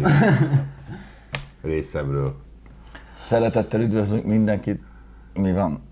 Részemről. 1.62 2.34
Szeretettel 3.24 3.80
üdvözlünk 3.80 4.24
mindenkit. 4.24 4.80
Mi 5.34 5.52
van? 5.52 5.82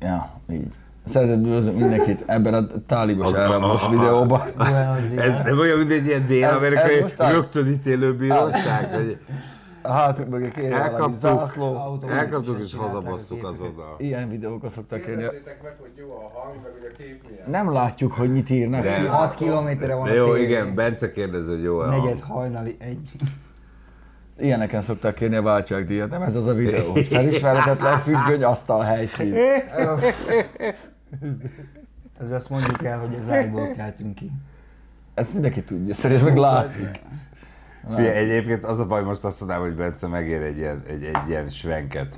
Ja, 0.00 0.30
így. 0.50 0.72
Szeretettel 1.06 1.40
üdvözlünk 1.44 1.78
mindenkit 1.78 2.22
ebben 2.26 2.54
a 2.54 2.66
tálibos 2.86 3.32
áramos 3.32 3.88
videóban. 3.88 4.40
Ez 5.16 5.44
nem 5.44 5.58
olyan, 5.58 5.78
mint 5.78 5.90
egy 5.92 6.06
ilyen 6.06 6.26
dél-amerikai 6.26 7.04
a- 7.16 7.30
rögtön 7.30 7.66
ítélő 7.68 8.14
bíróság. 8.16 8.94
hogy 8.94 9.18
A 9.82 9.90
hátunk 9.92 10.28
mögé 10.28 10.48
valami 10.56 10.72
Elkaptuk, 10.74 11.16
zászló. 11.16 11.98
elkaptuk 12.08 12.60
és 12.62 12.74
hazabasszuk 12.74 13.44
azonnal. 13.44 13.94
Ilyen 13.98 14.28
videókat 14.28 14.70
szoktak 14.70 15.00
kérni. 15.00 15.20
Kérdezzétek 15.22 15.62
meg, 15.62 15.76
hogy 15.80 15.90
jó 15.96 16.10
a 16.10 16.38
hang, 16.38 16.54
meg 16.62 16.72
hogy 16.72 16.90
a 16.92 16.96
kép 16.96 17.22
milyen. 17.28 17.50
Nem 17.50 17.72
látjuk, 17.72 18.12
hogy 18.12 18.32
mit 18.32 18.50
írnak. 18.50 18.82
De- 18.82 19.08
6 19.08 19.34
kilométerre 19.34 19.94
van 19.94 20.04
De 20.04 20.10
a 20.10 20.14
jó, 20.14 20.32
tévé. 20.32 20.42
igen, 20.44 20.72
Bence 20.74 21.12
kérdezi, 21.12 21.50
hogy 21.50 21.62
jó 21.62 21.82
Negyed 21.82 22.20
hajnali 22.20 22.76
egy. 22.78 23.10
Ilyeneken 24.38 24.82
szokták 24.82 25.14
kérni 25.14 25.36
a 25.36 25.42
váltságdíjat. 25.42 26.10
Nem 26.10 26.22
ez 26.22 26.36
az 26.36 26.46
a 26.46 26.54
videó, 26.54 26.92
hogy 26.92 27.06
felismerhetetlen 27.06 27.98
függöny 27.98 28.44
asztal 28.44 28.82
helyszín. 28.82 29.34
Ez 32.20 32.30
azt 32.30 32.50
mondjuk 32.50 32.84
el, 32.84 32.98
hogy 32.98 33.16
az 33.20 33.30
ágyból 33.30 33.72
keltünk 33.76 34.14
ki. 34.14 34.30
Ezt 35.14 35.32
mindenki 35.32 35.62
tudja, 35.62 35.94
szerintem 35.94 36.26
meg 36.26 36.36
látszik. 36.36 37.00
Fia, 37.94 38.12
egyébként 38.12 38.64
az 38.64 38.78
a 38.78 38.86
baj, 38.86 39.02
most 39.02 39.24
azt 39.24 39.40
mondanám, 39.40 39.62
hogy 39.62 39.74
Bence 39.74 40.06
megér 40.06 40.42
egy 40.42 40.56
ilyen, 40.56 40.82
egy, 40.88 41.04
egy 41.04 41.28
ilyen 41.28 41.48
svenket, 41.48 42.14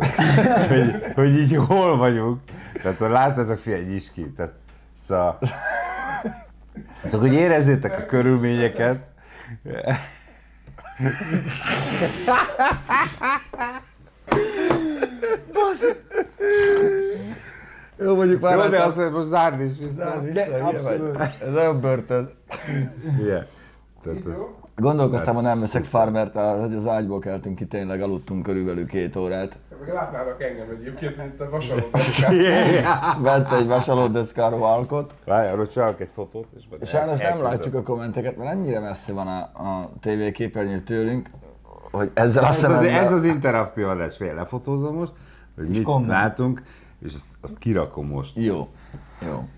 hogy, 0.68 0.94
hogy, 1.14 1.38
így 1.38 1.56
hol 1.56 1.96
vagyunk. 1.96 2.40
Tehát 2.82 2.98
ha 2.98 3.08
látjátok, 3.08 3.58
fia, 3.58 3.78
nyisd 3.78 4.12
ki. 4.12 4.32
Tehát, 4.36 4.52
szóval, 5.08 5.38
csak 7.10 7.20
hogy 7.20 7.32
érezzétek 7.32 7.98
a 7.98 8.06
körülményeket. 8.06 8.98
Jó, 17.98 18.14
mondjuk 18.14 18.40
már 18.40 18.54
Jó, 18.54 18.60
hát 18.60 18.70
de 18.70 18.76
az- 18.82 18.86
azt 18.86 18.96
mondja, 18.96 19.16
most 19.16 19.28
zárni 19.28 19.64
is 19.64 19.72
vissza. 19.78 20.10
az 20.10 20.24
vissza, 20.24 20.40
De 21.52 23.38
Tehát? 24.02 24.22
Gondolkoztam, 24.76 25.34
hogy 25.34 25.44
nem 25.44 25.60
veszek 25.60 25.84
farmert, 25.84 26.34
hogy 26.34 26.74
az 26.74 26.86
ágyból 26.86 27.18
keltünk 27.18 27.56
ki, 27.56 27.66
tényleg 27.66 28.02
aludtunk 28.02 28.42
körülbelül 28.42 28.86
két 28.86 29.16
órát. 29.16 29.58
Látnának 29.94 30.42
engem 30.42 30.68
egyébként, 30.70 31.16
itt 31.26 31.40
a 31.40 31.50
vasaló 31.50 31.82
Bence 33.22 33.56
egy 33.56 33.66
vasalódeszkáról 33.66 34.64
alkot. 34.64 35.14
Várj, 35.24 35.48
arról 35.48 35.66
csinálok 35.66 36.00
egy 36.00 36.10
fotót, 36.14 36.46
és 36.56 36.64
majd 36.70 36.86
Sajnos 36.86 37.20
nem 37.20 37.42
látjuk 37.42 37.74
a 37.74 37.82
kommenteket, 37.82 38.36
mert 38.36 38.50
ennyire 38.50 38.80
messze 38.80 39.12
van 39.12 39.26
a, 39.26 39.38
a 39.38 39.90
TV 40.00 40.32
képernyő 40.32 40.78
tőlünk, 40.78 41.30
hogy 41.90 42.10
ezzel 42.14 42.44
Ez 42.44 42.64
az, 42.64 42.70
hiszem, 42.70 42.94
ez 42.94 43.12
az 43.12 43.24
interaktív 43.24 43.88
adás, 43.88 44.16
fél 44.16 44.34
lefotózom 44.34 44.94
most, 44.94 45.12
hogy 45.56 45.68
mit 45.68 45.82
komment. 45.82 46.10
látunk, 46.10 46.62
és 47.04 47.14
azt, 47.14 47.26
azt 47.40 47.58
kirakom 47.58 48.06
most. 48.06 48.36
Jó. 48.36 48.68
Jó. 49.26 49.48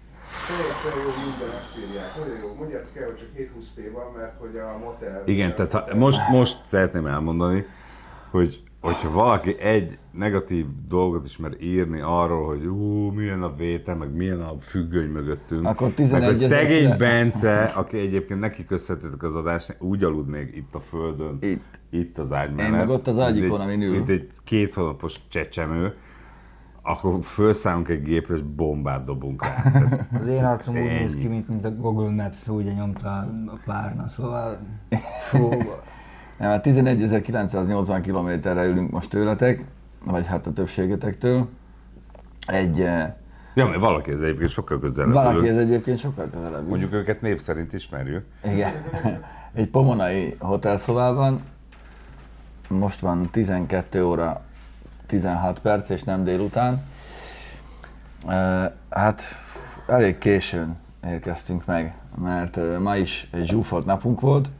Teljesen 0.48 1.02
jó 1.04 1.10
minden 1.24 1.56
azt 1.60 1.74
írják. 1.78 2.16
Nagyon 2.18 2.38
jó. 2.42 2.54
Mondjátok 2.58 2.96
el, 2.96 3.04
hogy 3.04 3.16
csak 3.16 3.28
720p 3.36 3.90
van, 3.92 4.12
mert 4.16 4.38
hogy 4.38 4.56
a 4.56 4.78
motel... 4.78 5.22
Igen, 5.26 5.54
tehát 5.54 5.72
ha, 5.72 5.96
most, 5.96 6.20
most 6.30 6.56
szeretném 6.66 7.06
elmondani, 7.06 7.66
hogy 8.30 8.62
hogyha 8.80 9.10
valaki 9.10 9.58
egy 9.58 9.98
negatív 10.12 10.66
dolgot 10.88 11.26
is 11.26 11.36
mer 11.36 11.52
írni 11.60 12.00
arról, 12.00 12.46
hogy 12.46 12.66
ú, 12.66 13.10
milyen 13.10 13.42
a 13.42 13.54
vétel, 13.54 13.96
meg 13.96 14.12
milyen 14.14 14.40
a 14.40 14.52
függöny 14.60 15.08
mögöttünk, 15.08 15.66
Akkor 15.66 15.86
meg 15.86 15.96
11 15.96 16.24
hogy 16.24 16.42
ezer 16.42 16.48
szegény 16.58 16.78
kile- 16.78 16.98
Bence, 16.98 17.62
aki 17.64 17.98
egyébként 17.98 18.40
neki 18.40 18.64
köszönhetetek 18.64 19.22
az 19.22 19.34
adást, 19.34 19.76
úgy 19.78 20.04
alud 20.04 20.28
még 20.28 20.56
itt 20.56 20.74
a 20.74 20.80
földön, 20.80 21.36
Itt. 21.40 21.78
itt 21.90 22.18
az 22.18 22.32
ágy 22.32 22.54
mellett. 22.54 22.72
meg 22.72 22.88
ott 22.88 23.06
az 23.06 23.18
ágyikon, 23.18 23.60
amin 23.60 23.82
ül. 23.82 23.90
Mint 23.90 24.08
egy 24.08 24.28
két 24.44 24.74
hónapos 24.74 25.14
csecsemő, 25.28 25.94
akkor 26.90 27.18
felszállunk 27.22 27.88
egy 27.88 28.02
gépre, 28.02 28.34
és 28.34 28.42
bombát 28.42 29.04
dobunk 29.04 29.44
rá. 29.44 29.62
Tehát 29.72 30.08
Az 30.14 30.26
én 30.26 30.44
arcom 30.44 30.74
úgy 30.74 30.82
néz 30.82 31.16
ki, 31.16 31.26
mint, 31.26 31.48
mint 31.48 31.64
a 31.64 31.70
Google 31.70 32.10
Maps, 32.10 32.46
ugye 32.48 32.72
nyomta 32.72 33.08
a 33.46 33.58
párna, 33.64 34.08
szóval... 34.08 34.58
Fú, 35.28 35.48
Nem, 36.38 36.48
hát 36.48 36.66
11.980 36.66 37.98
kilométerre 38.02 38.64
ülünk 38.64 38.90
most 38.90 39.10
tőletek, 39.10 39.64
vagy 40.04 40.26
hát 40.26 40.46
a 40.46 40.52
többségetektől. 40.52 41.48
Egy, 42.46 42.80
eh, 42.80 43.12
Ja, 43.54 43.66
mert 43.66 43.80
valaki 43.80 44.10
ez 44.10 44.20
egyébként 44.20 44.50
sokkal 44.50 44.80
közelebb 44.80 45.12
valaki 45.12 45.48
ez 45.48 45.56
egyébként 45.56 45.98
sokkal 45.98 46.28
közelebb. 46.32 46.68
Mondjuk 46.68 46.92
őket 46.92 47.20
név 47.20 47.40
szerint 47.40 47.72
ismerjük. 47.72 48.24
Igen. 48.44 48.72
Egy 49.52 49.68
pomonai 49.68 50.36
hotelszobában. 50.38 51.42
Most 52.68 53.00
van 53.00 53.28
12 53.30 54.04
óra 54.04 54.40
16 55.10 55.58
perc, 55.58 55.88
és 55.88 56.02
nem 56.02 56.24
délután. 56.24 56.82
Hát 58.90 59.22
elég 59.86 60.18
későn 60.18 60.76
érkeztünk 61.06 61.66
meg, 61.66 61.94
mert 62.22 62.58
ma 62.78 62.96
is 62.96 63.28
egy 63.32 63.46
zsúfolt 63.46 63.86
napunk 63.86 64.20
volt, 64.20 64.50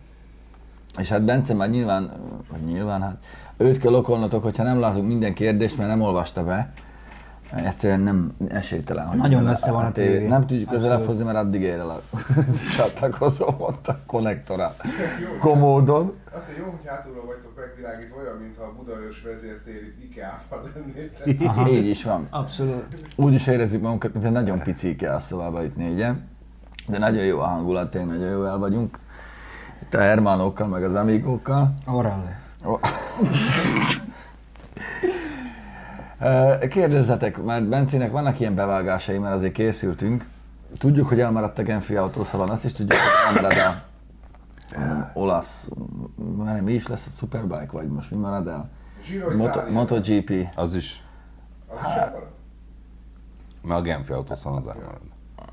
és 0.99 1.09
hát 1.09 1.23
Bence 1.23 1.55
már 1.55 1.71
nyilván, 1.71 2.11
vagy 2.51 2.61
nyilván, 2.61 3.03
hát 3.03 3.17
őt 3.57 3.79
kell 3.79 3.95
okolnotok, 3.95 4.43
hogyha 4.43 4.63
nem 4.63 4.81
látunk 4.81 5.07
minden 5.07 5.35
kérdést, 5.35 5.77
mert 5.77 5.89
nem 5.89 6.01
olvasta 6.01 6.45
be. 6.45 6.73
Egyszerűen 7.55 8.01
nem 8.01 8.33
esélytelen. 8.49 9.07
hogy 9.07 9.19
Nagyon 9.19 9.43
messze 9.43 9.71
van 9.71 9.85
a 9.85 9.93
tévé. 9.93 10.13
tévé. 10.13 10.29
Nem 10.29 10.47
tudjuk 10.47 10.69
közelebb 10.69 11.07
hozni, 11.07 11.25
mert 11.25 11.37
addig 11.37 11.61
ér 11.61 11.79
el 11.79 11.91
a 11.91 12.03
csatlakozó, 12.77 13.55
mondta 13.59 13.93
a 13.93 13.99
konnektorál. 14.07 14.77
Komódon. 15.41 16.13
Azt, 16.41 16.49
hogy 16.49 16.59
jó, 16.59 16.65
hogy 16.65 16.87
hátulról 16.87 17.25
vagytok 17.25 17.57
megvilágítva, 17.57 18.21
olyan, 18.21 18.37
mintha 18.37 18.65
a 18.65 18.73
Budaörs 18.73 19.23
vezértér 19.23 19.83
itt 19.83 20.03
Ikea-ban 20.05 20.71
lennétek. 20.75 21.69
Így 21.69 21.87
is 21.87 22.05
van. 22.05 22.27
abszolút. 22.31 22.85
Úgy 23.17 23.35
is 23.35 23.47
érezzük 23.47 23.83
magunkat, 23.83 24.13
mint 24.13 24.25
egy 24.25 24.33
nagyon 24.33 24.63
pici 24.63 24.97
kell 24.97 25.15
a 25.15 25.19
szobában 25.19 25.65
itt 25.65 25.77
négyen. 25.77 26.29
De 26.87 26.99
nagyon 26.99 27.25
jó 27.25 27.39
a 27.41 27.47
hangulat, 27.47 27.91
tényleg 27.91 28.19
nagyon 28.19 28.31
jó 28.31 28.45
el 28.45 28.59
vagyunk. 28.59 28.99
Itt 29.83 29.95
a 29.95 29.99
Hermanokkal, 29.99 30.67
meg 30.67 30.85
az 30.85 30.95
Amigókkal. 30.95 31.75
Orale. 31.87 32.41
Ö, 36.21 36.55
Kérdezzetek, 36.69 37.43
mert 37.43 37.69
Bencének 37.69 38.11
vannak 38.11 38.41
ilyen 38.41 38.55
bevágásai, 38.55 39.19
mert 39.19 39.35
azért 39.35 39.53
készültünk. 39.53 40.27
Tudjuk, 40.79 41.09
hogy 41.09 41.21
elmaradt 41.21 41.59
a 41.59 41.63
Genfi 41.63 41.97
autószalon, 41.97 42.51
azt 42.51 42.65
is 42.65 42.73
tudjuk, 42.73 42.99
hogy 42.99 43.37
elmarad 43.37 43.59
a 43.59 43.90
olasz, 45.15 45.71
már 46.37 46.55
nem 46.55 46.65
mi 46.65 46.73
is 46.73 46.87
lesz 46.87 47.07
a 47.07 47.11
Superbike, 47.11 47.69
vagy 47.73 47.89
most 47.89 48.11
mi 48.11 48.17
marad 48.17 48.49
el? 48.49 48.71
Moto. 49.37 49.71
MotoGP. 49.71 50.33
Az 50.55 50.75
is. 50.75 51.05
Az 51.67 51.77
is 51.87 51.93
elmarad? 51.95 52.29
Mert 53.63 53.81
a 53.81 53.83
Genfi 53.83 54.13
autószalon 54.13 54.59
az 54.59 54.67
elmarad. 54.67 55.01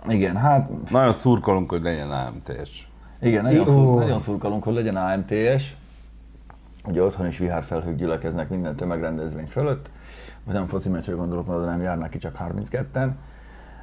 Igen, 0.07 0.35
hát 0.35 0.89
Nagyon 0.89 1.13
szurkolunk, 1.13 1.69
hogy 1.69 1.81
legyen 1.81 2.11
AMT-s. 2.11 2.87
igen, 3.21 3.43
nagyon, 3.43 3.65
szur, 3.65 3.99
nagyon 3.99 4.19
szurkolunk, 4.19 4.63
hogy 4.63 4.73
legyen 4.73 4.95
AMTS. 4.95 5.75
Ugye 6.85 7.03
otthon 7.03 7.27
is 7.27 7.37
vihárfelhők 7.37 7.95
gyülekeznek 7.95 8.49
minden 8.49 8.75
tömegrendezvény 8.75 9.47
fölött. 9.47 9.91
Most 10.43 10.57
nem 10.57 10.67
foci 10.67 10.89
meccsre 10.89 11.13
gondolok, 11.13 11.47
mert 11.47 11.65
nem 11.65 11.81
járnak 11.81 12.09
ki 12.09 12.17
csak 12.17 12.37
32-en. 12.39 13.09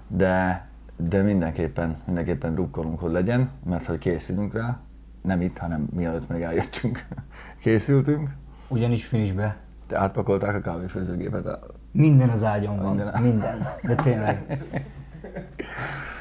De, 0.09 0.67
de 0.97 1.23
mindenképpen, 1.23 1.97
mindenképpen 2.05 2.55
drukkolunk, 2.55 3.01
hogy 3.01 3.13
legyen, 3.13 3.51
mert 3.65 3.87
hogy 3.87 3.99
készülünk 3.99 4.55
rá. 4.55 4.79
Nem 5.25 5.41
itt, 5.41 5.59
hanem 5.59 5.87
mielőtt 5.95 6.29
még 6.29 6.43
eljöttünk, 6.43 7.07
készültünk. 7.63 8.29
Ugyanis 8.69 9.05
finishbe. 9.05 9.57
Te 9.89 9.99
átpakolták 9.99 10.55
a 10.55 10.61
kávéfőzőgépet. 10.61 11.47
a- 11.47 11.61
Minden 11.93 12.29
az 12.29 12.45
ágyon 12.45 12.77
van. 12.83 12.95
Minden. 12.95 13.23
Minden. 13.23 13.69
De 13.83 13.95
tényleg. 13.95 14.65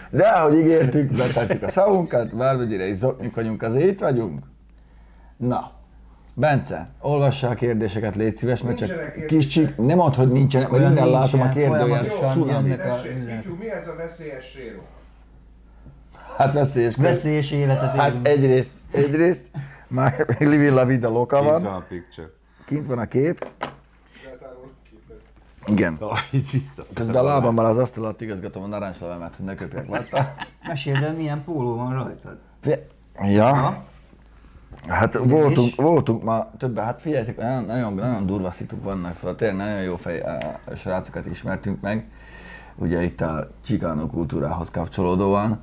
De 0.10 0.28
ahogy 0.28 0.58
ígértük, 0.58 1.12
betartjuk 1.18 1.64
a 1.64 1.70
szavunkat, 1.70 2.36
bármennyire 2.36 2.88
is 2.88 2.96
zoknyuk 2.96 3.36
vagyunk, 3.36 3.62
azért 3.62 3.90
itt 3.90 4.00
vagyunk. 4.00 4.44
Na, 5.38 5.72
Bence, 6.36 6.90
olvassa 7.00 7.50
a 7.50 7.54
kérdéseket, 7.54 8.16
légy 8.16 8.36
szíves, 8.38 8.62
mert 8.62 8.78
csak 8.78 9.14
kis 9.28 9.48
csik, 9.48 9.76
nem 9.78 10.00
ad, 10.00 10.16
hogy 10.16 10.32
nincsenek, 10.32 10.70
mert 10.70 10.84
minden 10.84 11.04
nincs, 11.04 11.16
látom 11.18 11.40
a 11.42 11.44
ilyen 11.44 11.54
kérdőjel. 11.54 11.86
folyamatosan 11.88 12.32
Cunami. 12.32 12.70
jönnek 12.70 12.86
a- 12.86 12.96
Tessék, 12.96 13.12
Szityu, 13.14 13.56
mi 13.56 13.70
ez 13.72 13.88
a 13.88 13.96
veszélyes 13.96 14.46
séró? 14.46 14.80
Hát 16.38 16.54
veszélyes. 16.54 16.96
Veszélyes 16.96 17.52
életet 17.52 17.96
Hát 17.96 18.10
élünk. 18.10 18.28
egyrészt, 18.28 18.72
egyrészt, 18.96 19.46
már 19.88 20.36
living 20.40 20.74
la 20.74 20.86
vida 20.86 21.10
loka 21.10 21.38
Kint 21.40 21.52
van 21.52 21.62
van, 21.64 21.74
a 21.74 21.86
picture. 21.88 22.30
kint 22.66 22.88
van 22.88 23.00
a 23.00 23.06
kép. 23.08 23.48
Igen. 25.66 25.98
Na, 26.00 26.10
így 26.32 26.52
vissza. 26.52 26.84
Közben 26.94 27.16
a 27.16 27.24
lábammal 27.24 27.66
az 27.66 27.78
asztal 27.78 28.04
alatt 28.04 28.22
igazgatom 28.22 28.64
a 28.64 28.68
narancslevemet, 28.68 29.36
hogy 29.36 29.46
ne 29.46 29.56
köpjek, 29.56 29.88
láttál? 29.88 30.36
Meséld 30.68 31.04
el, 31.04 31.14
milyen 31.14 31.44
póló 31.44 31.76
van 31.76 31.94
rajtad. 31.94 32.38
Ja, 33.22 33.54
Ha? 33.56 33.84
hát 34.88 35.16
Ugyanis- 35.16 35.32
voltunk, 35.34 35.76
voltunk 35.76 36.24
ma 36.24 36.52
többen, 36.58 36.86
hát 36.86 37.02
figyeljetek, 37.02 37.38
nagyon, 37.38 37.64
nagyon, 37.64 37.94
nagyon 37.94 38.26
durva 38.26 38.52
szituk 38.52 38.84
vannak, 38.84 39.14
szóval 39.14 39.36
tényleg 39.36 39.56
nagyon 39.68 39.82
jó 39.82 39.96
fej 39.96 40.20
eh, 40.20 40.38
srácokat 40.76 41.26
ismertünk 41.26 41.82
meg, 41.82 42.08
ugye 42.76 43.04
itt 43.04 43.22
a 43.22 43.50
csikánó 43.66 44.08
kultúrához 44.08 44.72
kapcsolódóan. 44.72 45.60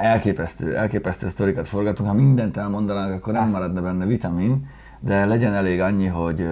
Elképesztő, 0.00 0.76
elképesztő 0.76 1.28
sztorikat 1.28 1.68
forgatunk, 1.68 2.08
ha 2.08 2.14
mindent 2.14 2.56
elmondanánk, 2.56 3.12
akkor 3.14 3.32
nem 3.32 3.48
maradna 3.48 3.82
benne 3.82 4.06
vitamin, 4.06 4.66
de 5.00 5.24
legyen 5.24 5.52
elég 5.54 5.80
annyi, 5.80 6.06
hogy, 6.06 6.48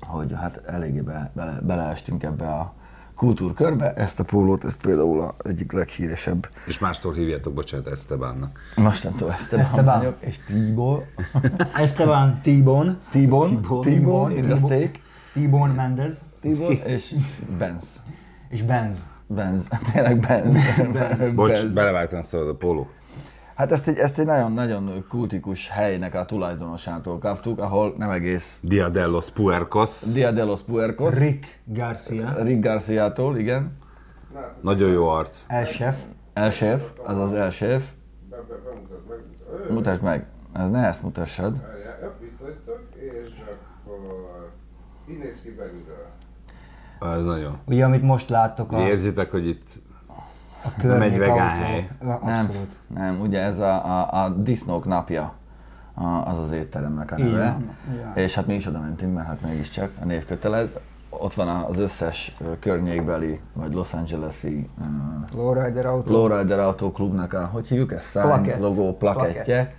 hogy 0.00 0.32
hát 0.40 0.60
eléggé 0.66 1.00
be, 1.00 1.30
bele, 1.34 1.58
beleestünk 1.62 2.22
ebbe 2.22 2.48
a 2.48 2.74
kultúrkörbe. 3.14 3.92
Ezt 3.94 4.20
a 4.20 4.24
pólót, 4.24 4.64
ez 4.64 4.76
például 4.76 5.20
a 5.20 5.34
egyik 5.44 5.72
leghíresebb 5.72 6.48
És 6.66 6.78
mástól 6.78 7.12
hívjátok, 7.12 7.54
bocsánat, 7.54 7.86
Estebánnak. 7.86 8.58
Mostantól 8.76 9.32
Esteban, 9.32 9.64
Esteban. 9.64 9.98
vagyok, 9.98 10.16
és 10.20 10.38
Tibor, 10.46 11.04
Esteban. 11.74 12.40
Tibon. 12.42 12.98
Tibon, 13.10 13.54
a 13.54 13.80
T-Bone. 13.80 14.56
steak, 14.56 14.98
T-Bone 15.32 15.72
Mendez. 15.72 16.22
Tibor 16.40 16.72
és 16.86 17.14
Benz. 17.58 18.02
És 18.48 18.62
Benz. 18.62 19.12
Benz, 19.26 19.68
tényleg 19.92 20.20
Benz. 20.20 20.58
Bocs, 21.34 21.50
Benz. 21.50 21.74
belevágtam 21.74 22.20
a 22.48 22.54
póló. 22.58 22.88
Hát 23.54 23.72
ezt 23.72 23.88
egy, 23.88 23.98
ezt 23.98 24.18
egy 24.18 24.26
nagyon-nagyon 24.26 25.04
kultikus 25.08 25.68
helynek 25.68 26.14
a 26.14 26.24
tulajdonosától 26.24 27.18
kaptuk, 27.18 27.58
ahol 27.58 27.94
nem 27.96 28.10
egész 28.10 28.58
Dia 28.62 28.88
de 28.88 29.06
los 29.06 29.30
Puercos. 29.30 30.00
Dia 30.12 30.30
de 30.32 30.44
los 30.44 30.62
Puercos, 30.62 31.18
Rick 31.18 31.60
Garcia. 31.64 32.42
Rick 32.42 32.62
Garcia-tól, 32.62 33.36
igen. 33.38 33.76
Nagyon 34.60 34.90
jó 34.90 35.08
arc. 35.08 35.44
El 35.46 35.64
chef. 35.64 35.96
El 36.32 36.50
chef, 36.50 36.90
az 37.04 37.18
az 37.18 37.32
el 37.32 37.50
chef. 37.50 37.90
Be, 38.30 38.36
be, 38.36 38.54
bemutat, 38.64 39.08
meg. 39.08 39.18
Ö, 39.68 39.72
Mutasd 39.72 40.02
meg. 40.02 40.26
Ez 40.52 40.70
ne 40.70 40.86
ezt 40.86 41.02
mutassad. 41.02 41.56
vagytok, 42.40 42.82
és 42.94 43.30
akkor 43.84 44.52
így 45.10 45.18
néz 45.18 45.42
ki 45.42 45.50
belülről. 45.50 46.06
Ez 47.00 47.22
nagyon. 47.24 47.58
Ugye, 47.66 47.84
amit 47.84 48.02
most 48.02 48.28
láttok 48.28 48.72
a, 48.72 48.78
Érzitek, 48.86 49.30
hogy 49.30 49.46
itt 49.46 49.82
a 50.64 50.68
környék 50.78 51.12
egy 51.12 51.18
vegán 51.18 51.48
autó- 51.48 51.62
hely. 51.64 51.88
Nem, 52.24 52.50
nem, 52.94 53.20
ugye 53.20 53.40
ez 53.42 53.58
a, 53.58 53.84
a, 54.00 54.24
a 54.24 54.28
disznók 54.28 54.84
napja, 54.84 55.32
a, 55.94 56.04
az 56.06 56.38
az 56.38 56.50
étteremnek 56.50 57.10
a 57.12 57.16
neve. 57.18 57.56
És 58.14 58.34
hát 58.34 58.46
mi 58.46 58.54
is 58.54 58.66
oda 58.66 58.80
mentünk, 58.80 59.14
mert 59.14 59.26
hát 59.26 59.40
mégiscsak 59.42 59.90
a 60.02 60.04
név 60.04 60.24
kötelez. 60.24 60.70
Ott 61.08 61.34
van 61.34 61.48
az 61.48 61.78
összes 61.78 62.36
környékbeli, 62.58 63.40
vagy 63.52 63.74
Los 63.74 63.92
Angeles-i 63.94 64.68
uh, 64.78 64.84
Lowrider 65.34 65.86
autó. 65.86 66.12
Lowrider 66.12 66.58
Auto 66.58 66.92
Klubnak 66.92 67.32
a, 67.32 67.48
hogy 67.52 67.68
hívjuk 67.68 67.92
ezt? 67.92 68.10
Sign, 68.10 68.24
Plakett. 68.24 68.58
logó, 68.58 68.96
plakettje. 68.96 69.74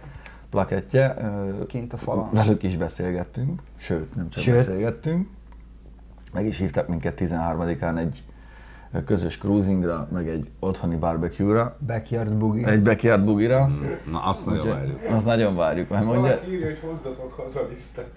Plakettje. 0.50 1.16
ö, 1.60 1.66
Kint 1.66 1.94
a 1.94 1.98
falon. 1.98 2.30
Velük 2.32 2.64
is 2.64 2.78
beszélgettünk, 2.78 3.62
sőt, 3.78 4.16
nem 4.16 4.30
csak 4.30 4.44
Sőt. 4.44 4.56
beszélgettünk. 4.56 5.28
Meg 6.36 6.46
is 6.46 6.58
hívtak 6.58 6.88
minket 6.88 7.22
13-án 7.22 7.98
egy 7.98 8.24
közös 9.06 9.38
cruisingra, 9.38 10.08
meg 10.12 10.28
egy 10.28 10.52
otthoni 10.60 10.96
barbecue-ra, 10.96 11.78
Backyard 11.88 12.34
boogie. 12.34 12.68
egy 12.68 12.84
backyard 12.84 13.24
bugira. 13.24 13.70
Na, 14.12 14.20
azt 14.24 14.46
nagyon 14.46 14.68
várjuk. 14.68 15.00
Azt 15.10 15.26
nagyon 15.26 15.56
várjuk, 15.56 15.90
mert 15.90 16.04
mondja, 16.04 16.22
Valaki 16.22 16.52
írja, 16.52 16.66
hogy 16.66 16.80
hozzatok 16.90 17.34
haza 17.34 17.60
lisztet. 17.70 18.10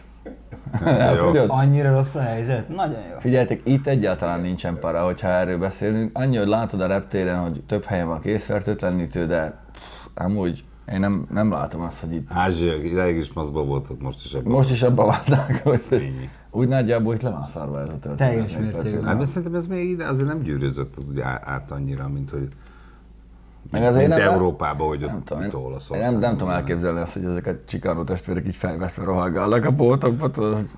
elfogyott. 0.85 1.49
Annyira 1.49 1.93
rossz 1.93 2.15
a 2.15 2.21
helyzet? 2.21 2.69
Nagyon 2.69 3.01
jó. 3.13 3.19
Figyeljetek, 3.19 3.61
itt 3.65 3.87
egyáltalán 3.87 4.41
nincsen 4.41 4.79
para, 4.79 5.05
hogyha 5.05 5.29
erről 5.29 5.59
beszélünk. 5.59 6.19
Annyi, 6.19 6.37
hogy 6.37 6.49
látod 6.49 6.81
a 6.81 6.87
reptéren, 6.87 7.39
hogy 7.39 7.63
több 7.67 7.85
helyen 7.85 8.07
van 8.07 8.21
készfertőtlenítő, 8.21 9.27
de 9.27 9.59
pff, 9.73 10.07
amúgy 10.15 10.65
én 10.93 11.01
nem, 11.01 11.27
nem 11.31 11.51
látom 11.51 11.81
azt, 11.81 12.01
hogy 12.01 12.13
itt 12.13 12.29
Ázsiak, 12.33 12.85
ideig 12.85 13.17
is 13.17 13.33
maszkba 13.33 13.65
voltak, 13.65 14.01
most 14.01 14.25
is 14.25 14.33
ebben. 14.33 14.53
most 14.53 14.71
is 14.71 14.83
abba 14.83 15.07
válták, 15.07 15.63
hogy 15.63 15.83
Ennyi. 15.91 16.29
Úgy 16.59 16.69
nagyjából 16.69 17.15
itt 17.15 17.23
le 17.23 17.31
van 17.31 17.47
szarva 17.47 17.81
ez 17.81 17.89
a 17.89 17.99
történet. 17.99 18.17
Teljes 18.17 18.57
mértékben. 18.57 19.05
Hát, 19.05 19.19
de 19.19 19.27
szerintem 19.27 19.55
ez 19.55 19.67
még 19.67 19.91
ide 19.91 20.07
azért 20.09 20.27
nem 20.29 20.41
gyűrűzött 20.43 20.95
úgy 21.09 21.21
át 21.21 21.71
annyira, 21.71 22.09
mint 22.09 22.31
hogy 22.31 22.49
Meg 23.71 23.83
azért 23.83 24.09
mint 24.09 24.21
nem- 24.21 24.33
Európában, 24.33 24.89
hogy 24.89 25.01
Nem 25.01 25.15
ott 25.17 25.25
tudom, 25.25 25.65
Olaszország. 25.65 26.11
nem, 26.11 26.21
nem 26.21 26.37
tudom 26.37 26.49
elképzelni 26.53 27.01
azt, 27.01 27.13
hogy 27.13 27.25
ezek 27.25 27.47
a 27.47 27.51
csikánó 27.67 28.05
testvérek 28.05 28.47
így 28.47 28.55
felveszve 28.57 29.05
rohangálnak 29.05 29.65
a 29.65 29.71
boltokba, 29.71 30.25
az, 30.25 30.75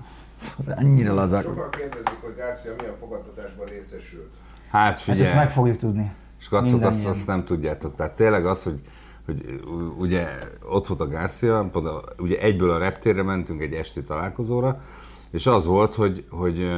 az 0.57 0.67
annyira 0.77 1.13
lazák. 1.13 1.43
Sokan 1.43 1.69
kérdezik, 1.69 2.17
hogy 2.21 2.33
Garcia 2.37 2.71
milyen 2.77 2.93
fogadtatásban 2.99 3.65
részesült. 3.65 4.29
Hát 4.69 4.81
Hát 4.81 4.99
figyelj, 4.99 5.21
ezt 5.23 5.35
meg 5.35 5.49
fogjuk 5.51 5.77
tudni. 5.77 6.11
és 6.39 6.47
kacok, 6.47 6.81
azt, 6.83 7.05
azt 7.05 7.27
nem 7.27 7.43
tudjátok. 7.45 7.95
Tehát 7.95 8.11
tényleg 8.15 8.45
az, 8.45 8.63
hogy, 8.63 8.81
hogy 9.25 9.61
ugye 9.97 10.27
ott 10.69 10.87
volt 10.87 10.99
a 10.99 11.07
Garcia, 11.07 11.69
pont 11.71 11.87
a- 11.87 12.03
ugye 12.17 12.39
egyből 12.39 12.69
a 12.71 12.77
reptérre 12.77 13.23
mentünk 13.23 13.61
egy 13.61 13.73
esti 13.73 14.03
találkozóra, 14.03 14.81
és 15.31 15.45
az 15.45 15.65
volt, 15.65 15.95
hogy, 15.95 16.25
hogy, 16.29 16.71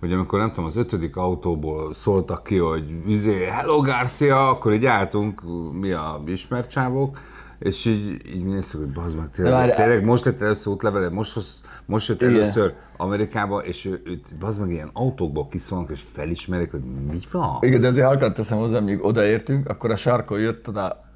hogy 0.00 0.12
amikor 0.12 0.38
nem 0.38 0.48
tudom, 0.48 0.64
az 0.64 0.76
ötödik 0.76 1.16
autóból 1.16 1.94
szóltak 1.94 2.44
ki, 2.44 2.56
hogy 2.56 2.84
izé, 3.06 3.44
hello 3.44 3.80
Garcia, 3.80 4.48
akkor 4.48 4.72
így 4.72 4.86
álltunk, 4.86 5.42
mi 5.72 5.90
a 5.90 6.22
ismert 6.26 6.70
csávók, 6.70 7.18
és 7.58 7.84
így, 7.84 8.26
így 8.34 8.44
néztük, 8.44 8.80
hogy 8.80 8.92
bazd 8.92 9.16
meg, 9.16 9.30
tényleg, 9.30 9.52
várj, 9.52 9.72
tényleg 9.72 10.04
most 10.04 10.24
lett 10.24 10.40
először 10.40 10.72
útlevele, 10.72 11.10
most, 11.10 11.40
most 11.86 12.08
jött 12.08 12.22
először 12.22 12.74
Amerikába, 12.96 13.58
és 13.58 13.84
ő, 13.84 14.02
ő 14.04 14.20
bazd 14.38 14.60
meg 14.60 14.70
ilyen 14.70 14.90
autókból 14.92 15.48
kiszólnak, 15.48 15.90
és 15.90 16.02
felismerik, 16.12 16.70
hogy 16.70 16.82
mi 17.10 17.18
van. 17.32 17.58
Igen, 17.60 17.80
de 17.80 17.86
azért 17.86 18.06
halkan 18.06 18.32
teszem 18.34 18.58
hozzá, 18.58 18.78
amíg 18.78 19.04
odaértünk, 19.04 19.68
akkor 19.68 19.90
a 19.90 19.96
sarkon 19.96 20.38
jött 20.38 20.68
oda 20.68 21.07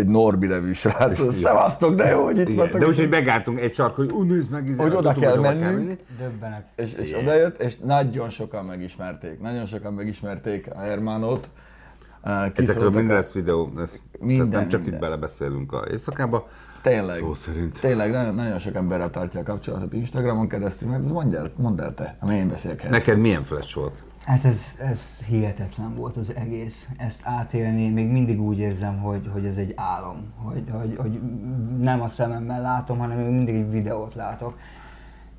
egy 0.00 0.06
Norbi 0.08 0.46
nevű 0.46 0.72
srác. 0.72 1.32
Szevasztok, 1.32 1.94
de 1.94 2.10
jó, 2.10 2.24
hogy 2.24 2.38
itt 2.38 2.44
Igen, 2.44 2.56
vagytok. 2.56 2.80
de 2.80 2.86
úgyhogy 2.86 3.08
megálltunk 3.08 3.60
egy 3.60 3.74
sark, 3.74 3.96
hogy 3.96 4.10
ú, 4.10 4.22
nézd 4.22 4.50
meg, 4.50 4.68
izé, 4.68 4.82
Hogy 4.82 4.94
oda 4.94 5.12
kell 5.12 5.38
mennünk. 5.38 5.98
Döbbenet. 6.18 6.66
És, 6.76 6.92
és 6.92 7.12
odajött, 7.12 7.60
és 7.60 7.76
nagyon 7.76 8.30
sokan 8.30 8.64
megismerték. 8.64 9.40
Nagyon 9.40 9.66
sokan 9.66 9.92
megismerték 9.92 10.68
a 10.74 10.78
Hermanot. 10.78 11.50
Uh, 12.24 12.46
Ezekről 12.54 12.90
minden 12.90 13.16
lesz 13.16 13.32
videó, 13.32 13.72
ez, 13.78 13.90
Minden, 14.18 14.48
nem 14.48 14.68
csak 14.68 14.80
minden. 14.80 14.94
itt 14.94 15.00
belebeszélünk 15.00 15.72
a 15.72 15.84
éjszakába. 15.90 16.48
Tényleg. 16.82 17.18
Szó 17.18 17.34
szerint. 17.34 17.80
Tényleg, 17.80 18.10
nagyon, 18.10 18.34
nagyon 18.34 18.58
sok 18.58 18.74
emberrel 18.74 19.10
tartja 19.10 19.40
a 19.40 19.42
kapcsolatot 19.42 19.92
Instagramon 19.92 20.48
keresztül, 20.48 20.88
mert 20.88 21.04
ez 21.04 21.10
mondd 21.10 21.34
el, 21.36 21.50
mondd 21.56 21.80
el 21.80 21.94
te, 21.94 22.16
ami 22.20 22.34
én 22.34 22.48
beszélek. 22.48 22.88
Neked 22.90 23.18
milyen 23.18 23.44
flash 23.44 23.74
volt? 23.74 24.02
Hát 24.30 24.44
ez, 24.44 24.74
ez 24.78 25.24
hihetetlen 25.24 25.94
volt 25.94 26.16
az 26.16 26.34
egész. 26.36 26.88
Ezt 26.96 27.20
átélni, 27.24 27.88
még 27.88 28.08
mindig 28.08 28.40
úgy 28.40 28.58
érzem, 28.58 28.98
hogy, 28.98 29.30
hogy 29.32 29.46
ez 29.46 29.56
egy 29.56 29.72
álom. 29.76 30.32
Hogy, 30.36 30.64
hogy, 30.70 30.96
hogy 30.96 31.20
nem 31.78 32.00
a 32.00 32.08
szememmel 32.08 32.60
látom, 32.60 32.98
hanem 32.98 33.18
még 33.18 33.32
mindig 33.34 33.54
egy 33.54 33.70
videót 33.70 34.14
látok. 34.14 34.58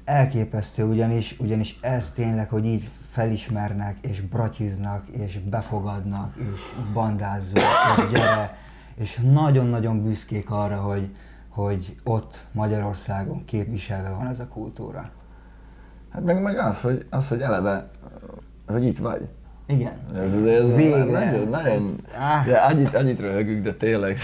Elképesztő, 0.05 0.83
ugyanis, 0.83 1.35
ugyanis 1.39 1.79
ez 1.81 2.11
tényleg, 2.11 2.49
hogy 2.49 2.65
így 2.65 2.89
felismernek, 3.09 3.97
és 4.01 4.21
bratyiznak, 4.21 5.07
és 5.07 5.39
befogadnak, 5.39 6.35
és 6.35 6.61
bandázzuk, 6.93 7.59
és 7.97 8.11
gyere, 8.11 8.57
és 8.95 9.19
nagyon-nagyon 9.31 10.03
büszkék 10.03 10.49
arra, 10.49 10.81
hogy, 10.81 11.15
hogy 11.49 11.95
ott 12.03 12.45
Magyarországon 12.51 13.45
képviselve 13.45 14.09
van 14.09 14.27
ez 14.27 14.39
a 14.39 14.47
kultúra. 14.47 15.11
Hát 16.09 16.23
meg, 16.23 16.41
meg 16.41 16.57
az, 16.57 16.81
hogy, 16.81 17.05
az, 17.09 17.27
hogy 17.27 17.41
eleve, 17.41 17.89
hogy 18.67 18.83
itt 18.83 18.97
vagy. 18.97 19.21
Igen. 19.67 19.93
Ez, 20.15 20.33
ez, 20.33 20.45
ez 20.45 20.75
Végre. 20.75 21.03
nagyon, 21.03 21.47
nagyon, 21.47 21.71
Ez- 21.75 22.05
áh. 22.17 22.45
de 22.45 22.57
annyit, 22.57 22.95
annyit 22.95 23.19
röhögünk, 23.19 23.63
de 23.63 23.73
tényleg. 23.73 24.17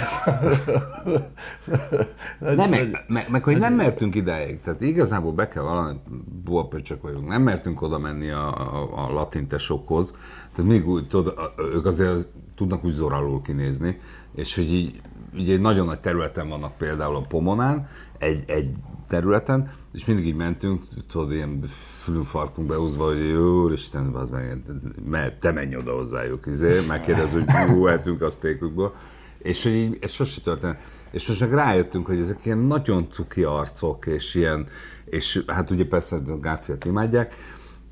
Nem, 2.39 2.69
meg, 2.69 3.03
meg, 3.07 3.29
meg, 3.29 3.43
hogy 3.43 3.57
nem 3.57 3.73
mertünk 3.73 4.15
idáig. 4.15 4.61
Tehát 4.61 4.81
igazából 4.81 5.31
be 5.31 5.47
kell 5.47 5.63
valami, 5.63 5.99
buapöcsök 6.43 7.01
vagyunk, 7.01 7.27
nem 7.27 7.41
mertünk 7.41 7.81
oda 7.81 7.99
menni 7.99 8.29
a, 8.29 8.47
a, 8.75 9.05
a 9.05 9.13
latin 9.13 9.47
tesókhoz. 9.47 10.13
Tehát 10.55 10.71
még 10.71 10.87
úgy, 10.87 11.07
tudod, 11.07 11.33
ők 11.73 11.85
azért 11.85 12.27
tudnak 12.55 12.83
úgy 12.85 12.91
zoralul 12.93 13.41
kinézni, 13.41 13.99
és 14.35 14.55
hogy 14.55 14.73
így, 14.73 15.01
így 15.37 15.49
egy 15.49 15.61
nagyon 15.61 15.85
nagy 15.85 15.99
területen 15.99 16.49
vannak 16.49 16.77
például 16.77 17.15
a 17.15 17.21
Pomonán, 17.29 17.87
egy, 18.17 18.43
egy 18.47 18.69
területen, 19.07 19.71
és 19.93 20.05
mindig 20.05 20.25
így 20.25 20.35
mentünk, 20.35 20.83
tudod, 21.07 21.31
ilyen 21.31 21.63
fülünfarkunk 22.03 22.67
behúzva, 22.67 23.05
hogy 23.05 23.29
jó, 23.29 23.69
Isten, 23.69 24.05
az 24.05 24.29
meg, 24.29 24.61
mert 25.09 25.39
te 25.39 25.51
menj 25.51 25.75
oda 25.75 25.93
hozzájuk, 25.93 26.45
izé, 26.45 26.85
megkérdez, 26.87 27.31
hogy 27.31 27.45
jó, 27.69 27.87
eltünk 27.87 28.21
a 28.21 28.29
sztékükből. 28.29 28.93
És 29.37 29.63
hogy 29.63 29.71
így, 29.71 29.97
ez 30.01 30.11
sose 30.11 30.41
történt. 30.41 30.77
És 31.11 31.27
most 31.27 31.39
meg 31.39 31.53
rájöttünk, 31.53 32.05
hogy 32.05 32.19
ezek 32.19 32.39
ilyen 32.43 32.57
nagyon 32.57 33.09
cuki 33.09 33.43
arcok, 33.43 34.05
és 34.05 34.35
ilyen, 34.35 34.67
és 35.05 35.43
hát 35.47 35.71
ugye 35.71 35.85
persze 35.85 36.15
a 36.15 36.39
Gárciát 36.39 36.85
imádják, 36.85 37.35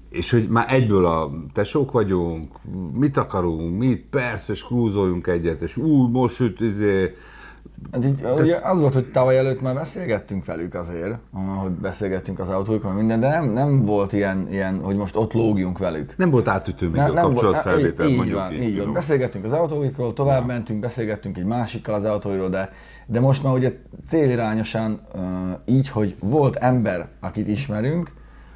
és 0.10 0.31
hogy 0.31 0.48
már 0.48 0.74
egyből 0.74 1.05
a 1.05 1.31
tesók 1.53 1.91
vagyunk, 1.91 2.53
mit 2.93 3.17
akarunk, 3.17 3.77
mit, 3.77 4.05
persze, 4.10 4.53
és 4.53 4.63
krúzoljunk 4.63 5.27
egyet, 5.27 5.62
és 5.62 5.77
ú, 5.77 6.07
most 6.07 6.36
süt, 6.36 6.62
izé, 6.62 7.15
Hát 7.91 8.05
így, 8.05 8.24
ugye 8.39 8.55
az 8.55 8.79
volt, 8.79 8.94
hogy 8.94 9.12
tavaly 9.12 9.38
előtt 9.38 9.62
már 9.62 9.74
beszélgettünk 9.74 10.46
velük 10.46 10.74
azért, 10.74 11.15
hogy 11.62 11.72
beszélgettünk 11.72 12.39
az 12.39 12.50
autóikról, 12.50 12.94
minden, 12.94 13.20
de 13.20 13.29
nem, 13.29 13.46
nem 13.46 13.86
volt 13.86 14.13
ilyen, 14.13 14.48
ilyen, 14.50 14.79
hogy 14.84 14.96
most 14.96 15.15
ott 15.15 15.34
lógjunk 15.34 15.77
velük. 15.77 16.13
nem 16.17 16.29
volt 16.29 16.48
átütő 16.48 16.86
még 16.86 16.96
Ne- 16.96 17.05
a 17.10 17.13
kapcsolatfelvétel, 17.13 18.08
így, 18.08 18.15
mondjuk 18.15 18.38
van, 18.38 18.53
így. 18.53 18.62
így 18.62 18.77
van. 18.77 18.94
Beszélgettünk 18.94 19.44
az 19.44 19.51
autóikról, 19.51 20.13
tovább 20.13 20.46
mentünk, 20.46 20.79
beszélgettünk 20.79 21.38
egy 21.38 21.46
másikkal 21.46 21.96
az 21.96 22.03
autóiról, 22.03 22.50
de, 22.50 22.72
de 23.05 23.20
most 23.20 23.44
már 23.44 23.53
ugye 23.53 23.74
célirányosan 24.08 25.01
uh, 25.13 25.22
így, 25.65 25.89
hogy 25.89 26.15
volt 26.20 26.55
ember, 26.55 27.08
akit 27.20 27.48
ismerünk, 27.48 28.12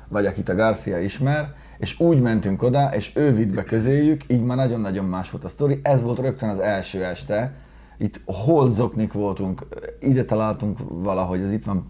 vagy 0.08 0.26
akit 0.26 0.50
a 0.50 0.56
Garcia 0.56 1.00
ismer, 1.00 1.54
és 1.78 2.00
úgy 2.00 2.22
mentünk 2.22 2.64
oda, 2.64 2.90
és 2.94 3.12
ő 3.16 3.34
vitt 3.34 3.54
be 3.54 3.64
közéjük, 3.64 4.24
így 4.28 4.44
már 4.44 4.58
nagyon-nagyon 4.58 5.06
más 5.06 5.32
volt 5.32 5.44
a 5.44 5.50
sztori. 5.50 5.80
Ez 5.84 6.04
volt 6.04 6.20
rögtön 6.20 6.50
az 6.50 6.60
első 6.60 7.04
este. 7.04 7.54
Itt 8.00 8.22
holdzoknik 8.26 9.14
voltunk, 9.14 9.68
ide 10.00 10.26
találtunk 10.26 10.78
valahogy, 10.88 11.42
ez 11.42 11.52
itt 11.52 11.66
van 11.66 11.88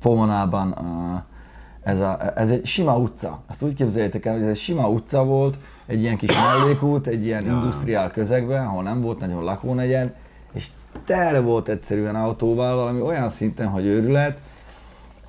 Pomonában 0.00 0.74
ez, 1.82 2.00
a, 2.00 2.38
ez 2.38 2.50
egy 2.50 2.66
sima 2.66 2.98
utca. 2.98 3.42
Azt 3.46 3.62
úgy 3.62 3.74
képzeljétek 3.74 4.24
el, 4.24 4.32
hogy 4.32 4.42
ez 4.42 4.48
egy 4.48 4.56
sima 4.56 4.88
utca 4.88 5.24
volt, 5.24 5.58
egy 5.86 6.00
ilyen 6.00 6.16
kis 6.16 6.34
mellékút, 6.34 7.06
egy 7.06 7.24
ilyen 7.24 7.46
industriál 7.46 8.10
közegben, 8.10 8.66
ahol 8.66 8.82
nem 8.82 9.00
volt 9.00 9.18
nagyon 9.20 9.44
lakónegyed, 9.44 10.14
és 10.52 10.66
tele 11.04 11.40
volt 11.40 11.68
egyszerűen 11.68 12.14
autóval, 12.14 12.76
valami 12.76 13.00
olyan 13.00 13.28
szinten, 13.28 13.68
hogy 13.68 13.86
őrület. 13.86 14.38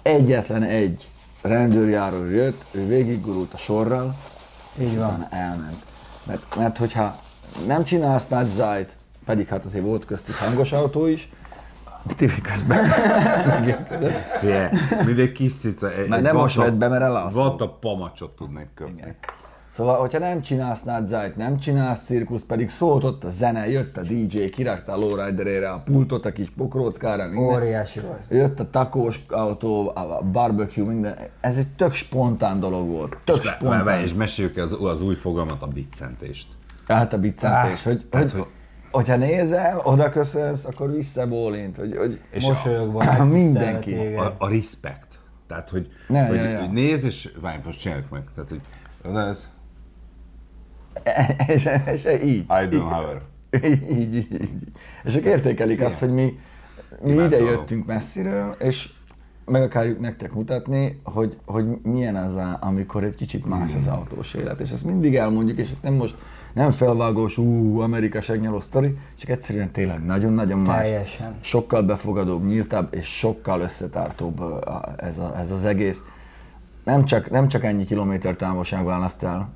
Egyetlen 0.01 0.63
egy 0.63 1.07
rendőrjáró 1.41 2.25
jött, 2.25 2.63
ő 2.71 2.87
végiggurult 2.87 3.53
a 3.53 3.57
sorral, 3.57 4.15
Így 4.79 4.97
van. 4.97 5.27
elment. 5.29 5.83
Mert, 6.23 6.55
mert 6.55 6.77
hogyha 6.77 7.15
nem 7.67 7.83
csinálsz 7.83 8.27
nagy 8.27 8.47
zájt, 8.47 8.96
pedig 9.27 9.47
hát 9.47 9.65
azért 9.65 9.85
volt 9.85 10.05
köztük 10.05 10.35
hangos 10.35 10.71
autó 10.71 11.05
is, 11.07 11.29
Tibi 12.15 12.41
közben 12.41 12.85
megérkezett. 13.47 14.37
Fie, 14.39 14.71
mint 15.05 15.19
egy 15.19 15.31
kis 15.31 15.53
cica. 15.53 15.91
Egy, 15.93 16.09
nem 16.21 16.35
most 16.35 16.55
vett 16.55 16.73
be, 16.73 16.87
mert 16.87 17.01
elalszott. 17.03 17.41
Vata 17.41 17.69
pamacsot 17.69 18.35
tudnék 18.35 18.67
köpni. 18.75 19.15
Szóval, 19.73 19.99
hogyha 19.99 20.19
nem 20.19 20.41
csinálsz 20.41 20.83
nádzsájt, 20.83 21.35
nem 21.35 21.57
csinálsz 21.57 22.03
cirkusz, 22.03 22.43
pedig 22.43 22.69
szólt 22.69 23.03
ott 23.03 23.23
a 23.23 23.29
zene, 23.29 23.69
jött 23.69 23.97
a 23.97 24.01
DJ, 24.01 24.45
kirakta 24.45 24.91
a 24.91 24.97
lowriderére 24.97 25.69
a 25.69 25.81
pultot 25.85 26.25
a 26.25 26.31
kis 26.31 26.49
pokróckára, 26.57 27.27
minden. 27.27 27.43
Óriási 27.55 27.99
volt. 27.99 28.21
Jött 28.29 28.59
a 28.59 28.69
takós 28.69 29.25
autó, 29.29 29.91
a 29.95 30.21
barbecue, 30.31 30.85
minden. 30.85 31.17
Ez 31.41 31.57
egy 31.57 31.67
tök 31.67 31.93
spontán 31.93 32.59
dolog 32.59 32.87
volt. 32.89 33.17
Tök 33.23 33.37
És, 33.37 33.47
spontán. 33.47 33.99
és 33.99 34.13
meséljük 34.13 34.57
az, 34.57 34.77
az 34.81 35.01
új 35.01 35.15
fogalmat, 35.15 35.61
a 35.61 35.67
biccentést. 35.67 36.47
Hát 36.87 37.13
a 37.13 37.17
biccentés, 37.17 37.85
Á, 37.85 37.89
hogy, 37.89 38.05
tehát, 38.09 38.31
hogy, 38.31 38.39
hogy- 38.39 38.49
hogyha 38.97 39.15
nézel, 39.15 39.79
oda 39.83 40.09
köszönsz, 40.09 40.65
akkor 40.65 40.91
visszabólint, 40.91 41.77
hogy, 41.77 41.97
hogy 41.97 42.19
És 42.31 42.45
Mosolyogva, 42.47 42.99
a- 42.99 43.25
mindenki. 43.41 43.95
A, 43.95 44.35
a 44.37 44.49
respect. 44.49 45.07
Tehát, 45.47 45.69
hogy, 45.69 45.87
Ne, 46.07 46.27
hogy, 46.27 46.35
ja, 46.35 46.43
ja. 46.43 46.59
hogy 46.59 46.71
néz, 46.71 47.03
és 47.03 47.29
várj, 47.41 47.59
most 47.65 47.79
csináljuk 47.79 48.09
meg. 48.09 48.23
Tehát, 48.35 48.49
hogy 48.49 48.61
oda 49.09 49.19
ez, 49.27 49.49
és, 51.53 51.69
és 51.85 52.05
így. 52.23 52.39
I 52.39 52.45
don't 52.47 52.73
így, 52.73 52.79
have 52.79 53.21
így, 53.67 53.91
így, 53.91 54.15
így, 54.15 54.33
így. 54.33 54.49
És 55.03 55.15
ők 55.15 55.25
értékelik 55.25 55.81
azt, 55.81 55.99
hogy 55.99 56.13
mi, 56.13 56.39
mi 57.01 57.11
ide 57.11 57.37
jöttünk 57.37 57.85
messziről, 57.85 58.55
és 58.59 58.89
meg 59.45 59.61
akarjuk 59.61 59.99
nektek 59.99 60.33
mutatni, 60.33 60.99
hogy, 61.03 61.37
hogy 61.45 61.65
milyen 61.83 62.15
az, 62.15 62.35
a, 62.35 62.57
amikor 62.61 63.03
egy 63.03 63.15
kicsit 63.15 63.45
más 63.45 63.73
az 63.75 63.87
autós 63.87 64.33
élet. 64.33 64.59
És 64.59 64.71
ezt 64.71 64.85
mindig 64.85 65.15
elmondjuk, 65.15 65.57
és 65.57 65.71
itt 65.71 65.81
nem 65.81 65.93
most 65.93 66.15
nem 66.57 66.71
felvágós, 66.71 67.37
ú, 67.37 67.79
Amerika 67.79 68.21
segnyaló 68.21 68.59
sztori, 68.59 68.97
csak 69.15 69.29
egyszerűen 69.29 69.71
tényleg 69.71 70.05
nagyon-nagyon 70.05 70.59
más. 70.59 70.81
Teljesen. 70.81 71.35
Sokkal 71.41 71.81
befogadóbb, 71.81 72.45
nyíltabb 72.45 72.93
és 72.93 73.17
sokkal 73.17 73.61
összetartóbb 73.61 74.41
ez, 74.97 75.17
a, 75.17 75.33
ez 75.39 75.51
az 75.51 75.65
egész. 75.65 76.03
Nem 76.83 77.05
csak, 77.05 77.29
nem 77.29 77.47
csak 77.47 77.63
ennyi 77.63 77.85
kilométer 77.85 78.35
távolságban 78.35 79.01
azt 79.01 79.23
el 79.23 79.49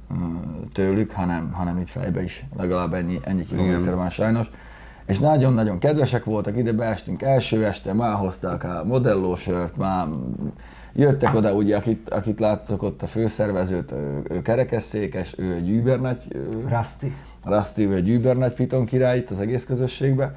tőlük, 0.74 1.12
hanem, 1.12 1.52
hanem 1.52 1.78
itt 1.78 1.90
fejbe 1.90 2.24
is 2.24 2.46
legalább 2.58 2.94
ennyi, 2.94 3.20
ennyi 3.24 3.46
kilométer 3.46 3.96
van 3.96 4.10
sajnos. 4.10 4.48
És 5.06 5.20
nagyon-nagyon 5.20 5.80
kedvesek 5.80 6.26
voltak, 6.26 6.58
ide 6.58 6.72
beestünk 6.72 7.22
első 7.22 7.66
este, 7.66 7.94
már 7.94 8.16
hozták 8.16 8.64
a 8.64 8.84
modellósört, 8.86 9.78
már 9.78 10.08
jöttek 10.94 11.36
oda, 11.36 11.54
ugye, 11.54 11.78
akit, 11.78 12.10
akit 12.10 12.40
láttok 12.40 12.84
ott 12.84 13.02
a 13.02 13.08
főszervezőt, 13.08 13.92
ő, 13.92 14.22
ő 14.30 14.42
kerekesszékes, 14.42 15.34
ő 15.38 15.54
egy 15.54 15.70
übernagy, 15.70 16.24
ö, 16.30 16.38
Rusty. 16.68 17.14
Rusty, 17.44 17.80
ő 17.80 17.96
egy 17.96 18.10
übernagy 18.10 18.54
piton 18.54 18.86
király 18.86 19.18
itt 19.18 19.30
az 19.30 19.40
egész 19.40 19.66
közösségben. 19.66 20.36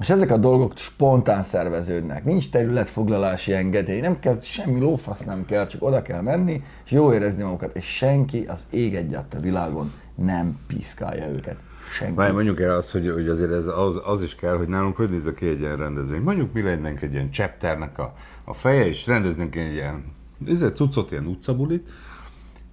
És 0.00 0.10
ezek 0.10 0.30
a 0.30 0.36
dolgok 0.36 0.76
spontán 0.76 1.42
szerveződnek. 1.42 2.24
Nincs 2.24 2.50
területfoglalási 2.50 3.52
engedély, 3.52 4.00
nem 4.00 4.18
kell, 4.18 4.40
semmi 4.40 4.80
lófasz 4.80 5.24
nem 5.24 5.44
kell, 5.44 5.66
csak 5.66 5.82
oda 5.82 6.02
kell 6.02 6.20
menni, 6.20 6.62
és 6.84 6.90
jó 6.90 7.12
érezni 7.12 7.42
magukat. 7.42 7.76
És 7.76 7.84
senki 7.84 8.44
az 8.48 8.64
ég 8.70 8.94
egyet 8.94 9.34
a 9.34 9.40
világon 9.40 9.92
nem 10.14 10.58
piszkálja 10.66 11.28
őket. 11.28 11.56
Senki. 11.92 12.14
Várj, 12.14 12.32
mondjuk 12.32 12.60
el 12.60 12.76
azt, 12.76 12.90
hogy, 12.90 13.10
hogy 13.10 13.28
azért 13.28 13.52
ez 13.52 13.66
az, 13.66 14.00
az, 14.04 14.22
is 14.22 14.34
kell, 14.34 14.56
hogy 14.56 14.68
nálunk 14.68 14.96
hogy 14.96 15.10
néz 15.10 15.32
ki 15.36 15.46
egy 15.46 15.60
ilyen 15.60 15.76
rendezvény. 15.76 16.20
Mondjuk 16.20 16.52
mi 16.52 16.62
lennénk 16.62 17.02
egy 17.02 17.12
ilyen 17.12 17.30
chapternek 17.30 17.98
a, 17.98 18.14
a 18.52 18.54
feje, 18.54 18.86
és 18.86 19.06
rendeznénk 19.06 19.56
egy 19.56 19.72
ilyen 19.72 20.04
ezért 20.48 20.76
cuccot, 20.76 21.10
ilyen 21.10 21.26
utcabulit, 21.26 21.88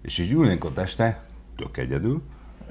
és 0.01 0.17
így 0.17 0.31
ülnénk 0.31 0.65
ott 0.65 0.77
este, 0.77 1.23
tök 1.55 1.77
egyedül, 1.77 2.21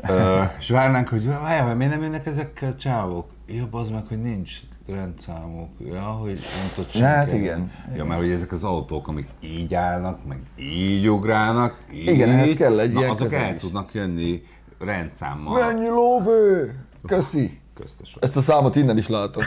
ö, 0.08 0.42
és 0.60 0.70
várnánk, 0.70 1.08
hogy 1.08 1.26
várjál, 1.26 1.74
miért 1.74 1.92
nem 1.92 2.02
jönnek 2.02 2.26
ezekkel 2.26 2.70
a 2.70 2.74
csávok? 2.74 3.26
Ja, 3.46 3.68
az 3.70 3.88
meg, 3.90 4.06
hogy 4.06 4.22
nincs 4.22 4.52
rendszámok. 4.86 5.68
Ja, 5.84 6.00
hogy 6.02 6.32
nem 6.32 6.68
tudod 6.74 6.90
senki. 6.90 7.06
Hát 7.06 7.32
igen. 7.32 7.72
Ja, 7.94 8.04
mert 8.04 8.20
hogy 8.20 8.30
ezek 8.30 8.52
az 8.52 8.64
autók, 8.64 9.08
amik 9.08 9.28
így 9.40 9.74
állnak, 9.74 10.26
meg 10.26 10.38
így 10.58 11.08
ugrálnak, 11.08 11.84
így, 11.92 12.06
Igen, 12.06 12.28
ehhez 12.28 12.54
kell 12.54 12.80
egy 12.80 12.92
na, 12.92 12.98
ilyen 12.98 13.10
azok 13.10 13.32
el 13.32 13.54
is. 13.54 13.60
tudnak 13.60 13.94
jönni 13.94 14.42
rendszámmal. 14.78 15.60
Mennyi 15.60 15.88
lóvő! 15.88 16.74
Köszi! 17.06 17.60
Köztes. 17.74 18.16
Ezt 18.20 18.36
a 18.36 18.40
számot 18.40 18.76
innen 18.76 18.96
is 18.96 19.08
látom. 19.08 19.42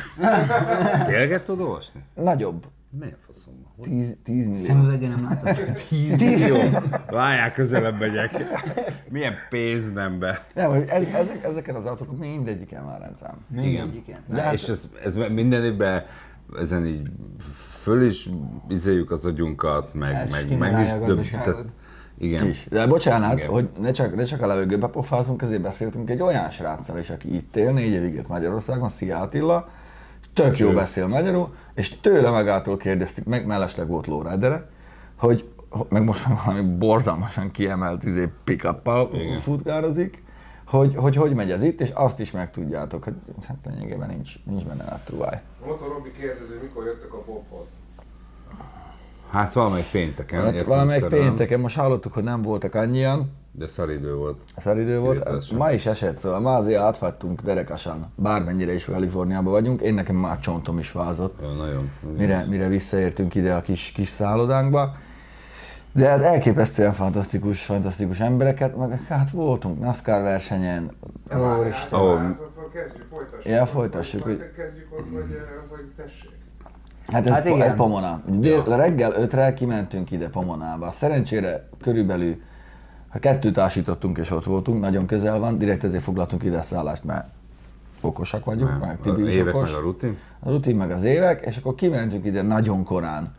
Tényleg 1.06 1.44
tudod 1.44 1.68
olvasni? 1.68 2.02
Nagyobb. 2.16 2.66
Milyen 3.00 3.18
faszom 3.28 3.51
10, 3.82 4.16
10 4.24 4.46
millió. 4.48 4.64
Szemüvegen 4.64 5.10
nem 5.10 5.24
látod? 5.30 5.74
Tíz. 5.90 6.22
Jó, 6.48 6.56
várjál, 7.10 7.52
közelebb 7.52 8.00
megyek. 8.00 8.32
Milyen 9.10 9.34
pénz 9.50 9.94
nem 9.94 10.20
be. 10.20 10.46
Nem, 10.56 10.70
hogy 10.70 10.84
ez, 10.88 11.04
ezek, 11.14 11.44
ezeken 11.44 11.76
az 11.76 11.86
autókon 11.86 12.16
mindegyiken 12.16 12.84
már 12.84 13.00
rendszám. 13.00 13.34
Mindegyiken. 13.48 14.20
De 14.28 14.42
hát- 14.42 14.54
és 14.54 14.68
ez, 14.68 14.84
ez 15.04 15.16
minden 15.16 15.64
évben 15.64 16.04
ezen 16.60 16.86
így 16.86 17.10
föl 17.82 18.02
is 18.04 18.30
izéljük 18.70 19.12
az 19.12 19.26
agyunkat, 19.26 19.94
meg, 19.94 20.14
Ez 20.14 20.32
meg, 20.32 20.58
meg 20.58 20.86
is. 20.86 20.92
a 20.92 21.00
gazdaságot. 21.00 21.46
tehát- 21.46 21.66
Igen. 22.18 22.48
is. 22.48 22.68
De 22.70 22.88
bocsánat, 22.88 23.38
Igen. 23.38 23.50
hogy 23.50 23.70
ne 23.80 23.92
csak, 23.92 24.16
ne 24.16 24.24
csak 24.24 24.42
a 24.42 24.48
levegőbe 24.48 24.88
pofázunk, 24.88 25.42
ezért 25.42 25.62
beszéltünk 25.62 26.10
egy 26.10 26.22
olyan 26.22 26.50
sráccal 26.50 26.98
is, 26.98 27.10
aki 27.10 27.36
itt 27.36 27.56
él, 27.56 27.72
négy 27.72 27.92
évig 27.92 28.14
élt 28.14 28.28
Magyarországon, 28.28 28.90
Szia 28.90 29.20
Attila, 29.20 29.70
tök 30.34 30.58
jó 30.58 30.72
beszél 30.72 31.08
magyarul, 31.08 31.54
és 31.74 32.00
tőle 32.00 32.30
magától 32.30 32.78
kérdeztük 32.78 33.26
meg, 33.26 33.46
mellesleg 33.46 33.88
volt 33.88 34.08
lóridere, 34.08 34.70
hogy 35.16 35.50
hogy- 35.70 35.86
meg 35.90 36.04
most 36.04 36.28
már 36.28 36.38
valami 36.46 36.76
borzalmasan 36.76 37.52
kiemelt 37.52 38.04
izé 38.04 38.30
pick 38.44 38.68
Igen. 39.14 39.40
futkározik, 39.40 40.24
hogy, 40.66 40.96
hogy 40.96 41.16
hogy 41.16 41.34
megy 41.34 41.52
ez 41.52 41.64
itt, 41.64 41.82
és 41.82 41.90
azt 41.94 42.20
is 42.20 42.32
megtudjátok, 42.32 43.04
hogy 43.04 43.14
hát 43.48 43.58
lényegében 43.66 44.10
nincs, 44.10 44.34
nincs 44.44 44.64
benne 44.64 44.84
a 44.84 45.00
truváj. 45.06 45.42
Motor 45.66 45.88
Robi 45.88 46.12
kérdezi, 46.12 46.54
mikor 46.62 46.86
jöttek 46.86 47.14
a 47.14 47.24
Bobhoz. 47.26 47.68
Hát 49.32 49.54
valamelyik 49.54 49.86
pénteken. 49.92 50.44
Hát 50.44 50.64
valamelyik 50.64 51.04
szerelem, 51.04 51.26
pénteken 51.28 51.60
most 51.60 51.76
hallottuk, 51.76 52.14
hogy 52.14 52.24
nem 52.24 52.42
voltak 52.42 52.76
annyian, 52.76 53.32
De 53.54 53.68
szaridő 53.68 54.16
volt. 54.16 54.42
Szaridő 54.58 55.00
volt. 55.00 55.52
Ma 55.58 55.72
is 55.72 55.86
esett, 55.86 56.18
szóval 56.18 56.40
ma 56.40 56.56
azért 56.56 56.80
átfattunk 56.82 57.42
derekasan, 57.42 58.06
bármennyire 58.16 58.74
is 58.74 58.86
Kaliforniában 58.86 59.52
vagyunk. 59.52 59.82
Én 59.82 59.94
nekem 59.94 60.16
már 60.16 60.40
csontom 60.40 60.80
is 60.80 60.92
vázott, 60.92 61.40
Jó, 61.42 61.54
nagyon. 61.54 61.90
mire, 62.18 62.46
mire 62.50 62.68
visszaértünk 62.68 63.36
ide 63.36 63.54
a 63.54 63.62
kis, 63.62 63.92
kis 63.96 64.10
szállodánkba. 64.10 64.96
De 65.94 66.08
hát 66.10 66.22
elképesztően 66.22 66.94
fantasztikus, 66.94 67.62
fantasztikus 67.64 68.20
embereket, 68.20 68.76
meg 68.78 69.04
hát 69.08 69.30
voltunk 69.30 69.80
NASCAR 69.80 70.22
versenyen, 70.22 70.92
Úristen. 71.60 72.00
Ó, 72.00 72.04
Akkor 72.06 72.72
kezdjük, 72.74 73.06
folytassuk. 73.10 73.46
Ja, 73.52 73.66
folytassuk, 73.66 74.24
hogy- 74.24 74.52
kezdjük 74.56 74.88
ott, 74.92 75.06
vagy, 75.12 75.32
eh, 75.32 75.38
vagy 75.70 75.86
tessék. 75.96 76.30
Hát 77.08 77.26
ez, 77.28 77.34
Hát 77.34 77.44
hát 77.44 77.54
igen. 77.56 77.68
ez 77.68 77.76
Pomona. 77.76 78.22
Dél, 78.28 78.64
reggel 78.64 79.12
ötre 79.12 79.54
kimentünk 79.54 80.12
ide 80.12 80.30
Pomonába. 80.30 80.92
Szerencsére 80.92 81.68
körülbelül, 81.82 82.42
ha 83.12 83.20
kettőt 83.20 83.58
ásítottunk 83.58 84.18
és 84.18 84.32
ott 84.32 84.46
voltunk, 84.46 84.80
nagyon 84.82 85.06
közel 85.06 85.40
van, 85.40 85.58
direkt 85.58 85.84
ezért 85.84 86.04
foglaltunk 86.04 86.44
ide 86.44 86.58
a 86.58 86.64
szállást, 86.64 87.04
mert 87.04 87.28
okosak 88.02 88.46
vagyunk, 88.46 88.80
meg 88.80 88.98
a 89.00 89.02
Tibi 89.02 89.28
is 89.28 89.36
évek 89.36 89.56
okos. 89.56 89.72
meg 89.72 89.80
a 89.80 89.84
rutin. 89.84 90.18
A 90.40 90.50
rutin 90.50 90.76
meg 90.76 90.92
az 90.92 91.04
évek, 91.04 91.46
és 91.46 91.58
akkor 91.58 91.76
kimentünk 91.76 92.26
ide 92.26 92.42
nagyon 92.42 92.84
korán. 92.84 93.36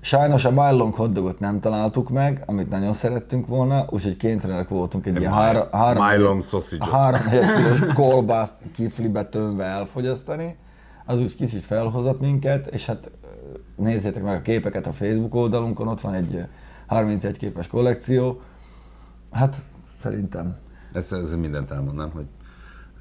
Sajnos 0.00 0.44
a 0.44 0.50
Mylong 0.50 0.94
hotdogot 0.94 1.38
nem 1.38 1.60
találtuk 1.60 2.10
meg, 2.10 2.42
amit 2.46 2.70
nagyon 2.70 2.92
szerettünk 2.92 3.46
volna, 3.46 3.86
úgyhogy 3.90 4.16
kénytelenek 4.16 4.68
voltunk 4.68 5.06
egy 5.06 5.14
Egy 5.14 5.20
ilyen 5.20 5.32
három, 5.32 5.66
három, 5.72 6.02
három 6.02 7.20
kilós 7.30 7.92
kolbászt 7.94 8.54
kiflibe 8.74 9.24
tömve 9.24 9.64
elfogyasztani. 9.64 10.56
Az 11.04 11.20
úgy 11.20 11.34
kicsit 11.34 11.64
felhozott 11.64 12.20
minket, 12.20 12.66
és 12.66 12.86
hát 12.86 13.10
nézzétek 13.76 14.22
meg 14.22 14.36
a 14.36 14.40
képeket 14.40 14.86
a 14.86 14.92
Facebook 14.92 15.34
oldalunkon, 15.34 15.88
ott 15.88 16.00
van 16.00 16.14
egy 16.14 16.34
ö, 16.34 16.40
31 16.86 17.36
képes 17.36 17.66
kollekció. 17.66 18.40
Hát 19.36 19.56
szerintem 20.00 20.56
Ez, 20.92 21.12
ez 21.12 21.32
mindent 21.32 21.70
elmondom, 21.70 22.10
hogy... 22.10 22.24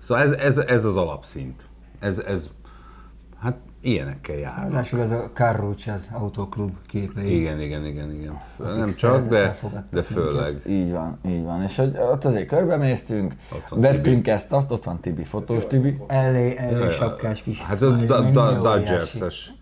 Szóval 0.04 0.24
ez, 0.24 0.32
ez, 0.32 0.58
ez 0.58 0.86
az 0.86 0.98
alapszint. 0.98 1.66
Ez, 2.00 2.20
ez, 2.20 2.50
hát 3.40 3.58
ilyenekkel 3.82 4.36
jár. 4.36 4.58
Ráadásul 4.58 5.02
ez 5.02 5.12
a 5.12 5.30
Carruch, 5.34 5.90
az 5.90 6.10
autóklub 6.14 6.72
képei. 6.88 7.40
Igen, 7.40 7.60
igen, 7.60 7.86
igen, 7.86 8.12
igen. 8.12 8.42
Nem 8.58 8.88
csak, 8.88 9.28
de, 9.28 9.60
de 9.92 10.04
főleg. 10.04 10.62
Így 10.68 10.92
van, 10.92 11.18
így 11.26 11.44
van. 11.44 11.64
És 11.64 11.76
hogy 11.76 11.98
ott 11.98 12.26
azért 12.26 12.48
körbeméztünk, 12.48 13.34
vettünk 13.70 14.28
ezt, 14.28 14.52
azt, 14.52 14.72
ott 14.72 14.84
van 14.84 15.00
Tibi, 15.00 15.24
fotós 15.24 15.68
Tibi. 15.68 15.98
Elé, 16.08 16.58
elé 16.58 16.90
sapkás 16.90 17.42
kis 17.42 17.62
Hát 17.62 17.82
a. 17.82 17.92
Dodgers-es. 18.62 19.54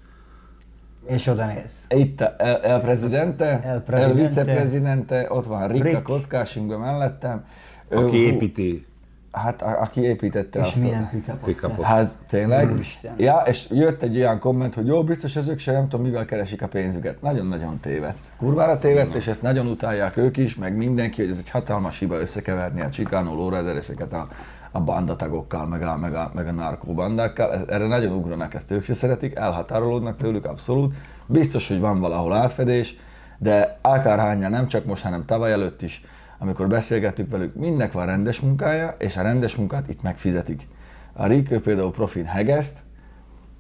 És 1.08 1.28
oda 1.28 1.46
néz. 1.46 1.86
Itt 1.90 2.22
a 2.22 2.36
El, 2.38 2.62
El 2.62 2.82
Presidente, 2.82 3.46
El 3.46 3.72
El, 3.72 3.82
Presidente. 3.82 4.22
Vicepresidente, 4.28 5.26
ott 5.30 5.46
van 5.46 5.68
Ricka 5.68 5.88
Rick. 5.88 6.02
kockásingben 6.04 6.80
mellettem. 6.80 7.46
Ő- 7.90 7.98
Aki 7.98 8.10
hú, 8.30 8.34
építi 8.36 8.86
Hát 9.32 9.62
a, 9.62 9.82
aki 9.82 10.02
építette 10.02 10.60
És 10.60 10.66
azt 10.66 10.76
a- 10.76 10.80
milyen 10.80 11.10
pick 11.12 11.32
Pick-upot. 11.44 11.86
Hát 11.86 12.16
tényleg? 12.30 12.72
Úristen. 12.72 13.14
Ja, 13.18 13.44
és 13.46 13.68
jött 13.72 14.02
egy 14.02 14.16
olyan 14.18 14.40
komment, 14.40 14.74
hogy 14.74 14.88
jó, 14.88 15.04
biztos 15.04 15.36
ezek 15.36 15.60
se 15.60 15.72
nem 15.72 15.88
tudom, 15.90 16.06
mivel 16.06 16.26
keresik 16.26 16.62
a 16.62 16.68
pénzüket. 16.68 17.22
Nagyon-nagyon 17.22 17.80
tévedsz. 17.80 18.32
Kurvára 18.38 18.78
tévedsz, 18.78 19.14
és 19.14 19.28
ezt 19.28 19.42
nagyon 19.42 19.68
utálják 19.68 20.18
ők 20.18 20.38
is, 20.38 20.56
meg 20.56 20.76
mindenki, 20.76 21.22
hogy 21.22 21.30
ez 21.32 21.38
egy 21.38 21.50
hatalmas 21.50 22.00
hiba 22.00 22.20
összekeverni 22.20 22.82
a 22.82 22.90
csikánó 22.90 23.36
lórádereseket 23.36 24.14
a, 24.14 24.28
a 24.76 24.82
bandatagokkal, 24.82 25.66
meg 25.66 25.84
a, 25.84 25.98
meg 25.98 26.16
a, 26.16 26.32
meg 26.34 26.48
a 26.48 26.52
narkóbandákkal. 26.52 27.66
Erre 27.68 27.88
nagyon 27.88 28.14
ugranak, 28.14 28.54
ezt 28.54 28.72
ők 28.72 28.84
se 28.84 28.94
szeretik, 28.94 29.36
elhatárolódnak 29.36 30.18
tőlük 30.18 30.46
abszolút. 30.46 30.94
Biztos, 31.26 31.68
hogy 31.68 31.80
van 31.80 32.00
valahol 32.00 32.34
átfedés, 32.34 32.96
de 33.38 33.78
akárhányan 33.82 34.52
nem 34.52 34.68
csak 34.68 34.86
most, 34.86 35.04
hanem 35.04 35.26
tavaly 35.26 35.52
előtt 35.52 35.82
is, 35.82 36.02
amikor 36.38 36.68
beszélgettük 36.68 37.32
velük, 37.32 37.56
mindnek 37.56 37.92
van 37.92 38.06
rendes 38.06 38.40
munkája, 38.40 38.96
és 38.98 39.18
a 39.18 39.22
rendes 39.22 39.56
munkát 39.56 39.88
itt 39.90 40.02
megfizetik. 40.02 40.68
A 41.14 41.26
Rick 41.26 41.52
ő 41.52 41.62
például 41.62 41.92
profin 41.92 42.26
hegeszt, 42.26 42.84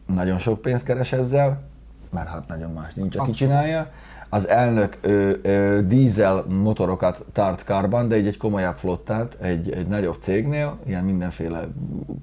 nagyon 0.05 0.39
sok 0.39 0.61
pénzt 0.61 0.85
keres 0.85 1.11
ezzel, 1.11 1.61
mert 2.09 2.27
hát 2.27 2.47
nagyon 2.47 2.71
más 2.71 2.93
nincs, 2.93 3.15
aki 3.15 3.31
csinálja. 3.31 3.91
Az 4.33 4.47
elnök 4.47 4.97
ő, 5.01 5.39
ő, 5.43 5.85
dízel 5.87 6.45
motorokat 6.49 7.25
tart 7.31 7.63
kárban, 7.63 8.07
de 8.07 8.15
egy, 8.15 8.27
egy 8.27 8.37
komolyabb 8.37 8.75
flottát, 8.75 9.37
egy, 9.41 9.71
egy 9.71 9.87
nagyobb 9.87 10.15
cégnél, 10.19 10.77
ilyen 10.85 11.03
mindenféle 11.03 11.67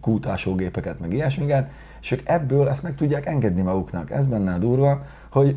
kútásógépeket, 0.00 1.00
meg 1.00 1.12
ilyesmiket, 1.12 1.70
és 2.00 2.10
ők 2.10 2.20
ebből 2.24 2.68
ezt 2.68 2.82
meg 2.82 2.94
tudják 2.94 3.26
engedni 3.26 3.62
maguknak. 3.62 4.10
Ez 4.10 4.26
benne 4.26 4.54
a 4.54 4.58
durva, 4.58 5.04
hogy 5.30 5.56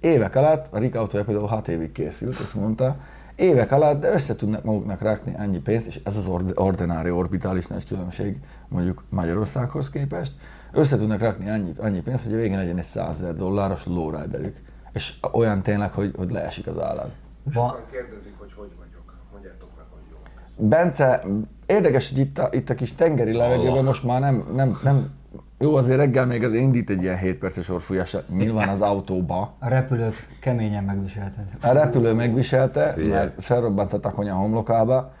évek 0.00 0.36
alatt, 0.36 0.66
a 0.70 0.78
Rick 0.78 0.94
autója 0.94 1.24
például 1.24 1.46
6 1.46 1.68
évig 1.68 1.92
készült, 1.92 2.40
ezt 2.40 2.54
mondta, 2.54 2.96
évek 3.34 3.72
alatt, 3.72 4.00
de 4.00 4.12
össze 4.12 4.36
tudnak 4.36 4.64
maguknak 4.64 5.00
rakni 5.00 5.34
ennyi 5.38 5.58
pénzt, 5.58 5.86
és 5.86 6.00
ez 6.04 6.16
az 6.16 6.26
ord- 6.26 6.58
ordinári 6.58 7.10
orbitális 7.10 7.66
nagy 7.66 7.86
különbség 7.86 8.36
mondjuk 8.68 9.04
Magyarországhoz 9.08 9.90
képest, 9.90 10.32
össze 10.72 10.96
tudnak 10.96 11.20
rakni 11.20 11.50
annyi, 11.50 11.72
annyi 11.78 12.00
pénzt, 12.00 12.24
hogy 12.24 12.34
a 12.34 12.36
végén 12.36 12.58
legyen 12.58 12.78
egy 12.78 12.84
100 12.84 13.20
ezer 13.20 13.36
dolláros 13.36 13.86
lowriderük. 13.86 14.70
És 14.92 15.14
olyan 15.32 15.62
tényleg, 15.62 15.92
hogy, 15.92 16.12
hogy 16.16 16.30
leesik 16.30 16.66
az 16.66 16.80
állat. 16.80 17.10
Va, 17.42 17.68
Sokan 17.68 17.84
kérdezik, 17.90 18.34
hogy 18.38 18.52
hogy 18.56 18.70
vagyok. 18.78 19.14
Mondjátok 19.32 19.68
meg, 19.76 19.86
hogy 19.90 20.02
jó. 20.10 20.16
Köszönöm. 20.44 20.68
Bence, 20.68 21.24
érdekes, 21.66 22.08
hogy 22.08 22.18
itt 22.18 22.38
a, 22.38 22.48
itt 22.50 22.68
a 22.68 22.74
kis 22.74 22.94
tengeri 22.94 23.32
levegőben 23.32 23.84
most 23.84 24.04
már 24.04 24.20
nem, 24.20 24.52
nem, 24.54 24.78
nem, 24.82 25.10
jó, 25.58 25.74
azért 25.74 25.98
reggel 25.98 26.26
még 26.26 26.44
az 26.44 26.54
indít 26.54 26.90
egy 26.90 27.02
ilyen 27.02 27.18
7 27.18 27.38
perces 27.38 27.68
orfújás, 27.68 28.16
nyilván 28.36 28.68
az 28.68 28.80
autóba, 28.80 29.54
a 29.58 29.68
repülőt 29.68 30.26
keményen 30.40 30.84
megviselted. 30.84 31.44
A 31.60 31.72
repülő 31.72 32.12
megviselte, 32.12 32.92
Figyelj. 32.92 33.10
mert 33.10 33.42
felrobbant 33.42 33.92
a 33.92 34.00
takony 34.00 34.30
a 34.30 34.34
homlokába, 34.34 35.12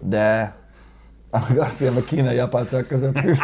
de 0.00 0.54
a 1.34 1.52
Garcia 1.54 1.92
meg 1.92 2.02
kínai 2.04 2.38
apácák 2.38 2.86
között 2.86 3.16
ült. 3.24 3.38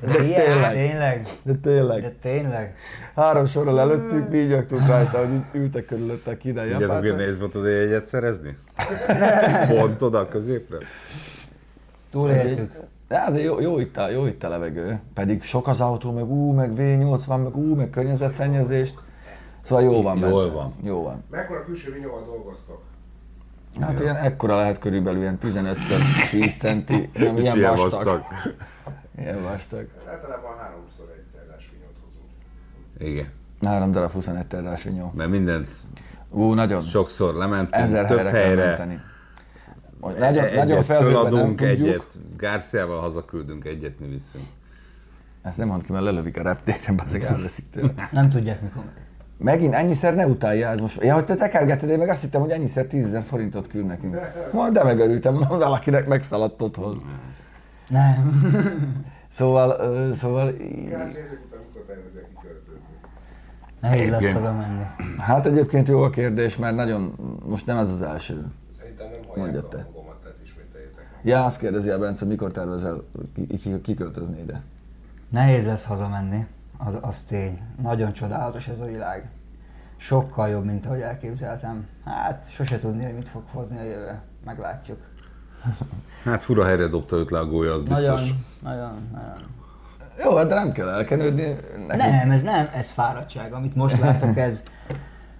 De 0.00 0.22
Ilyen, 0.24 0.44
tényleg, 0.44 0.72
tényleg? 0.72 1.26
de 1.42 1.54
tényleg. 1.62 2.00
De 2.02 2.10
tényleg? 2.20 2.74
Három 3.14 3.46
sorral 3.46 3.80
előttük, 3.80 4.30
vígyogtunk 4.30 4.86
rajta, 4.86 5.18
hogy 5.18 5.32
így 5.34 5.42
ültek 5.60 5.84
körülötte 5.84 6.30
a 6.30 6.36
kínai 6.36 6.62
Tudjátok, 6.70 6.90
apácák. 6.96 7.16
nehéz 7.16 7.38
volt 7.38 7.54
oda 7.54 7.68
jegyet 7.68 8.06
szerezni? 8.06 8.56
Pont 9.78 10.02
oda 10.02 10.18
a 10.18 10.28
középre? 10.28 10.76
Túléltük. 12.10 12.72
De 13.08 13.22
azért 13.26 13.44
jó, 13.44 13.60
jó, 13.60 13.78
itt 13.78 13.96
a, 13.96 14.08
jó 14.10 14.26
itt 14.26 14.42
a 14.44 14.48
levegő, 14.48 15.00
pedig 15.14 15.42
sok 15.42 15.66
az 15.66 15.80
autó, 15.80 16.12
meg 16.12 16.30
ú, 16.30 16.52
meg 16.52 16.72
V80, 16.76 17.26
meg 17.42 17.56
ú, 17.56 17.74
meg 17.74 17.90
környezetszennyezést. 17.90 18.94
Szóval 19.62 19.84
jó 19.84 20.02
van, 20.02 20.18
Jól 20.18 20.30
Bence. 20.40 20.54
van. 20.54 20.74
Jó 20.82 21.02
van. 21.02 21.24
Mekkora 21.30 21.64
külső 21.64 21.92
vinyóval 21.92 22.24
dolgoztok? 22.24 22.82
Hát 23.80 24.00
ilyen 24.00 24.16
ekkora 24.16 24.56
lehet 24.56 24.78
körülbelül, 24.78 25.20
ilyen 25.20 25.38
15 25.38 25.78
10 26.30 26.54
centi, 26.56 27.10
nem 27.14 27.36
ilyen 27.36 27.56
Ilyen 27.56 27.76
vastag. 27.76 28.22
Ilyen 29.18 29.42
vastag. 29.42 29.86
Általában 30.08 30.58
háromszor 30.58 31.14
egy 31.16 31.40
tellás 31.40 31.70
vinyót 31.72 31.94
hozunk. 32.04 33.10
Igen. 33.12 33.28
Három 33.62 33.90
darab 33.92 34.12
21 34.12 34.46
terrás 34.46 34.82
vinyó. 34.82 35.12
Mert 35.16 35.30
mindent 35.30 35.68
Ú, 36.30 36.52
nagyon. 36.52 36.82
sokszor 36.82 37.34
lementünk, 37.34 37.74
Ezer 37.84 38.06
több 38.06 38.16
helyre 38.16 38.30
kell 38.30 38.40
helyre. 38.40 38.66
menteni. 38.66 39.00
Hogy 40.00 40.18
Nagyon, 40.18 40.44
egyet 40.44 40.54
nagyon 40.64 40.82
felhőben 40.82 41.32
nem 41.32 41.46
tudjuk. 41.56 41.60
egyet 41.60 42.18
Garciával 42.36 43.00
hazaküldünk, 43.00 43.64
egyet 43.64 43.98
mi 44.00 44.06
viszünk. 44.06 44.44
Ezt 45.42 45.56
nem 45.56 45.66
mond 45.68 45.82
ki, 45.84 45.92
mert 45.92 46.04
lelövik 46.04 46.36
a 46.38 46.42
reptéren, 46.42 47.00
azok 47.06 47.22
elveszik 47.22 47.70
tőle. 47.70 48.08
Nem 48.12 48.28
tudják 48.30 48.60
mikor. 48.62 48.82
Megint 49.38 49.74
ennyiszer 49.74 50.14
ne 50.14 50.26
utálja 50.26 50.68
ez 50.68 50.80
most. 50.80 51.02
Ja, 51.02 51.14
hogy 51.14 51.24
te 51.24 51.34
tekergeted, 51.34 51.88
én 51.88 51.98
meg 51.98 52.08
azt 52.08 52.20
hittem, 52.22 52.40
hogy 52.40 52.50
ennyiszer 52.50 52.86
10 52.86 53.04
ezer 53.04 53.22
forintot 53.22 53.66
küld 53.66 53.86
nekünk. 53.86 54.16
Majd 54.52 54.72
de 54.72 54.84
megörültem, 54.84 55.34
valakinek 55.48 56.06
megszaladt 56.06 56.62
otthon. 56.62 57.02
Nem. 57.88 58.42
Szóval, 59.28 59.76
ö, 59.80 60.12
szóval, 60.14 60.52
kiköltözni? 60.52 61.20
Nehéz 63.80 64.08
lesz 64.10 64.22
Egyébként- 64.22 64.34
hazamenni. 64.34 64.82
hát 65.18 65.46
egyébként 65.46 65.88
jó 65.88 66.02
a 66.02 66.10
kérdés, 66.10 66.56
mert 66.56 66.76
nagyon, 66.76 67.14
most 67.48 67.66
nem 67.66 67.78
ez 67.78 67.90
az 67.90 68.02
első. 68.02 68.44
Szerintem 68.70 69.06
nem 69.10 69.18
Mondjad 69.36 69.64
hallják 69.64 69.68
te. 69.68 69.76
a 69.76 69.82
hangomat, 69.94 70.16
tehát 70.22 70.36
ismételjétek. 70.44 71.04
Ja, 71.22 71.44
azt 71.44 71.58
kérdezi 71.58 71.90
a 71.90 71.98
Bence, 71.98 72.24
mikor 72.24 72.50
tervezel 72.50 73.02
ki- 73.34 73.46
ki- 73.46 73.80
kiköltözni 73.80 74.40
ide? 74.40 74.60
Nehéz 75.30 75.66
lesz 75.66 75.84
hazamenni, 75.84 76.46
az, 76.78 76.98
az 77.00 77.22
tény. 77.22 77.60
Nagyon 77.82 78.12
csodálatos 78.12 78.68
ez 78.68 78.80
a 78.80 78.84
világ. 78.84 79.30
Sokkal 79.96 80.48
jobb, 80.48 80.64
mint 80.64 80.86
ahogy 80.86 81.00
elképzeltem. 81.00 81.86
Hát, 82.04 82.46
sose 82.50 82.78
tudni, 82.78 83.04
hogy 83.04 83.14
mit 83.14 83.28
fog 83.28 83.42
hozni 83.52 83.78
a 83.78 83.82
jövő. 83.82 84.20
Meglátjuk. 84.44 84.98
Hát 86.24 86.42
fura 86.42 86.64
helyre 86.64 86.86
dobta 86.86 87.16
őt 87.16 87.30
le 87.30 87.38
a 87.38 87.46
gólya, 87.46 87.72
az 87.72 87.82
biztos. 87.82 88.02
Nagyon, 88.02 88.44
nagyon, 88.62 89.08
nagyon. 89.12 89.40
Jó, 90.24 90.36
hát 90.36 90.46
de 90.46 90.54
nem 90.54 90.72
kell 90.72 90.88
elkenődni. 90.88 91.56
Neki. 91.86 92.10
Nem, 92.10 92.30
ez 92.30 92.42
nem, 92.42 92.68
ez 92.72 92.90
fáradtság. 92.90 93.52
Amit 93.52 93.74
most 93.74 93.98
látok, 93.98 94.36
ez... 94.36 94.62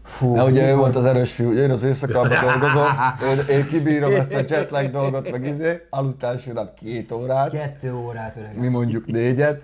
Fú, 0.03 0.35
Ja, 0.35 0.45
ugye 0.45 0.71
ő 0.71 0.75
volt 0.75 0.97
az 0.97 1.05
erős 1.05 1.33
fiú, 1.33 1.53
én 1.53 1.71
az 1.71 1.83
éjszakában 1.83 2.29
dolgozom, 2.41 2.87
én, 3.31 3.57
én 3.57 3.67
kibírom 3.67 4.13
ezt 4.15 4.35
a 4.35 4.39
jetlag 4.49 4.91
dolgot, 4.91 5.31
meg 5.31 5.47
izé, 5.47 5.87
aludtál 5.91 6.33
első 6.33 6.53
nap 6.53 6.75
két 6.75 7.13
órát, 7.13 7.51
Kettő 7.51 7.95
órát 7.95 8.37
öreg. 8.37 8.59
mi 8.59 8.69
mondjuk 8.69 9.07
négyet. 9.07 9.63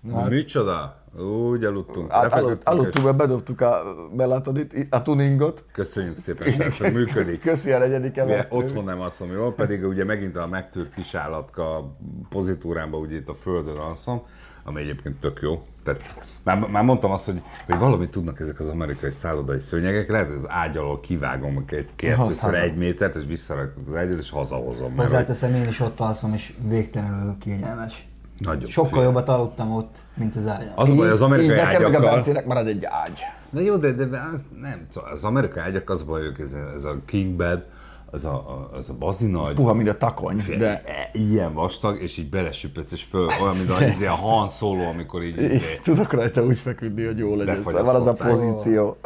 Na, 0.00 0.20
hát, 0.20 0.28
Micsoda? 0.28 1.01
Úgy 1.18 1.64
aludtunk. 1.64 2.12
Aludt, 2.12 2.64
aludtunk, 2.68 3.04
mert 3.04 3.16
bedobtuk 3.16 3.60
a 3.60 3.82
melatonit, 4.16 4.86
a 4.90 5.02
tuningot. 5.02 5.64
Köszönjük 5.72 6.16
szépen, 6.16 6.52
srácok, 6.52 6.92
működik. 6.92 7.40
Köszi 7.40 7.72
a 7.72 7.78
negyedik 7.78 8.16
emelet. 8.16 8.54
otthon 8.54 8.84
nem 8.84 9.00
alszom 9.00 9.32
jól, 9.32 9.54
pedig 9.54 9.84
ugye 9.84 10.04
megint 10.04 10.36
a 10.36 10.46
megtűrt 10.46 10.94
kisállatka 10.94 11.96
pozitúrámban 12.28 13.00
ugye 13.00 13.16
itt 13.16 13.28
a 13.28 13.34
földön 13.34 13.76
alszom, 13.76 14.22
ami 14.64 14.80
egyébként 14.80 15.20
tök 15.20 15.38
jó. 15.42 15.62
Tehát 15.84 16.00
már, 16.42 16.58
már 16.58 16.84
mondtam 16.84 17.10
azt, 17.10 17.24
hogy, 17.24 17.42
hogy 17.66 17.78
valamit 17.78 18.10
tudnak 18.10 18.40
ezek 18.40 18.60
az 18.60 18.68
amerikai 18.68 19.10
szállodai 19.10 19.60
szőnyegek, 19.60 20.10
lehet, 20.10 20.26
hogy 20.26 20.36
az 20.36 20.48
ágy 20.48 20.76
alól 20.76 21.00
kivágom 21.00 21.64
egy 21.66 21.88
kettőször 21.96 22.54
egy 22.54 22.76
métert, 22.76 23.14
és 23.14 23.24
visszarakok 23.26 23.88
az 23.88 23.96
ágyat, 23.96 24.18
és 24.18 24.30
hazahozom. 24.30 24.96
Hozzáteszem, 24.96 25.54
én 25.54 25.68
is 25.68 25.80
ott 25.80 26.00
alszom, 26.00 26.34
és 26.34 26.54
végtelenül 26.68 27.36
kényelmes. 27.38 28.06
Nagyon 28.44 28.68
Sokkal 28.68 28.90
fél. 28.92 29.02
jobbat 29.02 29.28
aludtam 29.28 29.72
ott, 29.72 29.96
mint 30.14 30.36
az 30.36 30.46
ágyon. 30.46 30.72
Az 30.74 30.90
a 30.90 30.94
baj, 30.94 31.08
az 31.10 31.18
így 31.18 31.24
amerikai 31.24 31.56
nekem 31.56 31.66
meg 31.70 31.82
a 31.82 31.86
ágyakkal... 31.86 32.10
Bencének 32.14 32.46
marad 32.46 32.66
egy 32.66 32.84
ágy. 32.84 33.20
Na 33.50 33.60
jó, 33.60 33.76
de, 33.76 33.92
de 33.92 34.20
az, 34.34 34.44
nem, 34.60 34.86
szóval 34.90 35.12
az 35.12 35.24
amerikai 35.24 35.62
ágyak 35.62 35.90
az 35.90 36.02
baj, 36.02 36.22
ők 36.22 36.38
ez, 36.38 36.52
a- 36.52 36.72
ez 36.76 36.84
a 36.84 36.96
king 37.06 37.34
bed, 37.36 37.64
az 38.10 38.24
a, 38.24 38.32
a, 38.34 38.70
az 38.76 38.88
a 38.88 38.94
bazinagy, 38.94 39.54
Puha, 39.54 39.72
mint 39.74 39.88
a 39.88 39.96
takony, 39.96 40.38
Fél- 40.38 40.58
de 40.58 40.82
e- 40.84 41.10
ilyen 41.12 41.54
vastag, 41.54 42.02
és 42.02 42.16
így 42.16 42.28
belesüppetsz, 42.30 42.92
és 42.92 43.02
föl, 43.02 43.26
olyan, 43.42 43.56
mint 43.56 43.70
a 43.70 43.84
izé, 43.94 44.06
a 44.06 44.10
Han 44.14 44.48
Solo, 44.48 44.82
amikor 44.84 45.22
így, 45.22 45.42
izé, 45.42 45.54
így 45.54 45.80
tudok 45.82 46.12
rajta 46.12 46.44
úgy 46.44 46.58
feküdni, 46.58 47.04
hogy 47.04 47.18
jó 47.18 47.34
legyen. 47.36 47.62
Szóval 47.62 47.96
az 47.96 48.06
a 48.06 48.12
pozíció. 48.12 48.96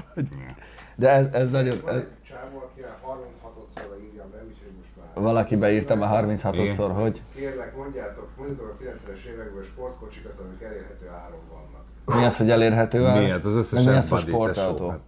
De 0.97 1.11
ez, 1.11 1.27
ez 1.33 1.51
nagyon, 1.51 1.77
ez, 1.89 1.95
egy 1.95 2.07
csávó, 2.29 2.59
aki 2.59 2.81
már 2.81 2.97
36-szorra 3.05 4.03
írja 4.05 4.25
be, 4.33 4.39
úgyhogy 4.49 4.73
most 4.79 4.91
már... 4.99 5.06
valaki 5.21 5.57
beírta 5.57 5.95
már 5.95 6.25
36-szor, 6.25 6.91
hogy 6.95 7.23
Kérlek, 7.35 7.77
mondjátok, 7.77 8.29
mondjátok 8.39 8.77
a 8.81 8.83
90-es 8.83 9.25
évekből 9.25 9.63
sportkocsikat, 9.63 10.33
amik 10.47 10.63
elérhető 10.63 11.09
áron 11.25 11.41
vannak. 11.53 12.21
mi 12.21 12.25
az, 12.27 12.37
hogy 12.37 12.51
elérhető 12.51 13.05
áll? 13.05 13.23
mi, 13.23 13.31
hát 13.31 13.45
az 13.45 13.55
összes 13.55 13.85
mi 13.85 13.91
az, 13.91 14.09
hogy 14.09 14.19
tesó, 14.19 14.31
sportautó? 14.31 14.89
Hát, 14.89 15.01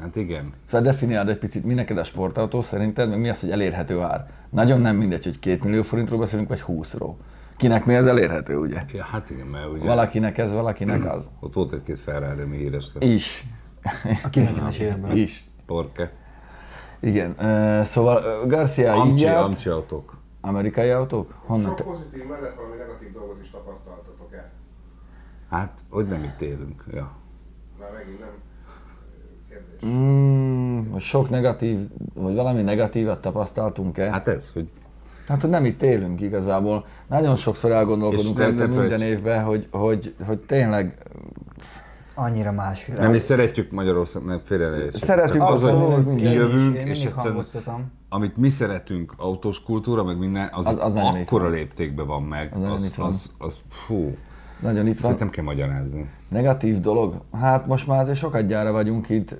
hát 0.00 0.16
igen. 0.16 0.52
Szóval 0.64 0.86
definiáld 0.86 1.28
egy 1.28 1.38
picit, 1.38 1.64
mi 1.64 1.74
neked 1.74 1.98
a 1.98 2.04
sportautó 2.04 2.60
szerinted, 2.60 3.08
meg 3.08 3.20
mi 3.20 3.28
az, 3.28 3.40
hogy 3.40 3.50
elérhető 3.50 4.00
ár? 4.00 4.30
Nagyon 4.50 4.80
nem 4.80 4.96
mindegy, 4.96 5.24
hogy 5.24 5.38
két 5.38 5.64
millió 5.64 5.82
forintról 5.82 6.18
beszélünk, 6.18 6.48
vagy 6.48 6.62
20-ról. 6.66 7.14
Kinek 7.56 7.84
mi 7.84 7.94
az 7.94 8.06
elérhető, 8.06 8.56
ugye? 8.56 8.84
Ja, 8.92 9.04
hát 9.04 9.30
igen, 9.30 9.46
mert 9.46 9.68
ugye 9.68 9.84
Valakinek 9.84 10.38
ez, 10.38 10.52
valakinek 10.52 11.12
az. 11.12 11.30
ott 11.40 11.54
volt 11.54 11.72
egy-két 11.72 11.98
Ferrari, 11.98 12.40
ami 12.40 12.56
híres 12.56 12.86
lett. 12.94 13.02
Is. 13.02 13.44
A 14.24 14.30
90-es 14.30 14.76
években. 14.76 15.16
Is. 15.16 15.44
Porke. 15.66 16.12
Igen. 17.02 17.34
Szóval 17.84 18.46
Garcia 18.46 18.94
így 18.94 19.00
Amcsi, 19.00 19.24
járt. 19.24 19.44
amcsi 19.44 19.68
autók. 19.68 20.16
Amerikai 20.40 20.90
autók? 20.90 21.34
Honnan 21.46 21.66
Sok 21.66 21.74
te? 21.76 21.82
pozitív 21.84 22.26
mellett 22.28 22.54
valami 22.54 22.76
negatív 22.76 23.12
dolgot 23.12 23.38
is 23.42 23.50
tapasztaltatok-e? 23.50 24.50
Hát, 25.50 25.72
hogy 25.90 26.08
nem 26.08 26.22
itt 26.22 26.40
élünk. 26.40 26.84
Ja. 26.92 27.10
Már 27.80 27.90
megint 27.92 28.18
nem. 28.20 28.30
Mm, 29.86 30.90
hogy 30.90 31.00
sok 31.00 31.30
negatív, 31.30 31.78
vagy 32.14 32.34
valami 32.34 32.62
negatívat 32.62 33.20
tapasztaltunk-e? 33.20 34.02
Hát, 34.02 34.12
Hát 34.12 34.28
ez, 34.28 34.50
hogy 34.52 34.68
hát 35.28 35.40
hogy 35.40 35.50
nem 35.50 35.64
itt 35.64 35.82
élünk 35.82 36.20
igazából. 36.20 36.86
Nagyon 37.06 37.36
sokszor 37.36 37.70
elgondolkodunk 37.72 38.38
rajta 38.38 38.66
minden 38.66 39.00
évben, 39.02 39.44
hogy, 39.44 39.68
hogy, 39.70 40.14
hogy 40.26 40.38
tényleg 40.38 41.02
Annyira 42.14 42.52
más 42.52 42.86
világ. 42.86 43.02
nem 43.02 43.10
mi 43.10 43.18
szeretjük 43.18 43.70
Magyarország, 43.70 44.24
nem 44.24 44.40
félre. 44.44 44.76
Szeretjük 44.92 45.42
az, 45.42 45.62
hogy 45.62 45.70
abszolút, 45.70 46.20
Én 46.20 46.86
is, 46.86 46.98
és 46.98 47.04
egyszerűen 47.04 47.90
amit 48.08 48.36
mi 48.36 48.48
szeretünk, 48.50 49.14
autós 49.16 49.62
kultúra, 49.62 50.04
meg 50.04 50.18
minden, 50.18 50.48
az, 50.52 50.66
Az- 50.66 50.78
az 50.78 50.94
itt 50.94 51.00
akkora 51.00 51.42
van. 51.42 51.52
léptékben 51.52 52.06
van 52.06 52.22
meg. 52.22 52.52
Az 52.54 52.62
az, 52.62 52.96
van. 52.96 53.06
az, 53.08 53.30
az, 53.38 53.58
fú, 53.86 54.16
nagyon 54.60 54.86
itt 54.86 54.92
van. 54.92 55.02
szerintem 55.02 55.30
kell 55.30 55.44
magyarázni. 55.44 56.10
Negatív 56.28 56.80
dolog? 56.80 57.22
Hát 57.40 57.66
most 57.66 57.86
már 57.86 57.98
azért 58.00 58.18
sokat 58.18 58.46
gyára 58.46 58.72
vagyunk 58.72 59.08
itt. 59.08 59.34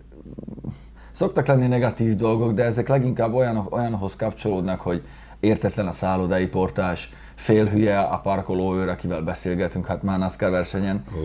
Szoktak 1.10 1.46
lenni 1.46 1.66
negatív 1.66 2.14
dolgok, 2.16 2.52
de 2.52 2.64
ezek 2.64 2.88
leginkább 2.88 3.34
olyan, 3.34 3.66
olyanhoz 3.70 4.16
kapcsolódnak, 4.16 4.80
hogy 4.80 5.02
értetlen 5.40 5.86
a 5.86 5.92
szállodai 5.92 6.46
portás, 6.46 7.12
félhülye 7.42 8.00
a 8.00 8.18
parkolóőr, 8.18 8.88
akivel 8.88 9.22
beszélgetünk, 9.22 9.86
hát 9.86 10.02
már 10.02 10.18
NASCAR 10.18 10.50
versenyen. 10.50 11.04
Ó. 11.16 11.18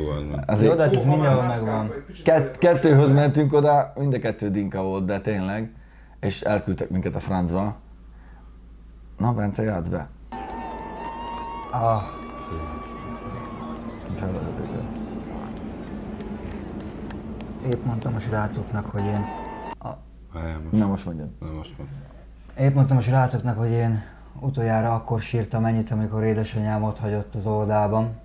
Azért 0.46 0.70
Jó, 0.72 0.78
de 0.78 0.84
hát 0.84 0.94
ez 0.94 1.04
mindenhol 1.04 1.44
megvan. 1.44 1.92
Kett, 2.24 2.58
kettőhöz 2.58 3.12
mentünk 3.12 3.54
oda, 3.54 3.94
mind 3.96 4.14
a 4.14 4.20
kettő 4.20 4.50
dinka 4.50 4.82
volt, 4.82 5.06
de 5.06 5.20
tényleg. 5.20 5.72
És 6.20 6.42
elküldtek 6.42 6.90
minket 6.90 7.16
a 7.16 7.20
francba. 7.20 7.76
Na, 9.18 9.34
Bence, 9.34 9.64
játsz 9.64 9.88
be. 9.88 10.08
Ah, 11.72 12.02
Felvezetőkkel. 14.16 14.86
épp 17.70 17.84
mondtam 17.86 18.16
a 18.16 18.20
srácoknak, 18.20 18.86
hogy 18.86 19.06
én... 19.06 19.26
A, 19.80 19.88
Várjál 20.34 20.60
most. 20.60 20.82
Na, 20.84 20.88
most 20.88 21.06
mondjad. 21.06 21.30
Na 21.40 21.52
most 21.58 21.74
van. 21.78 21.88
épp 22.66 22.74
mondtam 22.74 22.98
a 22.98 23.02
srácoknak, 23.02 23.58
hogy 23.58 23.70
én 23.70 24.04
utoljára 24.40 24.94
akkor 24.96 25.22
sírtam 25.22 25.66
ennyit, 25.66 25.92
amikor 25.92 26.24
édesanyám 26.24 26.84
ott 26.84 27.00
hagyott 27.00 27.36
az 27.36 27.46
oldalban. 27.48 28.16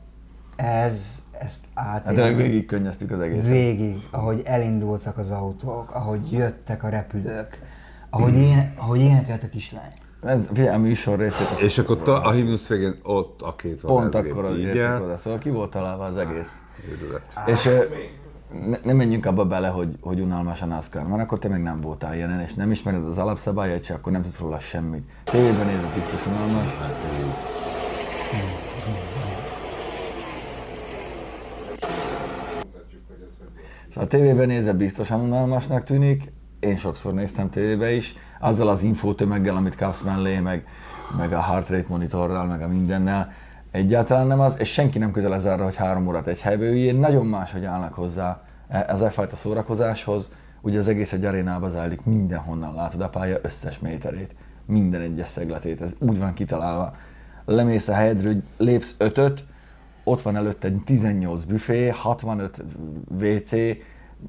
Ez, 0.56 1.22
ezt 1.38 1.64
Hát 1.74 2.04
tényleg 2.04 2.24
átélni. 2.24 2.42
végig 2.42 2.66
könnyeztük 2.66 3.10
az 3.10 3.20
egészet. 3.20 3.50
Végig, 3.50 4.08
ahogy 4.10 4.42
elindultak 4.44 5.18
az 5.18 5.30
autók, 5.30 5.94
ahogy 5.94 6.32
jöttek 6.32 6.82
a 6.82 6.88
repülők, 6.88 7.58
ahogy, 8.10 8.34
én, 8.36 8.72
ahogy 8.76 9.00
énekelt 9.00 9.42
a 9.42 9.48
kislány. 9.48 9.92
Ez, 10.22 10.46
figyelj, 10.52 10.74
a 10.74 10.78
műsor 10.78 11.18
részét. 11.18 11.60
És 11.60 11.78
akkor 11.78 12.02
ta, 12.02 12.20
a 12.22 12.30
himnusz 12.30 12.68
végén 12.68 12.94
ott 13.02 13.42
a 13.42 13.54
két 13.54 13.80
Pont 13.80 14.14
akkor 14.14 14.44
el. 14.44 15.02
oda, 15.02 15.16
szóval 15.16 15.38
ki 15.38 15.50
volt 15.50 15.70
találva 15.70 16.04
az 16.04 16.16
egész. 16.16 16.58
Őrület. 16.90 17.22
És 17.46 17.68
ne, 18.66 18.76
ne 18.82 18.92
menjünk 18.92 19.26
abba 19.26 19.44
bele, 19.44 19.68
hogy, 19.68 19.96
hogy 20.00 20.20
unalmas 20.20 20.62
a 20.62 20.66
NASCAR, 20.66 21.06
mert 21.06 21.22
akkor 21.22 21.38
te 21.38 21.48
meg 21.48 21.62
nem 21.62 21.80
voltál 21.80 22.14
ilyenen, 22.14 22.40
és 22.40 22.54
nem 22.54 22.70
ismered 22.70 23.06
az 23.06 23.18
alapszabályait, 23.18 23.84
se 23.84 23.94
akkor 23.94 24.12
nem 24.12 24.22
tudsz 24.22 24.38
róla 24.38 24.58
semmit. 24.58 25.08
Tévében 25.24 25.66
nézed 25.66 25.94
biztos 25.94 26.26
unalmas. 26.26 26.76
Hát, 26.76 26.90
ez 26.90 27.16
hogy 27.16 27.24
van. 29.14 29.42
Szóval 33.92 34.04
a 34.04 34.06
tévében 34.06 34.46
nézve 34.46 34.72
biztosan 34.72 35.20
unalmasnak 35.20 35.84
tűnik, 35.84 36.32
én 36.60 36.76
sokszor 36.76 37.12
néztem 37.12 37.50
tévébe 37.50 37.92
is, 37.92 38.14
azzal 38.40 38.68
az 38.68 38.82
infótömeggel, 38.82 39.56
amit 39.56 39.76
kapsz 39.76 40.00
mellé, 40.00 40.38
meg, 40.38 40.66
meg 41.16 41.32
a 41.32 41.40
heart 41.40 41.68
rate 41.68 41.86
monitorral, 41.88 42.46
meg 42.46 42.62
a 42.62 42.68
mindennel, 42.68 43.32
egyáltalán 43.72 44.26
nem 44.26 44.40
az, 44.40 44.54
és 44.58 44.72
senki 44.72 44.98
nem 44.98 45.10
közelez 45.10 45.44
arra, 45.44 45.64
hogy 45.64 45.76
három 45.76 46.06
órát 46.06 46.26
egy 46.26 46.40
helybe 46.40 46.64
üljél, 46.64 46.94
nagyon 46.94 47.26
máshogy 47.26 47.64
állnak 47.64 47.94
hozzá 47.94 48.42
ez 48.68 49.00
a 49.00 49.10
fajta 49.10 49.36
szórakozáshoz, 49.36 50.30
ugye 50.60 50.78
az 50.78 50.88
egész 50.88 51.12
egy 51.12 51.24
arénába 51.24 51.68
zajlik, 51.68 52.04
mindenhonnan 52.04 52.74
látod 52.74 53.00
a 53.00 53.08
pálya 53.08 53.38
összes 53.42 53.78
méterét, 53.78 54.34
minden 54.66 55.00
egyes 55.00 55.28
szegletét, 55.28 55.80
ez 55.80 55.94
úgy 55.98 56.18
van 56.18 56.34
kitalálva. 56.34 56.96
Lemész 57.44 57.88
a 57.88 57.94
helyedről, 57.94 58.42
lépsz 58.56 58.94
ötöt, 58.98 59.44
ott 60.04 60.22
van 60.22 60.36
előtte 60.36 60.68
egy 60.68 60.80
18 60.84 61.44
büfé, 61.44 61.88
65 61.88 62.64
WC, 63.20 63.52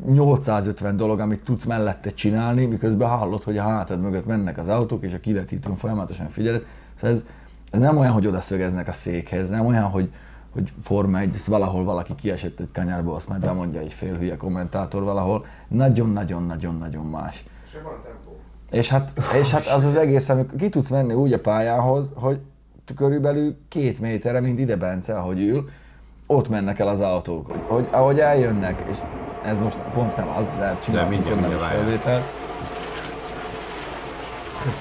850 0.06 0.98
dolog, 0.98 1.20
amit 1.20 1.44
tudsz 1.44 1.66
mellette 1.66 2.14
csinálni, 2.14 2.66
miközben 2.66 3.10
hallod, 3.10 3.44
hogy 3.44 3.58
a 3.58 3.62
hátad 3.62 4.02
mögött 4.02 4.26
mennek 4.26 4.58
az 4.58 4.68
autók, 4.68 5.04
és 5.04 5.14
a 5.14 5.20
kivetítőn 5.20 5.76
folyamatosan 5.76 6.28
figyeled. 6.28 6.66
Szóval 6.96 7.16
ez, 7.16 7.24
ez 7.74 7.80
nem 7.80 7.98
olyan, 7.98 8.12
hogy 8.12 8.28
oda 8.28 8.42
szögeznek 8.42 8.88
a 8.88 8.92
székhez, 8.92 9.50
nem 9.50 9.66
olyan, 9.66 9.84
hogy, 9.84 10.14
hogy 10.54 10.74
Forma 10.84 11.20
1, 11.20 11.36
ez 11.36 11.48
valahol 11.48 11.84
valaki 11.84 12.16
kiesett 12.16 12.60
egy 12.60 12.72
kanyarba, 12.74 13.16
azt 13.16 13.30
majd 13.30 13.42
bemondja 13.42 13.80
egy 13.80 13.94
fél 13.94 14.18
hülye 14.18 14.38
kommentátor 14.38 15.04
valahol. 15.04 15.46
Nagyon-nagyon-nagyon-nagyon 15.68 17.06
más. 17.06 17.44
És 17.66 17.74
van 17.84 18.02
tempó. 18.04 18.40
És 18.72 18.90
hát, 18.90 19.12
és 19.42 19.52
hát 19.52 19.68
az 19.68 19.86
az 19.86 19.96
egész, 19.96 20.30
amikor 20.30 20.60
ki 20.60 20.70
tudsz 20.70 20.90
menni 20.90 21.14
úgy 21.14 21.34
a 21.34 21.40
pályához, 21.40 22.10
hogy 22.14 22.40
körülbelül 22.96 23.58
két 23.68 24.00
méterre, 24.00 24.40
mint 24.40 24.60
ide 24.60 24.76
Bence, 24.76 25.18
ahogy 25.18 25.42
ül, 25.42 25.70
ott 26.26 26.50
mennek 26.50 26.80
el 26.80 26.88
az 26.88 27.00
autók, 27.00 27.48
hogy, 27.48 27.62
hogy 27.68 27.88
ahogy 27.92 28.20
eljönnek, 28.20 28.84
és 28.90 28.98
ez 29.44 29.58
most 29.58 29.78
pont 29.78 30.16
nem 30.16 30.28
az, 30.38 30.52
de 30.58 30.78
csináltunk 30.84 31.14
mindjárt, 31.14 31.38
onnan 31.38 31.52
is 31.52 31.58
mindjárt 31.58 31.76
felvételt. 31.76 32.43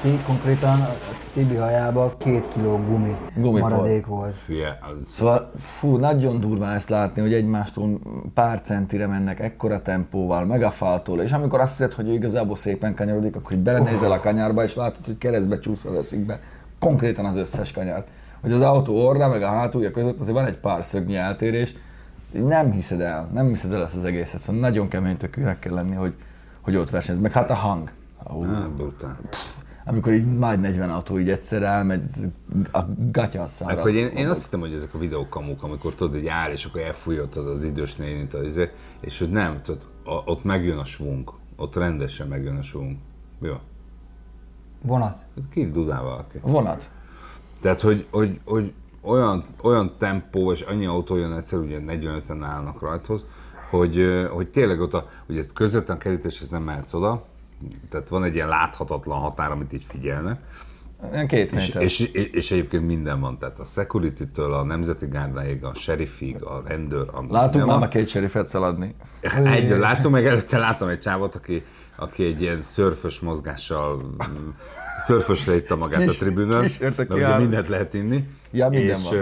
Ti, 0.03 0.19
konkrétan 0.27 0.81
a 0.81 0.95
Tibi 1.33 1.55
hajában 1.55 2.13
két 2.19 2.49
kiló 2.53 2.77
gumi, 2.77 3.17
Gumi 3.37 3.61
maradék 3.61 4.07
volt. 4.07 4.37
Hülye, 4.47 4.79
az, 4.81 4.97
Szóval 5.13 5.51
fú, 5.57 5.97
nagyon 5.97 6.41
durva 6.41 6.73
ezt 6.73 6.89
látni, 6.89 7.23
hogy 7.23 7.33
egymástól 7.35 7.99
pár 8.35 8.61
centire 8.61 9.07
mennek 9.07 9.41
ekkora 9.41 9.83
tempóval, 9.83 10.45
megafaltól, 10.45 11.21
és 11.21 11.33
amikor 11.33 11.61
azt 11.61 11.77
hiszed, 11.77 11.93
hogy 11.93 12.09
ő 12.09 12.13
igazából 12.13 12.57
szépen 12.57 12.95
kanyarodik, 12.95 13.37
akkor 13.37 13.53
így 13.53 13.63
belenézel 13.63 14.13
a 14.13 14.21
kanyarba, 14.21 14.63
és 14.63 14.75
látod, 14.75 15.07
hogy 15.07 15.19
keresztbe 15.19 15.59
csúszva 15.59 15.93
veszik 15.93 16.27
be 16.27 16.41
konkrétan 16.79 17.25
az 17.25 17.37
összes 17.37 17.73
kanyart. 17.73 18.09
Hogy 18.41 18.53
az 18.53 18.61
autó 18.61 19.07
orra 19.07 19.29
meg 19.29 19.43
a 19.43 19.49
hátulja 19.49 19.91
között 19.91 20.19
azért 20.19 20.37
van 20.37 20.47
egy 20.47 20.59
pár 20.59 20.85
szögnyi 20.85 21.17
eltérés, 21.17 21.75
nem 22.33 22.71
hiszed 22.71 23.01
el, 23.01 23.29
nem 23.33 23.47
hiszed 23.47 23.73
el 23.73 23.83
ezt 23.83 23.97
az 23.97 24.05
egészet, 24.05 24.41
szóval 24.41 24.61
nagyon 24.61 24.89
kemény 24.89 25.17
tökűnek 25.17 25.59
kell 25.59 25.75
lenni, 25.75 25.95
hogy, 25.95 26.15
hogy 26.61 26.77
ott 26.77 26.91
versenyez. 26.91 27.21
Meg 27.21 27.33
hát 27.33 27.51
a 27.51 27.55
hang. 27.55 27.91
Á, 28.25 28.67
brutál. 28.77 29.19
Amikor 29.85 30.13
így 30.13 30.27
majd 30.27 30.61
40 30.61 30.91
autó 30.91 31.19
így 31.19 31.31
egyszer 31.31 31.63
elmegy, 31.63 32.03
a 32.73 32.81
gatya 33.11 33.47
Meg, 33.67 33.79
hogy 33.79 33.95
én, 33.95 34.07
én 34.07 34.29
azt 34.29 34.43
hittem, 34.43 34.61
hogy 34.61 34.73
ezek 34.73 34.95
a 34.95 34.99
videók 34.99 35.31
kamuk, 35.31 35.63
amikor 35.63 35.95
tudod, 35.95 36.13
hogy 36.13 36.27
áll, 36.27 36.51
és 36.51 36.65
akkor 36.65 36.81
elfújod 36.81 37.37
az 37.37 37.65
idős 37.65 37.95
nénit, 37.95 38.35
az 38.35 38.47
izé, 38.47 38.71
és 39.01 39.19
hogy 39.19 39.31
nem, 39.31 39.63
tudod, 39.63 39.87
ott 40.05 40.45
megjön 40.45 40.79
a 40.79 40.85
svung. 40.85 41.33
Ott 41.57 41.77
rendesen 41.77 42.29
megjön 42.29 42.57
a 42.57 42.63
svung. 42.63 42.97
Jó. 43.41 43.55
Vonat. 44.83 45.17
Ki 45.51 45.71
dudál 45.71 46.03
valaki. 46.03 46.39
Vonat. 46.43 46.91
Tehát, 47.61 47.81
hogy, 47.81 48.07
hogy, 48.11 48.41
hogy 48.45 48.73
olyan, 49.01 49.45
olyan 49.63 49.95
tempó 49.99 50.53
és 50.53 50.61
annyi 50.61 50.87
autó 50.87 51.17
jön 51.17 51.33
egyszer, 51.33 51.59
ugye 51.59 51.79
45-en 51.87 52.39
állnak 52.43 52.81
rajthoz, 52.81 53.27
hogy, 53.71 54.27
hogy 54.31 54.49
tényleg 54.49 54.81
ott 54.81 54.95
a, 54.95 55.09
ugye 55.29 55.47
közvetlen 55.55 55.99
kerítéshez 55.99 56.49
nem 56.49 56.63
mehetsz 56.63 56.93
oda, 56.93 57.25
tehát 57.91 58.09
van 58.09 58.25
egy 58.25 58.35
ilyen 58.35 58.49
láthatatlan 58.49 59.19
határ, 59.19 59.51
amit 59.51 59.73
így 59.73 59.87
figyelnek, 59.89 60.41
két 61.27 61.53
és, 61.53 61.67
méter. 61.67 61.83
és, 61.83 62.01
és, 62.01 62.31
és 62.31 62.51
egyébként 62.51 62.87
minden 62.87 63.21
van, 63.21 63.39
tehát 63.39 63.59
a 63.59 63.65
security-től 63.65 64.53
a 64.53 64.63
nemzeti 64.63 65.07
gárdáig, 65.07 65.65
a 65.65 65.75
sheriffig, 65.75 66.43
a 66.43 66.63
rendőr, 66.67 67.09
a 67.13 67.25
Látunk 67.29 67.67
már 67.67 67.89
két 67.89 68.09
serifet 68.09 68.47
szaladni. 68.47 68.95
Egy, 69.45 69.69
látom 69.69 70.13
meg 70.13 70.27
előtte 70.27 70.59
láttam 70.59 70.89
egy 70.89 70.99
csávot, 70.99 71.35
aki, 71.35 71.65
aki 71.97 72.25
egy 72.25 72.41
ilyen 72.41 72.63
szörfös 72.63 73.21
mozgással 73.21 73.97
mm, 73.97 74.49
szörfösre 75.07 75.55
itta 75.55 75.77
magát 75.77 76.09
a 76.09 76.13
tribünön, 76.13 76.71
mert 76.81 77.11
ugye 77.11 77.37
mindent 77.37 77.69
lehet 77.69 77.95
inni. 77.95 78.29
Ja, 78.51 78.69
minden 78.69 78.99
és, 78.99 79.09
van. 79.09 79.19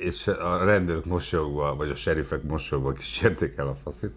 és 0.00 0.26
a 0.26 0.64
rendőrök 0.64 1.04
mosolyogva, 1.04 1.74
vagy 1.76 1.90
a 1.90 1.94
serifek 1.94 2.42
mosolyogva 2.42 2.92
kísérték 2.92 3.56
el 3.56 3.66
a 3.66 3.76
faszit. 3.82 4.12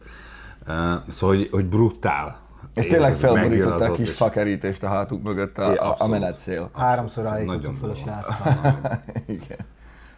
Szóval, 1.07 1.35
hogy, 1.35 1.47
hogy 1.51 1.65
brutál. 1.65 2.46
És 2.73 2.85
tényleg 2.87 3.15
felborították 3.15 3.91
kis 3.91 4.09
és- 4.09 4.15
fakerítést 4.15 4.83
a 4.83 4.87
hátuk 4.87 5.23
mögött 5.23 5.57
a, 5.57 5.63
Igen, 5.63 5.77
a, 5.77 5.85
a 5.85 5.89
abszolút. 5.91 6.19
menetszél. 6.19 6.69
Háromszor 6.73 7.25
állítottuk 7.25 7.77
fel 7.77 7.89
a 7.89 7.95
srácot. 7.95 8.37
Igen. 9.25 9.57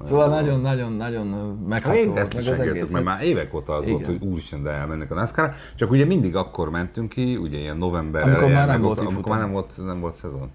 Szóval 0.02 0.30
nagyon-nagyon-nagyon 0.30 1.28
megható 1.68 2.04
volt 2.06 2.18
ezt 2.18 2.34
meg 2.34 2.44
is 2.44 2.50
az 2.50 2.60
egész. 2.60 2.90
mert 2.92 3.06
már 3.06 3.22
évek 3.22 3.54
óta 3.54 3.74
az 3.74 3.88
volt, 3.88 4.00
Igen. 4.02 4.18
hogy 4.20 4.28
úristen, 4.30 4.64
de 4.64 4.70
elmennek 4.70 5.12
a 5.12 5.16
NASCAR, 5.16 5.54
csak 5.76 5.92
ugye 5.92 6.06
mindig 6.06 6.36
akkor 6.36 6.70
mentünk 6.70 7.10
ki, 7.10 7.36
ugye 7.36 7.58
ilyen 7.58 7.78
november 7.78 8.22
Amikor 8.22 8.38
elején, 8.40 8.58
már 8.58 8.68
nem 8.68 8.82
volt 8.82 9.00
amikor 9.00 9.14
már 9.16 9.24
futam. 9.24 9.40
nem 9.40 9.52
volt, 9.52 9.86
nem 9.86 10.00
volt 10.00 10.16
szezon. 10.16 10.52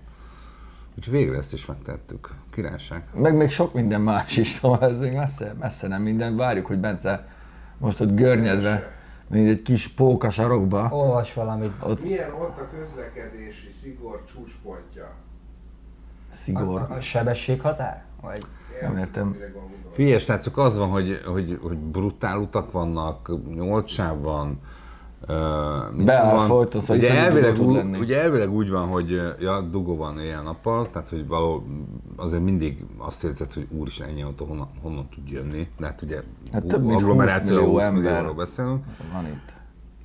Úgyhogy 0.98 1.12
végre 1.14 1.36
ezt 1.36 1.52
is 1.52 1.66
megtettük. 1.66 2.28
Királyság. 2.50 3.02
Meg 3.14 3.36
még 3.36 3.50
sok 3.50 3.72
minden 3.74 4.00
más 4.00 4.36
is, 4.36 4.48
szóval 4.60 4.80
ez 4.90 5.00
még 5.00 5.12
messze, 5.12 5.54
messze 5.60 5.88
nem 5.88 6.02
minden. 6.02 6.36
Várjuk, 6.36 6.66
hogy 6.66 6.78
Bence 6.78 7.26
most 7.78 8.00
ott 8.00 8.14
görnyedve, 8.14 8.92
mint 9.28 9.48
egy 9.48 9.62
kis 9.62 9.88
póka 9.88 10.30
sarokba, 10.30 10.88
Olvas 10.90 11.34
valamit. 11.34 11.72
ott 11.82 12.02
Milyen 12.02 12.32
ott 12.32 12.58
a 12.58 12.68
közlekedési 12.78 13.70
szigor 13.70 14.24
csúcspontja? 14.24 15.12
szigor. 16.34 16.80
A, 16.80 16.94
a 16.94 17.00
sebességhatár? 17.00 18.04
Vagy? 18.20 18.46
Nem 18.80 18.96
értem. 18.96 19.36
Figyelj, 19.92 20.18
srácok, 20.18 20.58
az 20.58 20.78
van, 20.78 20.88
hogy, 20.88 21.20
hogy, 21.24 21.58
hogy 21.62 21.76
brutál 21.76 22.38
utak 22.38 22.72
vannak, 22.72 23.30
nyolc 23.54 23.90
sáv 23.90 24.20
van, 24.20 24.60
Beáll 26.04 26.34
van? 26.34 26.46
folyton, 26.46 26.80
szóval 26.80 26.96
ugye 26.96 27.14
elvileg, 27.18 27.54
tud 27.54 27.72
lenni. 27.72 27.98
ugye 27.98 28.20
elvileg 28.22 28.52
úgy 28.52 28.70
van, 28.70 28.88
hogy 28.88 29.20
ja, 29.40 29.60
dugó 29.60 29.96
van 29.96 30.18
éjjel-nappal, 30.18 30.90
tehát 30.90 31.08
hogy 31.08 31.26
való, 31.26 31.66
azért 32.16 32.42
mindig 32.42 32.84
azt 32.98 33.24
érzed, 33.24 33.52
hogy 33.52 33.66
úristen, 33.70 34.08
ennyi 34.08 34.22
autó 34.22 34.44
honnan, 34.44 34.68
honnan 34.82 35.08
tud 35.14 35.28
jönni, 35.28 35.68
de 35.78 35.86
hát 35.86 36.02
ugye 36.02 36.22
Hát 36.52 36.64
több 36.64 36.80
mint 36.80 36.92
20 36.92 37.02
agglomeráció, 37.02 37.54
millió 37.56 37.70
20 37.72 37.82
ember. 37.82 38.34
beszélünk, 38.34 38.84
Van 39.12 39.26
itt. 39.26 39.54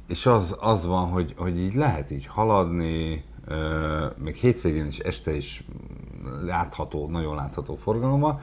és 0.07 0.25
az, 0.25 0.55
az 0.59 0.85
van, 0.85 1.07
hogy, 1.09 1.33
hogy 1.37 1.57
így 1.59 1.73
lehet 1.75 2.11
így 2.11 2.25
haladni, 2.25 3.23
ö, 3.47 4.05
még 4.23 4.35
hétvégén 4.35 4.87
is, 4.87 4.99
este 4.99 5.35
is 5.35 5.63
látható, 6.45 7.07
nagyon 7.09 7.35
látható 7.35 7.75
forgalommal. 7.75 8.41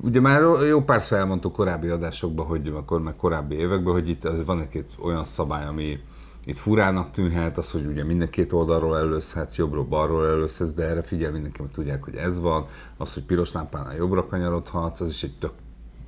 Ugye 0.00 0.20
már 0.20 0.42
jó 0.68 0.82
párszor 0.82 1.18
elmondtuk 1.18 1.52
korábbi 1.52 1.88
adásokban, 1.88 2.46
hogy 2.46 2.72
akkor 2.74 3.00
meg 3.00 3.16
korábbi 3.16 3.54
években, 3.54 3.92
hogy 3.92 4.08
itt 4.08 4.24
az 4.24 4.44
van 4.44 4.60
egy 4.60 4.84
olyan 5.02 5.24
szabály, 5.24 5.66
ami 5.66 5.98
itt 6.44 6.56
furának 6.58 7.10
tűnhet, 7.10 7.58
az, 7.58 7.70
hogy 7.70 7.86
ugye 7.86 8.04
minden 8.04 8.30
két 8.30 8.52
oldalról 8.52 8.96
előzhetsz, 8.96 9.56
jobbról, 9.56 9.84
balról 9.84 10.26
előzhetsz, 10.26 10.70
de 10.70 10.82
erre 10.82 11.02
figyel 11.02 11.32
mindenki, 11.32 11.62
mert 11.62 11.74
tudják, 11.74 12.04
hogy 12.04 12.14
ez 12.14 12.40
van. 12.40 12.66
Az, 12.96 13.14
hogy 13.14 13.22
piros 13.22 13.52
lámpánál 13.52 13.96
jobbra 13.96 14.26
kanyarodhatsz, 14.26 15.00
az 15.00 15.08
is 15.08 15.22
egy 15.22 15.38
tök, 15.38 15.52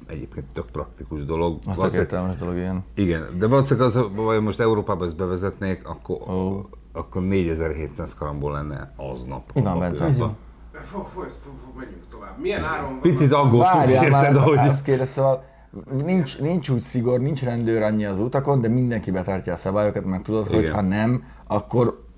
egyébként 0.06 0.46
tök 0.52 0.66
praktikus 0.66 1.24
dolog. 1.24 1.58
Az 1.66 1.76
tök 1.76 1.92
értelmes 1.92 2.36
dolog, 2.36 2.56
ilyen. 2.56 2.84
igen, 2.94 3.38
de 3.38 3.46
valószínűleg 3.46 3.88
az, 3.88 4.00
vagy 4.14 4.42
most 4.42 4.60
Európában 4.60 5.06
ezt 5.06 5.16
bevezetnék, 5.16 5.88
akkor, 5.88 6.16
Ó. 6.16 6.68
akkor 6.92 7.22
4700 7.22 8.14
karambol 8.14 8.52
lenne 8.52 8.92
aznap. 8.96 9.50
Itt 9.54 9.64
menjünk 11.76 12.02
tovább. 12.10 12.38
Milyen 12.40 12.64
áron 12.64 12.88
van? 12.90 13.00
Picit 13.00 13.32
aggódtunk, 13.32 13.62
Várjál 13.62 14.10
már, 14.10 14.24
érted, 14.24 14.42
hogy... 14.42 14.56
ezt 14.58 14.84
kérdez, 14.84 15.10
szóval 15.10 15.44
nincs, 16.04 16.38
nincs 16.38 16.68
úgy 16.68 16.80
szigor, 16.80 17.20
nincs 17.20 17.42
rendőr 17.42 17.82
annyi 17.82 18.04
az 18.04 18.18
utakon, 18.18 18.60
de 18.60 18.68
mindenki 18.68 19.10
betartja 19.10 19.52
a 19.52 19.56
szabályokat, 19.56 20.04
mert 20.04 20.22
tudod, 20.22 20.46
hogy 20.46 20.68
ha 20.70 20.80
nem, 20.80 21.24
akkor, 21.46 22.08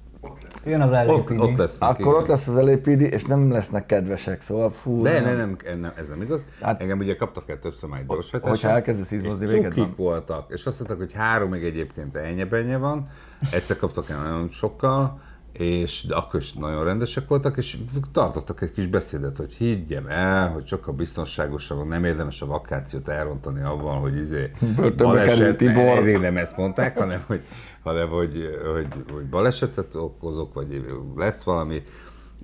Jön 0.65 0.81
az 0.81 0.91
Ott, 0.91 1.29
LAPD. 1.29 1.39
ott 1.41 1.57
lesznek. 1.57 1.89
akkor 1.91 2.01
igen. 2.07 2.15
ott 2.15 2.27
lesz 2.27 2.47
az 2.47 2.55
LAPD, 2.55 3.01
és 3.01 3.25
nem 3.25 3.51
lesznek 3.51 3.87
kedvesek, 3.87 4.43
szóval 4.43 4.71
fú. 4.71 5.03
De 5.03 5.21
nem, 5.21 5.37
nem, 5.37 5.57
nem, 5.81 5.93
ez 5.97 6.09
nem 6.09 6.23
igaz. 6.23 6.45
Hát- 6.61 6.81
Engem 6.81 6.99
ugye 6.99 7.17
kaptak 7.17 7.51
el 7.51 7.59
többször 7.59 7.89
már 7.89 8.01
egy 8.01 8.07
gyorsajtáson. 8.07 8.51
hogyha 8.51 8.69
elkezdesz 8.69 9.11
izmozni, 9.11 9.47
és 9.47 9.53
véged 9.53 9.77
van. 9.77 9.95
voltak, 9.97 10.53
és 10.53 10.67
azt 10.67 10.79
mondták, 10.79 10.99
hogy 10.99 11.13
három 11.13 11.51
még 11.51 11.65
egyébként 11.65 12.17
ennyi 12.17 12.77
van, 12.77 13.09
egyszer 13.51 13.77
kaptak 13.77 14.11
el 14.11 14.23
nagyon 14.23 14.49
sokkal, 14.51 15.21
és 15.53 16.05
de 16.09 16.15
akkor 16.15 16.41
is 16.41 16.53
nagyon 16.53 16.85
rendesek 16.85 17.29
voltak, 17.29 17.57
és 17.57 17.77
tartottak 18.13 18.63
egy 18.63 18.73
kis 18.73 18.87
beszédet, 18.87 19.37
hogy 19.37 19.53
higgyem 19.53 20.07
el, 20.07 20.51
hogy 20.51 20.67
sokkal 20.67 20.95
biztonságosabb, 20.95 21.87
nem 21.87 22.05
érdemes 22.05 22.43
a 22.43 22.47
vakációt 22.47 23.09
elrontani 23.09 23.63
avval, 23.63 24.01
hogy 24.01 24.17
izé 24.17 24.51
kerül 24.77 25.57
Tibor. 25.57 25.75
ne, 25.75 26.01
ne, 26.01 26.19
nem 26.19 26.37
ezt 26.37 26.57
mondták, 26.57 26.99
hanem 26.99 27.25
hogy, 27.27 27.43
hanem, 27.83 28.09
hogy, 28.09 28.59
hogy, 28.75 28.87
hogy 29.13 29.25
balesetet 29.25 29.95
okozok, 29.95 30.55
vagy 30.55 30.85
lesz 31.17 31.43
valami, 31.43 31.83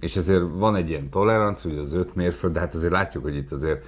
és 0.01 0.17
ezért 0.17 0.43
van 0.53 0.77
egy 0.77 0.91
ilyen 0.91 1.11
tolerancia, 1.11 1.71
hogy 1.71 1.79
az 1.79 1.93
öt 1.93 2.15
mérföld, 2.15 2.53
de 2.53 2.61
hát 2.61 2.75
azért 2.75 2.93
látjuk, 2.93 3.23
hogy 3.23 3.37
itt 3.37 3.53
azért 3.53 3.85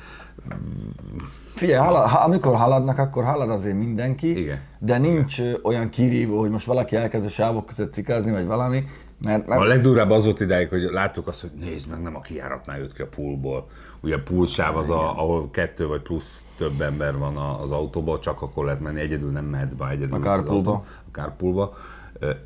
Figyelj, 1.54 1.78
halad, 1.78 2.09
ha, 2.09 2.18
amikor 2.18 2.56
haladnak, 2.56 2.98
akkor 2.98 3.24
halad 3.24 3.50
azért 3.50 3.76
mindenki, 3.76 4.38
Igen. 4.38 4.61
de 4.78 4.98
nincs 4.98 5.40
ö, 5.40 5.52
olyan 5.62 5.88
kirívó, 5.88 6.40
hogy 6.40 6.50
most 6.50 6.66
valaki 6.66 6.96
elkezd 6.96 7.26
a 7.26 7.28
sávok 7.28 7.66
között 7.66 7.92
cikázni, 7.92 8.30
vagy 8.30 8.46
valami, 8.46 8.85
mert, 9.24 9.46
mert 9.46 9.61
A 9.61 9.64
legdurvább 9.64 10.11
az 10.11 10.24
volt 10.24 10.40
idáig, 10.40 10.68
hogy 10.68 10.83
láttuk 10.83 11.26
azt, 11.26 11.40
hogy 11.40 11.50
nézd 11.61 11.90
meg, 11.90 12.02
nem 12.02 12.16
a 12.16 12.20
kijáratnál 12.20 12.78
jött 12.78 12.92
ki 12.92 13.02
a 13.02 13.06
poolból. 13.06 13.66
Ugye 14.00 14.14
a 14.14 14.22
poolsáv 14.22 14.76
az, 14.76 14.90
a, 14.90 15.18
ahol 15.18 15.50
kettő 15.50 15.87
vagy 15.87 16.00
plusz 16.02 16.44
több 16.56 16.80
ember 16.80 17.18
van 17.18 17.37
a- 17.37 17.62
az 17.62 17.70
autóban, 17.70 18.20
csak 18.20 18.42
akkor 18.42 18.64
lehet 18.64 18.80
menni, 18.80 19.00
egyedül 19.00 19.30
nem 19.30 19.44
mehetsz 19.44 19.72
be, 19.72 19.88
egyedül 19.88 20.14
A 20.14 20.18
carpoolba. 20.18 20.72
A 20.72 21.11
carpoolba. 21.12 21.76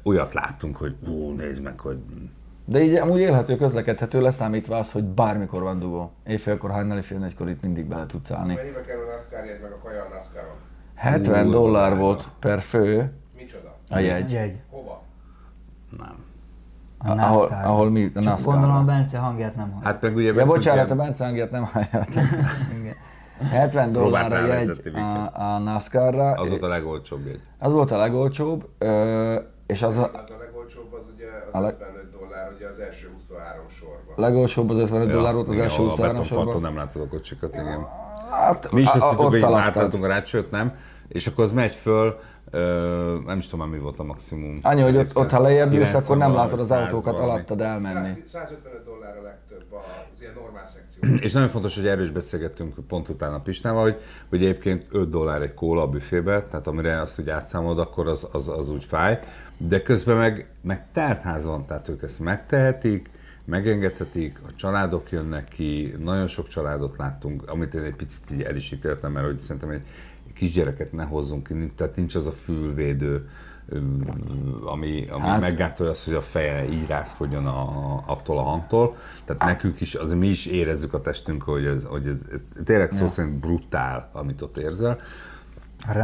Olyat 0.03 0.33
láttunk, 0.35 0.77
hogy 0.77 0.95
ú, 1.09 1.31
nézd 1.31 1.63
meg, 1.63 1.81
hogy 1.81 1.97
De 2.65 2.83
így 2.83 2.95
amúgy 2.95 3.21
élhető, 3.21 3.57
közlekedhető, 3.57 4.21
leszámítva 4.21 4.77
az, 4.77 4.93
hogy 4.93 5.05
bármikor 5.05 5.63
van 5.63 5.79
dugó. 5.79 6.13
Éjfélkor, 6.27 6.71
hajnali 6.71 7.01
fél 7.03 7.19
négykor 7.19 7.49
itt 7.49 7.63
mindig 7.63 7.87
bele 7.87 8.07
tudsz 8.07 8.31
állni. 8.31 8.55
Mennyibe 8.55 8.81
kerül 8.81 9.03
a 9.05 9.11
NASCAR 9.11 9.41
meg 9.63 9.73
a 9.73 9.79
kaja 9.85 10.03
a 10.03 10.09
NASCAR-on? 10.15 10.57
70 10.95 11.47
Ú, 11.47 11.51
dollár 11.51 11.97
volt 11.97 12.29
per 12.39 12.61
fő 12.61 13.13
Micsoda? 13.37 13.77
a 13.91 13.99
jegy. 13.99 14.31
Jegy. 14.31 14.59
Hova? 14.71 15.03
nem. 15.99 16.17
A 17.07 17.11
Ahol, 17.19 17.49
ahol 17.64 17.90
mi, 17.90 18.11
a 18.14 18.21
NASCAR. 18.21 18.55
gondolom 18.55 18.77
a 18.77 18.83
Bence 18.85 19.19
hangját 19.19 19.57
nem 19.57 19.71
hall. 19.73 19.83
Hát 19.83 20.01
meg 20.03 20.17
ugye... 20.17 20.33
Ja, 20.33 20.47
bocsánat, 20.47 20.90
a 20.90 20.95
Bence 20.95 21.25
hangját 21.25 21.51
nem 21.51 21.62
hallják. 21.73 22.09
70 23.51 23.93
dollárra 23.93 24.47
jegy 24.47 24.93
a, 24.95 25.31
a 25.43 25.59
NASCAR-ra. 25.59 26.31
Az 26.33 26.49
volt 26.49 26.62
a 26.62 26.69
legolcsóbb 26.69 27.27
jegy. 27.27 27.40
Az 27.59 27.73
volt 27.73 27.90
a 27.90 27.97
legolcsóbb, 27.99 28.69
és 29.67 29.83
az 29.83 29.99
a 29.99 30.11
Az 30.12 30.31
a 30.31 30.38
legolcsóbb, 30.38 30.93
az 30.93 31.07
ugye 31.14 31.27
A 31.53 31.57
az 31.57 31.62
leg- 31.62 31.75
55 31.81 32.11
dollár, 32.19 32.53
ugye 32.57 32.67
az 32.69 32.79
első 32.79 33.11
23 33.12 33.69
sorban. 33.69 34.14
legolcsóbb 34.17 34.71
az 34.71 34.77
55 34.79 35.09
dollár 35.11 35.35
volt 35.35 35.47
az 35.49 35.53
igen, 35.53 35.64
első 35.64 35.81
a 35.81 35.85
23 35.85 36.12
betonfalton 36.12 36.53
sorban. 36.53 36.73
nem 36.73 36.77
látod 36.85 37.03
a 37.03 37.09
kocsikat, 37.09 37.53
igen. 37.53 37.87
Hát, 38.31 38.73
Mi 38.73 38.81
is 38.81 38.87
a- 38.87 38.93
azt 38.93 39.03
a- 39.03 39.09
hittük, 39.31 39.45
hogy 39.45 39.55
átálltunk 39.55 40.05
a 40.05 40.07
rácsőt, 40.07 40.51
nem? 40.51 40.73
És 41.09 41.27
akkor 41.27 41.45
az 41.45 41.53
megy 41.53 41.75
föl, 41.75 42.19
ö, 42.51 43.19
nem 43.27 43.39
is 43.39 43.47
tudom 43.47 43.71
mi 43.71 43.79
volt 43.79 43.99
a 43.99 44.03
maximum. 44.03 44.59
Annyi, 44.63 44.83
hogy 44.83 44.97
ott, 44.97 45.17
ott 45.17 45.31
ha 45.31 45.41
lejjebb 45.41 45.71
90 45.71 46.03
akkor 46.03 46.17
nem 46.17 46.31
valami, 46.31 46.47
látod 46.47 46.61
az 46.61 46.67
100 46.67 46.81
autókat 46.81 47.19
alattad 47.19 47.61
elmenni. 47.61 48.09
100 48.27 48.31
155 48.31 48.85
dollár 48.85 49.17
a 49.19 49.23
legtöbb 49.23 49.65
az 50.15 50.21
ilyen 50.21 50.33
normál 50.35 50.67
szekció. 50.67 51.15
És 51.25 51.33
nagyon 51.33 51.49
fontos, 51.49 51.75
hogy 51.75 51.87
erről 51.87 52.05
is 52.05 52.11
beszélgettünk 52.11 52.87
pont 52.89 53.09
utána 53.09 53.41
Pistával, 53.41 53.83
hogy, 53.83 54.01
hogy 54.29 54.43
egyébként 54.43 54.87
5 54.91 55.11
dollár 55.11 55.43
egy 55.43 55.55
kóla 55.55 55.83
a 55.83 55.89
büfébe, 55.89 56.43
tehát 56.43 56.67
amire 56.67 57.01
azt 57.01 57.21
úgy 57.21 57.31
átszámolod, 57.31 57.79
akkor 57.79 58.09
az, 58.09 58.27
az, 58.33 58.49
az 58.49 58.71
úgy 58.71 58.85
fáj. 58.85 59.21
De 59.57 59.83
közben 59.83 60.17
meg, 60.17 60.49
meg 60.61 60.87
teltház 60.93 61.45
van, 61.45 61.67
tehát 61.67 61.89
ők 61.89 62.03
ezt 62.03 62.19
megtehetik, 62.19 63.11
megengedhetik, 63.45 64.41
a 64.47 64.55
családok 64.57 65.11
jönnek 65.11 65.49
ki, 65.49 65.95
nagyon 65.99 66.27
sok 66.27 66.49
családot 66.49 66.97
láttunk, 66.97 67.51
amit 67.51 67.75
én 67.75 67.83
egy 67.83 67.95
picit 67.95 68.31
így 68.33 68.43
el 68.43 68.57
is 68.57 68.73
ítéltem, 68.73 69.13
mert 69.13 69.27
hogy 69.27 69.39
szerintem 69.41 69.71
egy 69.71 69.83
kisgyereket 70.35 70.92
ne 70.92 71.05
hozzunk 71.05 71.47
ki, 71.47 71.66
tehát 71.77 71.97
nincs 71.97 72.14
az 72.14 72.27
a 72.27 72.33
fülvédő, 72.33 73.29
ami, 74.64 75.07
ami 75.11 75.23
Hát- 75.23 75.40
meggátolja 75.40 75.92
azt, 75.92 76.05
hogy 76.05 76.14
a 76.14 76.23
feje 76.23 76.68
így 76.68 76.87
rázkodjon 76.87 77.47
a, 77.47 78.03
attól 78.07 78.38
a 78.38 78.42
hangtól. 78.42 78.97
Tehát 79.25 79.44
nekünk 79.44 79.81
is, 79.81 79.94
az 79.94 80.12
mi 80.12 80.27
is 80.27 80.47
érezzük 80.47 80.94
a 80.94 81.01
testünkön, 81.01 81.55
hogy 81.55 81.64
ez, 81.64 81.85
hogy 81.85 82.07
ez, 82.07 82.20
ez 82.33 82.40
tényleg 82.64 82.92
szó 82.92 83.09
szerint 83.09 83.35
brutál, 83.35 84.11
amit 84.12 84.42
ott 84.42 84.57
érzel. 84.57 84.99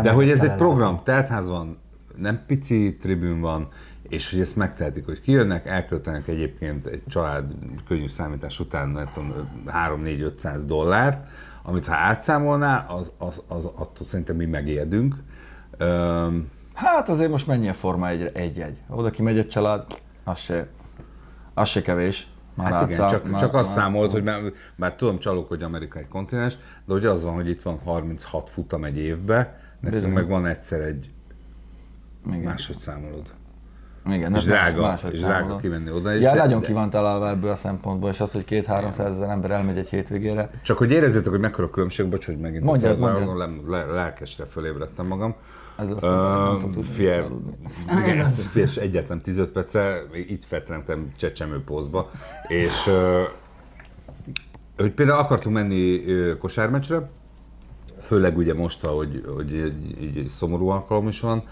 De 0.02 0.10
hogy 0.10 0.30
ez 0.30 0.42
egy 0.42 0.56
program, 0.56 1.00
teltház 1.04 1.48
van, 1.48 1.78
nem 2.16 2.40
pici 2.46 2.96
tribün 3.00 3.40
van, 3.40 3.68
és 4.08 4.30
hogy 4.30 4.40
ezt 4.40 4.56
megtehetik, 4.56 5.04
hogy 5.04 5.20
kijönnek, 5.20 5.66
elköltenek 5.66 6.28
egyébként 6.28 6.86
egy 6.86 7.02
család 7.08 7.52
könnyű 7.88 8.08
számítás 8.08 8.60
után, 8.60 8.88
nem 8.88 9.08
tudom, 9.14 9.32
3-4-500 9.66 10.58
dollárt, 10.66 11.26
amit 11.62 11.86
ha 11.86 11.94
átszámolná, 11.94 12.86
az, 12.86 13.12
az, 13.18 13.42
az, 13.48 13.64
attól 13.64 14.06
szerintem 14.06 14.36
mi 14.36 14.46
megijedünk. 14.46 15.14
Öm, 15.76 16.50
Hát 16.74 17.08
azért 17.08 17.30
most 17.30 17.46
mennyi 17.46 17.68
a 17.68 17.74
forma 17.74 18.08
egy, 18.08 18.30
egy-egy. 18.34 18.76
Oda 18.88 19.10
kimegy 19.10 19.38
egy 19.38 19.48
család, 19.48 19.86
az 20.24 20.38
se, 20.38 20.66
az 21.54 21.68
se 21.68 21.82
kevés. 21.82 22.28
Már 22.54 22.72
Hát 22.72 22.90
igen, 22.90 23.08
csak, 23.08 23.30
már- 23.30 23.40
csak 23.40 23.54
azt 23.54 23.68
már- 23.68 23.78
számolt, 23.78 24.12
hogy 24.12 24.22
már, 24.22 24.40
már 24.76 24.94
tudom 24.94 25.18
csalok, 25.18 25.48
hogy 25.48 25.62
Amerika 25.62 25.98
egy 25.98 26.08
kontinens, 26.08 26.56
de 26.84 26.92
hogy 26.92 27.06
az 27.06 27.22
van, 27.22 27.34
hogy 27.34 27.48
itt 27.48 27.62
van 27.62 27.78
36 27.78 28.50
futam 28.50 28.84
egy 28.84 28.96
évbe, 28.96 29.60
nekünk 29.80 30.14
meg 30.14 30.28
van 30.28 30.46
egyszer 30.46 30.80
egy 30.80 31.10
Igen. 32.26 32.38
máshogy 32.40 32.76
számolod. 32.78 33.34
Igen, 34.06 34.18
És 34.18 34.24
hát 34.24 34.32
más- 34.32 34.44
drága, 34.44 34.80
máshogy 34.86 35.12
és 35.12 35.20
drága 35.20 35.56
kimenni 35.56 35.90
oda. 35.90 36.10
Ja, 36.12 36.32
de- 36.32 36.38
nagyon 36.42 36.60
de- 36.60 36.66
ki 36.66 36.72
van 36.72 36.90
találva 36.90 37.28
ebből 37.28 37.50
a 37.50 37.56
szempontból, 37.56 38.10
és 38.10 38.20
az, 38.20 38.32
hogy 38.32 38.44
két-háromszáz 38.44 39.14
ezer 39.14 39.28
ember 39.28 39.50
elmegy 39.50 39.78
egy 39.78 39.88
hétvégére. 39.88 40.50
Csak 40.62 40.78
hogy 40.78 40.90
érezzétek, 40.90 41.30
hogy 41.30 41.40
mekkora 41.40 41.70
különbség, 41.70 42.06
bocs, 42.08 42.26
hogy 42.26 42.38
megint 42.38 42.64
Mondjad, 42.64 42.90
azt 43.02 43.12
mondjad. 43.12 43.38
le, 43.68 43.76
le, 43.78 43.84
lelkesre 43.92 44.44
fölébredtem 44.44 45.06
magam. 45.06 45.34
Ez 45.78 45.90
azt 45.90 46.04
uh, 46.04 46.10
nem 46.70 46.70
figyelj, 46.92 47.22
és 48.54 48.76
egyetlen 48.76 49.20
15 49.20 49.50
perce, 49.50 50.02
itt 50.28 50.44
fetrengtem 50.44 51.12
csecsemő 51.16 51.62
pózba, 51.64 52.10
és 52.48 52.86
ö, 52.86 53.22
hogy 54.76 54.90
például 54.92 55.18
akartunk 55.18 55.54
menni 55.56 56.04
ö, 56.06 56.38
kosármeccsre, 56.38 57.08
főleg 58.00 58.36
ugye 58.36 58.54
most, 58.54 58.84
hogy, 58.84 59.24
hogy 59.34 59.52
így 60.00 60.18
egy 60.18 60.28
szomorú 60.28 60.68
alkalom 60.68 61.08
is 61.08 61.20
van 61.20 61.42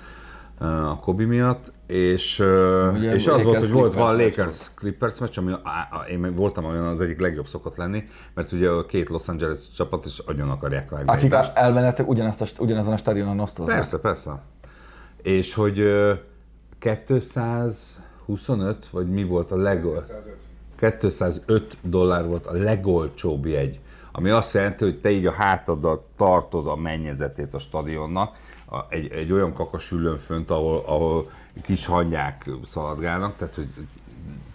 a 0.58 0.98
Kobi 1.00 1.24
miatt, 1.24 1.72
és, 1.86 2.38
Ugye 2.94 3.14
és 3.14 3.26
az 3.26 3.42
volt, 3.42 3.58
hogy 3.58 3.70
volt 3.70 3.94
van 3.94 4.16
Lakers 4.16 4.70
Clippers 4.74 5.18
meccs, 5.18 5.38
ami 5.38 5.52
á, 5.62 5.88
á, 5.90 6.06
én 6.10 6.34
voltam 6.34 6.64
olyan, 6.64 6.86
az 6.86 7.00
egyik 7.00 7.20
legjobb 7.20 7.46
szokott 7.46 7.76
lenni, 7.76 8.04
mert 8.34 8.52
ugye 8.52 8.68
a 8.68 8.86
két 8.86 9.08
Los 9.08 9.28
Angeles 9.28 9.58
csapat 9.76 10.06
is 10.06 10.18
agyon 10.18 10.50
akarják 10.50 10.90
vágni 10.90 11.08
Akik 11.08 11.24
egymást. 11.24 11.56
elmenetek 11.56 12.08
ugyanezt 12.08 12.40
a, 12.40 12.46
ugyanezen 12.58 12.92
a 12.92 12.96
stadionon 12.96 13.40
osztoznak. 13.40 13.76
Persze, 13.76 13.98
persze. 13.98 14.42
És 15.22 15.54
hogy 15.54 15.78
ö, 15.78 16.12
225, 16.78 18.88
vagy 18.90 19.08
mi 19.08 19.24
volt 19.24 19.50
a 19.50 19.56
legol? 19.56 20.00
105. 20.00 20.36
205 20.78 21.76
dollár 21.82 22.26
volt 22.26 22.46
a 22.46 22.52
legolcsóbb 22.52 23.46
jegy. 23.46 23.80
Ami 24.12 24.30
azt 24.30 24.54
jelenti, 24.54 24.84
hogy 24.84 25.00
te 25.00 25.10
így 25.10 25.26
a 25.26 25.32
hátaddal 25.32 26.06
tartod 26.16 26.66
a 26.66 26.76
mennyezetét 26.76 27.54
a 27.54 27.58
stadionnak, 27.58 28.30
a, 28.30 28.36
egy, 28.88 29.12
egy 29.12 29.32
olyan 29.32 29.52
kakasülön 29.52 30.18
fönt, 30.18 30.50
ahol, 30.50 30.82
ahol 30.86 31.30
kis 31.62 31.86
hangyák 31.86 32.50
szaladgálnak, 32.64 33.36
tehát 33.36 33.54
hogy 33.54 33.68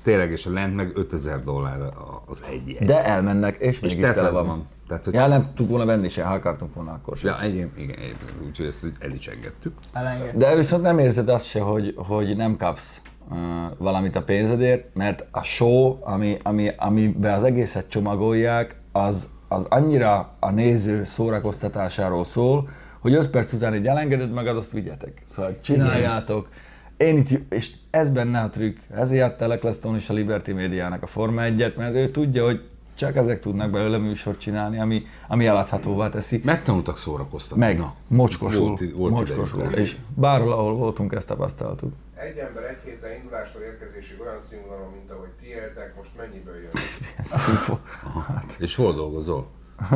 ténylegesen 0.03 0.53
lent 0.53 0.75
meg 0.75 0.91
5000 0.93 1.43
dollár 1.43 1.79
az 2.25 2.43
egy 2.51 2.67
jegy. 2.67 2.85
De 2.85 3.05
elmennek, 3.05 3.57
és 3.57 3.79
és 3.81 3.95
mégis 3.95 4.13
tele 4.13 4.29
van. 4.29 4.67
Tehát, 4.87 5.03
hogy 5.03 5.13
Ja, 5.13 5.27
nem 5.27 5.41
tudtuk 5.41 5.69
volna 5.69 5.85
venni 5.85 6.09
se, 6.09 6.23
ha 6.23 6.33
akartunk 6.33 6.73
volna 6.73 6.91
akkor 6.91 7.17
sem. 7.17 7.35
Ja, 7.39 7.47
igen, 7.47 7.71
igen, 7.77 7.97
igen, 7.97 8.17
úgyhogy 8.47 8.65
ezt 8.65 8.85
el 8.99 9.11
is 9.11 9.27
engedtük. 9.27 9.73
De 10.35 10.55
viszont 10.55 10.83
nem 10.83 10.99
érzed 10.99 11.29
azt 11.29 11.45
se, 11.45 11.61
hogy, 11.61 11.93
hogy 11.97 12.35
nem 12.35 12.57
kapsz 12.57 13.01
uh, 13.29 13.37
valamit 13.77 14.15
a 14.15 14.23
pénzedért, 14.23 14.95
mert 14.95 15.25
a 15.31 15.43
show, 15.43 15.97
ami, 16.01 16.37
ami, 16.43 16.71
amiben 16.77 17.33
az 17.33 17.43
egészet 17.43 17.89
csomagolják, 17.89 18.75
az, 18.91 19.29
az 19.47 19.65
annyira 19.69 20.35
a 20.39 20.51
néző 20.51 21.03
szórakoztatásáról 21.03 22.23
szól, 22.23 22.69
hogy 23.03 23.13
5 23.13 23.29
perc 23.29 23.53
után 23.53 23.75
így 23.75 23.87
elengeded 23.87 24.31
magad, 24.31 24.57
azt 24.57 24.71
vigyetek. 24.71 25.21
Szóval 25.25 25.57
csináljátok. 25.61 26.47
Én 26.97 27.17
itt, 27.17 27.53
és 27.53 27.71
ez 27.89 28.09
benne 28.09 28.39
a 28.39 28.49
trükk. 28.49 28.77
Ezért 28.95 29.23
adta 29.41 29.53
Eccleston 29.53 29.95
is 29.95 30.09
a 30.09 30.13
Liberty 30.13 30.51
Médiának 30.51 31.03
a 31.03 31.07
Forma 31.07 31.43
1 31.43 31.73
mert 31.77 31.95
ő 31.95 32.09
tudja, 32.09 32.43
hogy 32.45 32.61
csak 32.95 33.15
ezek 33.15 33.39
tudnak 33.39 33.71
belőle 33.71 33.97
műsort 33.97 34.39
csinálni, 34.39 34.79
ami, 34.79 35.03
ami 35.27 35.45
eladhatóvá 35.47 36.09
teszi. 36.09 36.41
Megtanultak 36.43 36.97
szórakoztatni. 36.97 37.63
Meg, 37.63 37.77
Na, 37.77 37.95
mocskosul, 38.07 38.59
Volt, 38.67 38.91
volt 38.93 39.11
mocskosul. 39.11 39.59
idejük. 39.59 39.77
És 39.77 39.95
bárhol, 40.15 40.51
ahol 40.51 40.75
voltunk, 40.75 41.13
ezt 41.13 41.27
tapasztaltuk. 41.27 41.93
Egy 42.15 42.37
ember 42.37 42.63
egy 42.63 42.77
hétre 42.85 43.15
indulástól 43.17 43.61
érkezésig 43.61 44.21
olyan 44.21 44.39
színvonalon, 44.49 44.91
mint 44.91 45.11
ahogy 45.11 45.29
ti 45.41 45.47
éltek, 45.47 45.95
most 45.95 46.09
mennyiből 46.17 46.55
jön? 46.55 46.71
Info. 47.49 47.77
És 48.57 48.75
hol 48.75 48.93
dolgozol? 48.93 49.47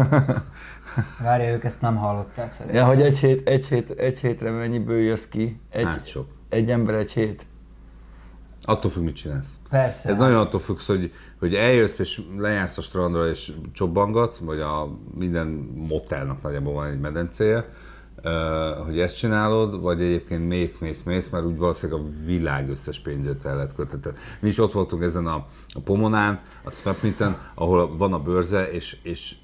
Várja, 1.20 1.54
ők 1.54 1.64
ezt 1.64 1.82
nem 1.82 1.96
hallották 1.96 2.52
szerintem. 2.52 2.76
Ja, 2.82 2.88
hogy 2.88 3.02
egy, 3.02 3.20
hét, 3.20 3.48
egy, 3.48 3.68
hét, 3.68 3.90
egy 3.90 4.20
hétre 4.20 4.52
mennyiből 4.52 5.00
jössz 5.00 5.28
ki? 5.28 5.60
Egy, 5.70 5.86
Hát 5.86 6.08
sok. 6.08 6.28
egy 6.50 6.72
ember 6.72 6.96
egy 6.96 7.12
hét? 7.12 7.46
Attól 8.64 8.92
függ, 8.92 9.04
mit 9.04 9.16
csinálsz. 9.16 9.58
Persze. 9.70 10.10
Ez 10.10 10.18
nagyon 10.18 10.40
attól 10.40 10.60
függ, 10.60 10.80
hogy, 10.86 11.14
hogy 11.40 11.56
eljössz 11.56 12.00
és 12.00 12.22
lejársz 12.38 12.78
a 12.78 12.82
strandra 12.82 13.28
és 13.30 13.52
csobbangatsz, 13.74 14.38
vagy 14.38 14.60
a 14.60 14.98
minden 15.16 15.48
motelnak 15.76 16.42
nagyjából 16.42 16.74
van 16.74 16.88
egy 16.88 17.00
medencéje, 17.00 17.66
hogy 18.86 19.00
ezt 19.00 19.18
csinálod, 19.18 19.82
vagy 19.82 20.02
egyébként 20.02 20.48
mész, 20.48 20.78
mész, 20.78 21.04
mész, 21.04 21.30
mert 21.30 21.46
úgy 21.46 21.58
valószínűleg 21.58 22.02
a 22.02 22.26
világ 22.26 22.70
összes 22.70 23.00
pénzét 23.00 23.46
el 23.46 23.56
lehet. 23.56 23.76
Tehát 23.76 24.18
Mi 24.40 24.48
is 24.48 24.58
ott 24.58 24.72
voltunk 24.72 25.04
ezen 25.04 25.28
a, 25.28 25.46
a 25.74 25.80
Pomonán, 25.84 26.40
a 26.64 26.72
Swapminten, 26.72 27.38
ahol 27.56 27.98
van 27.98 28.14
a 28.14 28.20
bőrze, 28.20 28.72
és, 28.72 28.98
és 29.04 29.36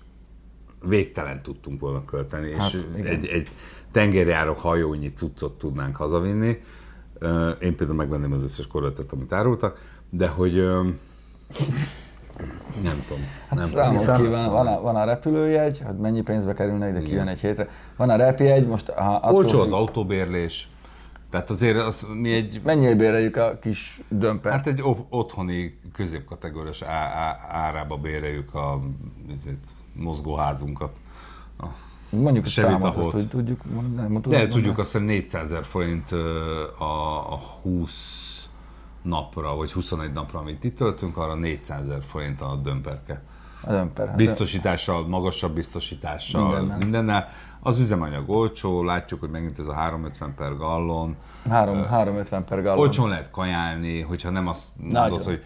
végtelen 0.86 1.42
tudtunk 1.42 1.80
volna 1.80 2.06
költeni, 2.06 2.52
Hát, 2.54 2.74
és 2.74 2.86
igen. 2.98 3.06
egy, 3.06 3.26
egy 3.26 3.48
tengerjáró 3.92 4.54
hajónyi 4.54 5.14
cuccot 5.14 5.58
tudnánk 5.58 5.96
hazavinni. 5.96 6.62
Én 7.62 7.76
például 7.76 7.98
megvenném 7.98 8.32
az 8.34 8.44
összes 8.44 8.68
korletet, 8.68 9.12
amit 9.12 9.34
árultak, 9.34 9.82
de 10.10 10.28
hogy 10.28 10.54
nem 12.84 13.04
tudom. 13.08 13.24
Hát 13.48 13.60
nem 13.60 13.68
számolj 13.68 13.98
Viszont- 13.98 14.22
ki, 14.22 14.28
van, 14.28 14.50
van, 14.52 14.68
a, 14.68 14.82
van 14.82 14.96
a 14.96 15.04
repülőjegy, 15.04 15.82
hogy 15.86 15.96
mennyi 15.98 16.22
pénzbe 16.22 16.54
kerülne 16.54 16.90
ide 16.90 17.00
kijön 17.00 17.28
egy 17.28 17.40
hétre. 17.40 17.70
Van 17.96 18.10
a 18.10 18.16
repjegy, 18.16 18.68
most 18.68 18.90
ha 18.90 19.16
attól 19.16 19.36
Olcsó 19.36 19.60
az 19.62 19.72
autóbérlés, 19.72 20.68
tehát 21.30 21.50
azért 21.50 21.78
az, 21.78 22.06
mi 22.14 22.34
egy, 22.34 22.62
Mennyire 22.64 22.96
béreljük 22.96 23.36
a 23.36 23.58
kis 23.62 24.02
dömpert? 24.10 24.56
hát 24.56 24.68
egy 24.68 24.84
otthoni 25.10 25.80
középkategóriás 25.94 26.82
á- 26.82 27.14
á- 27.16 27.40
árába 27.50 27.98
béreljük 27.98 28.54
a 28.56 28.80
ezért, 29.34 29.58
mozgóházunkat. 29.94 30.96
A, 31.60 31.66
Mondjuk 32.10 32.46
a 32.46 32.48
számot, 32.48 32.96
azt, 32.96 33.12
hogy 33.12 33.28
tudjuk 33.28 33.62
mondani. 33.74 34.08
Nem, 34.14 34.22
De 34.22 34.48
tudjuk 34.48 34.78
azt, 34.78 34.92
hogy 34.92 35.04
400 35.04 35.44
ezer 35.44 35.66
forint 35.66 36.12
a, 36.78 37.34
a 37.34 37.36
20 37.62 38.48
napra, 39.02 39.56
vagy 39.56 39.72
21 39.72 40.14
napra, 40.14 40.40
amit 40.40 40.64
itt 40.64 40.76
töltünk, 40.76 41.18
arra 41.18 41.36
400 41.36 41.88
ezer 41.88 42.04
forint 42.04 42.42
a 42.42 42.56
dömperke. 42.56 43.24
A 43.66 43.72
dömper. 43.72 44.08
hát 44.08 44.16
Biztosítással, 44.16 45.08
magasabb 45.08 45.54
biztosítással, 45.54 46.48
Mindennel. 46.50 46.78
mindennel. 46.78 47.28
Az 47.60 47.80
üzemanyag 47.80 48.30
olcsó, 48.30 48.84
látjuk, 48.84 49.20
hogy 49.20 49.30
megint 49.30 49.60
ez 49.60 49.66
a 49.66 49.74
350 49.74 50.34
per 50.36 50.58
gallon. 50.58 51.16
Három, 51.50 51.86
350 51.86 52.46
per 52.46 52.62
gallon. 52.62 52.80
Olcsón 52.80 53.10
lehet 53.10 53.30
kajálni, 53.32 54.02
hogyha 54.02 54.30
nem 54.30 54.48
azt 54.48 54.68
mondod, 54.78 55.02
Nagyon. 55.02 55.24
hogy 55.24 55.44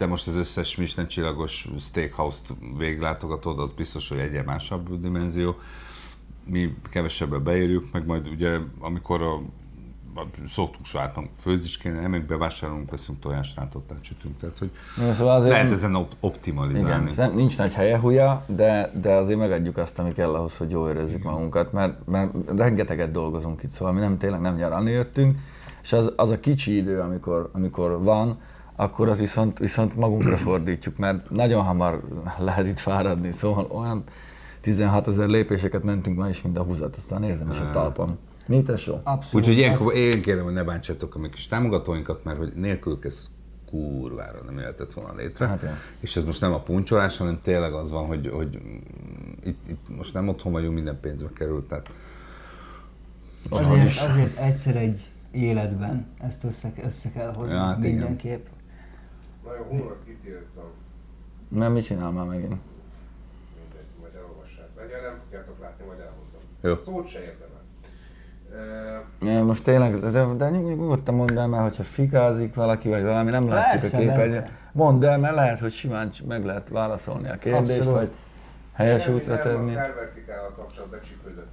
te 0.00 0.06
most 0.06 0.26
az 0.26 0.34
összes 0.34 0.76
Michelin 0.76 1.08
csillagos 1.08 1.68
steakhouse-t 1.80 2.54
véglátogatod, 2.78 3.58
az 3.58 3.70
biztos, 3.76 4.08
hogy 4.08 4.18
egy 4.18 4.44
másabb 4.44 5.00
dimenzió. 5.00 5.54
Mi 6.44 6.74
kevesebben 6.90 7.42
beérjük, 7.42 7.92
meg 7.92 8.06
majd 8.06 8.28
ugye, 8.28 8.58
amikor 8.78 9.22
a, 9.22 9.34
a 10.14 10.26
szoktunk 10.48 10.86
saját 10.86 11.18
főzisként, 11.40 12.00
nem 12.00 12.24
bevásárolunk, 12.26 12.90
veszünk 12.90 13.20
tojásrántottát 13.20 14.04
sütünk, 14.04 14.38
tehát 14.38 14.58
hogy 14.58 14.70
Jó, 15.00 15.12
Szóval 15.12 15.34
azért 15.34 15.52
lehet 15.52 15.72
ezen 15.72 15.94
op- 15.94 16.16
optimalizálni. 16.20 17.10
Igen, 17.10 17.32
nincs 17.32 17.58
nagy 17.58 17.74
helye 17.74 17.98
húja, 17.98 18.44
de, 18.46 18.92
de 19.00 19.12
azért 19.12 19.38
megadjuk 19.38 19.76
azt, 19.76 19.98
ami 19.98 20.12
kell 20.12 20.34
ahhoz, 20.34 20.56
hogy 20.56 20.70
jól 20.70 20.88
érezzük 20.88 21.22
magunkat, 21.22 21.72
mert, 21.72 22.06
mert 22.06 22.32
rengeteget 22.56 23.10
dolgozunk 23.10 23.62
itt, 23.62 23.70
szóval 23.70 23.92
mi 23.92 24.00
nem 24.00 24.18
tényleg 24.18 24.40
nem 24.40 24.54
nyaralni 24.54 24.90
jöttünk, 24.90 25.38
és 25.82 25.92
az, 25.92 26.12
az 26.16 26.30
a 26.30 26.40
kicsi 26.40 26.76
idő, 26.76 27.00
amikor, 27.00 27.50
amikor 27.52 28.02
van, 28.02 28.38
akkor 28.80 29.08
azt 29.08 29.18
viszont, 29.18 29.58
viszont 29.58 29.96
magunkra 29.96 30.36
fordítjuk, 30.36 30.96
mert 30.96 31.30
nagyon 31.30 31.62
hamar 31.62 32.02
lehet 32.38 32.66
itt 32.66 32.78
fáradni, 32.78 33.30
szóval 33.30 33.66
olyan 33.70 34.04
16 34.60 35.08
ezer 35.08 35.28
lépéseket 35.28 35.82
mentünk 35.82 36.18
ma 36.18 36.28
is, 36.28 36.42
mint 36.42 36.58
a 36.58 36.62
húzat, 36.62 36.96
aztán 36.96 37.22
érzem 37.22 37.50
is 37.50 37.58
a 37.58 37.70
talpam. 37.70 38.18
Mi 38.46 38.62
tesó? 38.62 39.00
Abszolút. 39.02 39.46
Úgyhogy 39.46 39.58
ilyenkor 39.58 39.94
én 39.94 40.22
kérem, 40.22 40.44
hogy 40.44 40.52
ne 40.52 40.62
bántsátok 40.62 41.14
a 41.14 41.18
mi 41.18 41.28
kis 41.28 41.46
támogatóinkat, 41.46 42.24
mert 42.24 42.38
hogy 42.38 42.52
nélkülük 42.54 43.04
ez 43.04 43.28
kurvára 43.70 44.42
nem 44.46 44.58
jöhetett 44.58 44.92
volna 44.92 45.14
létre. 45.14 45.46
Hát 45.46 45.64
és 46.00 46.16
ez 46.16 46.24
most 46.24 46.40
nem 46.40 46.52
a 46.52 46.60
puncsolás, 46.60 47.16
hanem 47.16 47.40
tényleg 47.42 47.72
az 47.72 47.90
van, 47.90 48.06
hogy, 48.06 48.30
hogy 48.32 48.58
itt, 49.44 49.68
itt, 49.68 49.96
most 49.96 50.14
nem 50.14 50.28
otthon 50.28 50.52
vagyunk, 50.52 50.74
minden 50.74 51.00
pénzbe 51.00 51.28
került, 51.34 51.68
tehát 51.68 51.90
Azért, 53.48 54.00
azért 54.00 54.38
egyszer 54.38 54.76
egy 54.76 55.06
életben 55.30 56.06
ezt 56.18 56.44
össze, 56.44 56.72
össze 56.82 57.10
kell 57.10 57.32
hozni 57.32 57.54
Ja, 57.54 57.60
hát 57.60 57.84
igen. 57.84 58.16
Mindenképp. 59.50 59.70
Nagyon 59.70 59.80
hullott 59.80 60.04
kitiltam. 60.04 60.70
Nem, 61.48 61.72
mit 61.72 61.84
csinál 61.84 62.10
már 62.10 62.26
megint? 62.26 62.48
Mindegy, 62.48 63.90
majd 64.00 64.14
elolvassátok. 64.14 64.76
Legyen, 64.76 65.02
nem 65.02 65.18
fogjátok 65.24 65.60
látni, 65.60 65.84
majd 65.86 65.98
elhozom. 65.98 66.42
Jó. 66.60 66.76
Szót 66.76 67.08
se 67.08 67.18
érdemel. 67.20 67.58
Ja, 69.20 69.44
most 69.44 69.62
tényleg, 69.64 69.98
de, 69.98 70.24
de 70.36 70.50
nyug- 70.50 70.66
nyugodtan 70.78 71.14
mondd 71.14 71.38
el, 71.38 71.46
mert 71.46 71.62
hogyha 71.62 71.82
fikázik 71.82 72.54
valaki, 72.54 72.88
vagy 72.88 73.02
valami, 73.02 73.30
nem 73.30 73.48
látjuk 73.48 73.80
Persze, 73.80 73.96
a 73.96 74.00
képernyőn. 74.00 74.48
Mondd 74.72 75.04
el, 75.04 75.18
mert 75.18 75.34
lehet, 75.34 75.60
hogy 75.60 75.72
simán 75.72 76.10
meg 76.28 76.44
lehet 76.44 76.68
válaszolni 76.68 77.28
a 77.28 77.36
kérdést, 77.36 77.78
Abszolút. 77.78 77.98
vagy 77.98 78.10
helyes 78.72 79.08
útra 79.08 79.38
tenni. 79.38 79.74
A 79.76 79.80
Carvertical 79.80 80.52
kapcsolatban 80.56 80.98
becsípődött 80.98 81.36
vagy? 81.36 81.49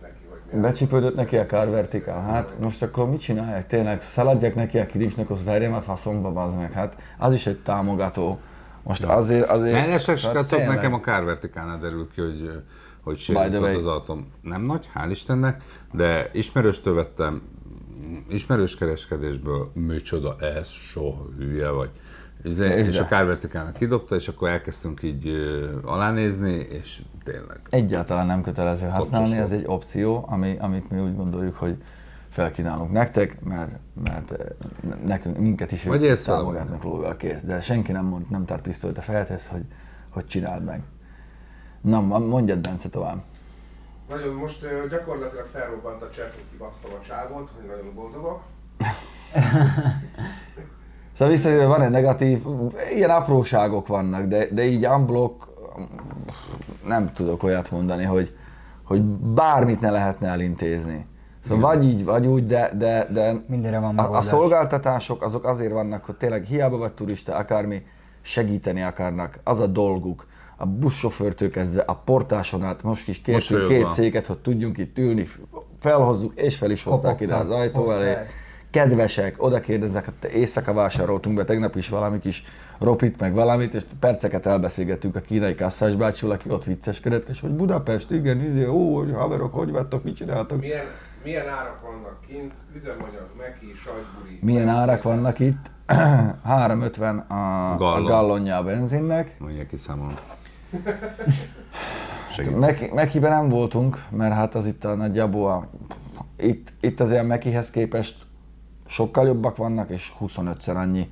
Becsípődött 0.53 1.15
neki 1.15 1.37
a 1.37 1.45
Car 1.45 1.69
Vertical, 1.69 2.21
hát 2.21 2.59
most 2.59 2.81
akkor 2.81 3.09
mit 3.09 3.21
csinálják? 3.21 3.67
Tényleg 3.67 4.01
szaladjak 4.01 4.55
neki 4.55 4.77
a 4.77 4.85
kilincsnek, 4.85 5.29
az 5.29 5.43
verjem 5.43 5.73
a 5.73 5.81
faszomba, 5.81 6.43
az 6.43 6.53
meg. 6.53 6.71
Hát 6.71 6.97
az 7.17 7.33
is 7.33 7.45
egy 7.45 7.59
támogató. 7.59 8.39
Most 8.83 9.03
azért, 9.03 9.49
azért... 9.49 9.73
Mellesleg, 9.73 10.19
hát 10.19 10.31
srácok, 10.31 10.67
nekem 10.67 10.93
a 10.93 10.99
Kárvertikánál 10.99 11.79
derült 11.79 12.11
ki, 12.13 12.21
hogy, 12.21 12.51
hogy 13.03 13.17
sérült 13.17 13.57
volt 13.57 13.75
az 13.75 13.85
autóm. 13.85 14.31
Nem 14.41 14.61
nagy, 14.61 14.89
hál' 14.95 15.07
Istennek, 15.09 15.63
de 15.93 16.29
ismerőstől 16.33 16.93
vettem, 16.93 17.41
ismerős 18.29 18.75
kereskedésből, 18.75 19.71
micsoda 19.73 20.35
ez, 20.39 20.67
soha 20.67 21.25
hülye 21.37 21.69
vagy. 21.69 21.89
És, 22.43 22.99
a 22.99 23.05
Kárvertikálnak 23.05 23.73
kidobta, 23.73 24.15
és 24.15 24.27
akkor 24.27 24.49
elkezdtünk 24.49 25.03
így 25.03 25.27
ö, 25.27 25.69
alánézni, 25.83 26.51
és 26.51 27.01
tényleg. 27.23 27.59
Egyáltalán 27.69 28.25
nem 28.25 28.41
kötelező 28.41 28.87
használni, 28.87 29.27
Pontosan. 29.27 29.53
ez 29.53 29.59
egy 29.59 29.67
opció, 29.67 30.25
ami, 30.29 30.57
amit 30.59 30.89
mi 30.89 30.99
úgy 30.99 31.15
gondoljuk, 31.15 31.55
hogy 31.55 31.83
felkínálunk 32.29 32.91
nektek, 32.91 33.43
mert, 33.43 33.71
mert 34.03 34.33
nekünk, 35.05 35.37
minket 35.37 35.71
is 35.71 35.83
Vagy 35.83 36.03
ők 36.03 36.21
támogatnak 36.21 36.83
lóval 36.83 37.17
kész. 37.17 37.41
De 37.41 37.61
senki 37.61 37.91
nem, 37.91 38.05
mond, 38.05 38.29
nem 38.29 38.45
tart 38.45 38.61
pisztolyt 38.61 38.97
a 38.97 39.01
fejedhez, 39.01 39.47
hogy, 39.47 39.63
hogy 40.09 40.25
csináld 40.25 40.63
meg. 40.63 40.81
Na, 41.81 42.01
mondjad 42.17 42.59
Bence 42.59 42.89
tovább. 42.89 43.23
Nagyon 44.09 44.33
most 44.33 44.65
gyakorlatilag 44.89 45.47
felrobbant 45.51 46.01
a 46.01 46.09
chat, 46.09 46.33
hogy 46.33 46.43
kibasztam 46.51 46.91
a 47.01 47.05
csávot, 47.07 47.51
hogy 47.55 47.67
nagyon 47.67 47.93
boldogok. 47.93 48.41
Szóval 51.17 51.33
visszatérve 51.33 51.65
van 51.65 51.81
egy 51.81 51.89
negatív, 51.89 52.43
ilyen 52.95 53.09
apróságok 53.09 53.87
vannak, 53.87 54.25
de, 54.25 54.47
de 54.51 54.63
így 54.63 54.85
unblock 54.85 55.47
nem 56.87 57.13
tudok 57.13 57.43
olyat 57.43 57.71
mondani, 57.71 58.03
hogy, 58.03 58.35
hogy 58.83 59.01
bármit 59.03 59.81
ne 59.81 59.91
lehetne 59.91 60.27
elintézni. 60.27 61.05
Szóval 61.39 61.75
vagy 61.75 61.85
így, 61.85 62.05
vagy 62.05 62.27
úgy, 62.27 62.45
de, 62.45 62.71
de, 62.77 63.07
de 63.11 63.43
Mindenre 63.47 63.79
van 63.79 63.97
a, 63.97 64.17
a 64.17 64.21
szolgáltatások 64.21 65.23
azok 65.23 65.45
azért 65.45 65.71
vannak, 65.71 66.05
hogy 66.05 66.15
tényleg 66.15 66.43
hiába 66.43 66.77
vagy 66.77 66.93
turista, 66.93 67.35
akármi, 67.35 67.85
segíteni 68.21 68.81
akarnak, 68.81 69.39
az 69.43 69.59
a 69.59 69.67
dolguk. 69.67 70.25
a 70.57 70.65
buszsofőrtől 70.65 71.49
kezdve 71.49 71.81
a 71.81 71.95
portáson 71.95 72.63
át, 72.63 72.83
most 72.83 73.07
is 73.07 73.21
kértünk 73.21 73.61
Mosolyogva. 73.61 73.87
két 73.87 73.95
széket, 73.95 74.25
hogy 74.25 74.37
tudjunk 74.37 74.77
itt 74.77 74.97
ülni, 74.97 75.25
felhozzuk, 75.79 76.33
és 76.35 76.57
fel 76.57 76.71
is 76.71 76.83
hozták 76.83 77.21
ide 77.21 77.35
az 77.35 77.49
ajtó 77.49 77.89
elé. 77.89 78.05
hozták. 78.05 78.45
Kedvesek, 78.71 79.35
oda 79.43 79.59
kérdeznek, 79.59 80.05
hogy 80.05 80.31
éjszaka 80.33 80.73
vásároltunk 80.73 81.35
be 81.35 81.43
tegnap 81.43 81.75
is 81.75 81.89
valami 81.89 82.19
kis 82.19 82.43
ropit, 82.79 83.19
meg 83.19 83.33
valamit, 83.33 83.73
és 83.73 83.83
perceket 83.99 84.45
elbeszélgettünk 84.45 85.15
a 85.15 85.19
kínai 85.21 85.55
kasszás 85.55 85.95
bácsival, 85.95 86.35
aki 86.35 86.49
ott 86.49 86.63
vicceskedett, 86.63 87.27
és 87.29 87.39
hogy 87.41 87.49
Budapest, 87.51 88.11
igen, 88.11 88.41
izé, 88.41 88.65
ó, 88.65 88.95
hogy 88.97 89.13
haverok, 89.13 89.53
hogy 89.53 89.71
vettek, 89.71 90.03
mit 90.03 90.15
csináltok? 90.15 90.59
Milyen, 90.59 90.85
milyen 91.23 91.47
árak 91.47 91.81
vannak 91.81 92.17
kint? 92.27 92.53
Üzemanyag, 92.75 93.27
meki, 93.37 93.73
sajtburi. 93.75 94.39
Milyen 94.41 94.67
árak 94.67 95.03
vannak 95.03 95.39
itt? 95.39 95.71
350 96.43 97.17
a, 97.17 97.71
a 97.73 97.77
Gallon. 97.77 98.03
gallonja 98.05 98.57
a 98.57 98.63
benzinnek. 98.63 99.35
Mondja 99.39 99.65
ki. 99.65 99.77
Segít. 102.31 102.59
Meki- 102.59 102.91
Mekiben 102.93 103.29
nem 103.31 103.49
voltunk, 103.49 104.03
mert 104.09 104.33
hát 104.33 104.55
az 104.55 104.65
itt 104.65 104.83
a 104.83 104.95
nagyjából 104.95 105.49
a, 105.49 105.69
itt, 106.37 106.73
itt 106.81 106.99
az 106.99 107.11
ilyen 107.11 107.25
Mekihez 107.25 107.69
képest 107.71 108.26
sokkal 108.87 109.27
jobbak 109.27 109.57
vannak, 109.57 109.89
és 109.89 110.13
25-szer 110.19 110.75
annyi, 110.75 111.09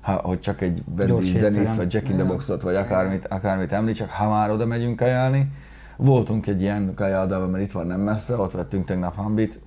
ha, 0.00 0.12
hogy 0.12 0.40
csak 0.40 0.60
egy 0.60 0.82
Wendy's. 0.96 1.36
Dennis, 1.40 1.74
vagy 1.76 1.92
Jack 1.92 2.08
in 2.08 2.16
the. 2.16 2.24
Boxot, 2.24 2.62
vagy 2.62 2.74
akármit, 2.74 3.26
akármit 3.26 3.72
említsek, 3.72 4.10
ha 4.10 4.28
már 4.28 4.50
oda 4.50 4.66
megyünk 4.66 4.96
kajálni. 4.96 5.50
Voltunk 5.96 6.46
egy 6.46 6.60
ilyen 6.60 6.94
kajáldában, 6.94 7.50
mert 7.50 7.64
itt 7.64 7.72
van 7.72 7.86
nem 7.86 8.00
messze, 8.00 8.36
ott 8.36 8.52
vettünk 8.52 8.84
tegnap 8.84 9.14
hambit, 9.14 9.60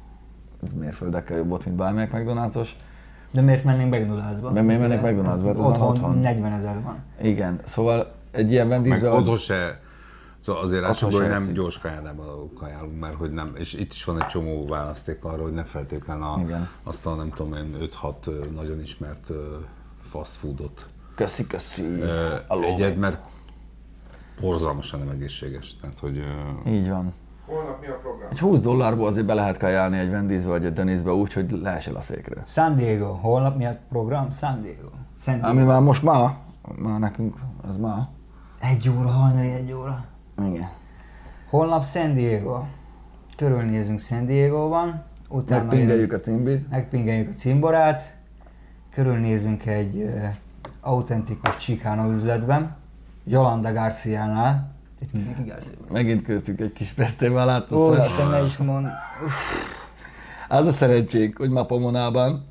mérföldekkel 0.80 1.38
jobb 1.38 1.50
volt, 1.50 1.66
mint 1.66 1.78
bármelyik 1.78 2.12
McDonald's-os. 2.14 2.70
De 3.32 3.42
miért 3.42 3.64
mennénk 3.64 3.96
McDonald'sba? 3.96 4.50
De 4.54 4.62
miért 4.62 4.82
mennék 4.82 5.02
McDonald'sba? 5.02 5.46
Hát 5.46 5.58
otthon, 5.58 5.88
otthon. 5.88 6.18
40 6.18 6.52
ezer 6.52 6.82
van. 6.84 6.96
Igen, 7.22 7.60
szóval 7.64 8.12
egy 8.32 8.52
ilyen 8.52 8.68
Meg 8.68 8.82
Wendy'sbe... 8.82 9.14
otthon 9.14 9.38
se, 9.38 9.80
szóval 10.48 10.62
azért 10.64 10.82
be, 10.82 11.18
hogy 11.18 11.28
nem 11.28 11.32
eszik. 11.32 11.52
gyors 11.52 11.80
kajádában 11.80 12.54
kajálunk, 12.54 13.00
mert 13.00 13.16
hogy 13.16 13.32
nem, 13.32 13.52
és 13.56 13.74
itt 13.74 13.92
is 13.92 14.04
van 14.04 14.22
egy 14.22 14.28
csomó 14.28 14.66
választék 14.66 15.24
arra, 15.24 15.42
hogy 15.42 15.52
ne 15.52 15.64
feltétlen 15.64 16.22
a, 16.22 16.40
Igen. 16.40 16.70
azt 16.84 17.06
a 17.06 17.16
nem 17.16 17.30
tudom 17.30 17.54
én 17.54 17.76
5-6 18.02 18.14
ö, 18.26 18.46
nagyon 18.56 18.82
ismert 18.82 19.32
fast 20.10 20.32
foodot 20.32 20.88
Köszi, 21.16 21.48
köszi. 21.48 22.02
egyed, 22.62 22.98
mert 22.98 23.24
borzalmasan 24.42 25.00
nem 25.00 25.10
egészséges. 25.10 25.76
Tehát, 25.82 26.00
hogy 26.00 26.24
Így 26.68 26.90
van. 26.90 27.14
Holnap 27.46 27.80
mi 27.82 27.88
a 27.88 28.00
program? 28.02 28.30
Egy 28.32 28.40
20 28.40 28.62
dollárból 28.62 29.08
azért 29.08 29.26
be 29.26 29.34
lehet 29.34 29.58
kajálni 29.58 29.98
egy 29.98 30.10
Wendy'sbe 30.12 30.46
vagy 30.48 30.66
egy 30.66 30.74
Dennisbe 30.74 31.12
úgy, 31.12 31.34
hogy 31.34 31.52
leesel 31.52 31.96
a 31.96 32.02
székre. 32.02 32.44
San 32.46 32.76
Diego, 32.76 33.06
holnap 33.12 33.58
mi 33.58 33.66
a 33.66 33.78
program? 33.90 34.32
San 34.32 34.62
Diego. 34.62 34.88
San 35.20 35.34
Diego. 35.34 35.50
Ami 35.50 35.64
már 35.64 35.82
most 35.82 36.04
ma, 36.04 36.38
már 36.78 37.00
nekünk, 37.00 37.36
az 37.68 37.78
ma. 37.78 38.08
Egy 38.60 38.90
óra, 38.90 39.08
hajnali 39.08 39.52
egy 39.52 39.72
óra. 39.72 40.06
Igen. 40.46 40.70
Holnap 41.50 41.86
San 41.86 42.14
Diego. 42.14 42.64
Körülnézünk 43.36 44.00
San 44.00 44.26
Diego-ban, 44.26 45.04
utána 45.30 45.64
Megpingeljük 45.64 46.14
a 46.14 46.20
cimbit. 46.20 46.70
megpingeljük 46.70 47.30
a 47.30 47.34
cimborát, 47.34 48.16
körülnézünk 48.92 49.66
egy 49.66 49.96
uh, 49.96 50.24
autentikus 50.82 51.56
Chicano 51.58 52.12
üzletben, 52.12 52.76
Yolanda 53.24 53.74
Garciánál. 53.74 54.72
Itt 55.02 55.14
mindenki 55.14 55.50
Garcia. 55.50 55.72
Megint 55.92 56.24
költünk 56.24 56.60
egy 56.60 56.74
kis 56.74 56.90
fesztiválát. 56.90 57.72
Ó, 57.72 57.94
Isten, 57.94 58.30
ne 58.30 58.44
is 58.44 58.58
mond. 58.58 58.88
Az 60.48 60.66
a 60.66 60.72
szerencsénk, 60.72 61.38
hogy 61.38 61.50
ma 61.50 61.66
Pomonában 61.66 62.46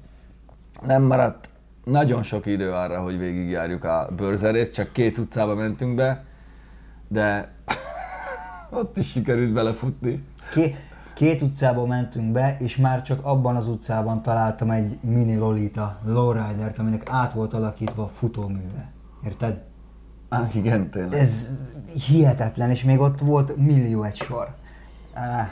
nem 0.87 1.03
maradt 1.03 1.49
nagyon 1.85 2.23
sok 2.23 2.47
idő 2.47 2.73
arra, 2.73 3.03
hogy 3.03 3.19
végigjárjuk 3.19 3.85
a 3.85 4.09
bőrzerészt, 4.17 4.73
csak 4.73 4.93
két 4.93 5.19
utcába 5.19 5.55
mentünk 5.55 5.95
be, 5.95 6.25
de 7.09 7.55
ott 8.71 8.97
is 8.97 9.11
sikerült 9.11 9.53
belefutni. 9.53 10.25
Ké, 10.51 10.77
két 11.15 11.43
utcába 11.43 11.87
mentünk 11.87 12.33
be, 12.33 12.57
és 12.61 12.77
már 12.77 13.03
csak 13.03 13.25
abban 13.25 13.57
az 13.57 13.69
utcában 13.69 14.23
találtam 14.23 14.71
egy 14.71 14.99
mini 15.01 15.37
Lolita 15.37 16.01
lowridert, 16.05 16.79
aminek 16.79 17.03
át 17.11 17.33
volt 17.33 17.55
alakítva 17.55 18.03
a 18.03 18.09
futóműve. 18.09 18.91
Érted? 19.25 19.63
Á, 20.29 20.49
igen, 20.55 20.91
tényleg. 20.91 21.19
Ez 21.19 21.49
hihetetlen, 22.07 22.71
és 22.71 22.85
még 22.85 23.01
ott 23.01 23.21
volt 23.21 23.57
millió 23.57 24.03
egy 24.03 24.17
sor. 24.17 24.55
Á, 25.13 25.51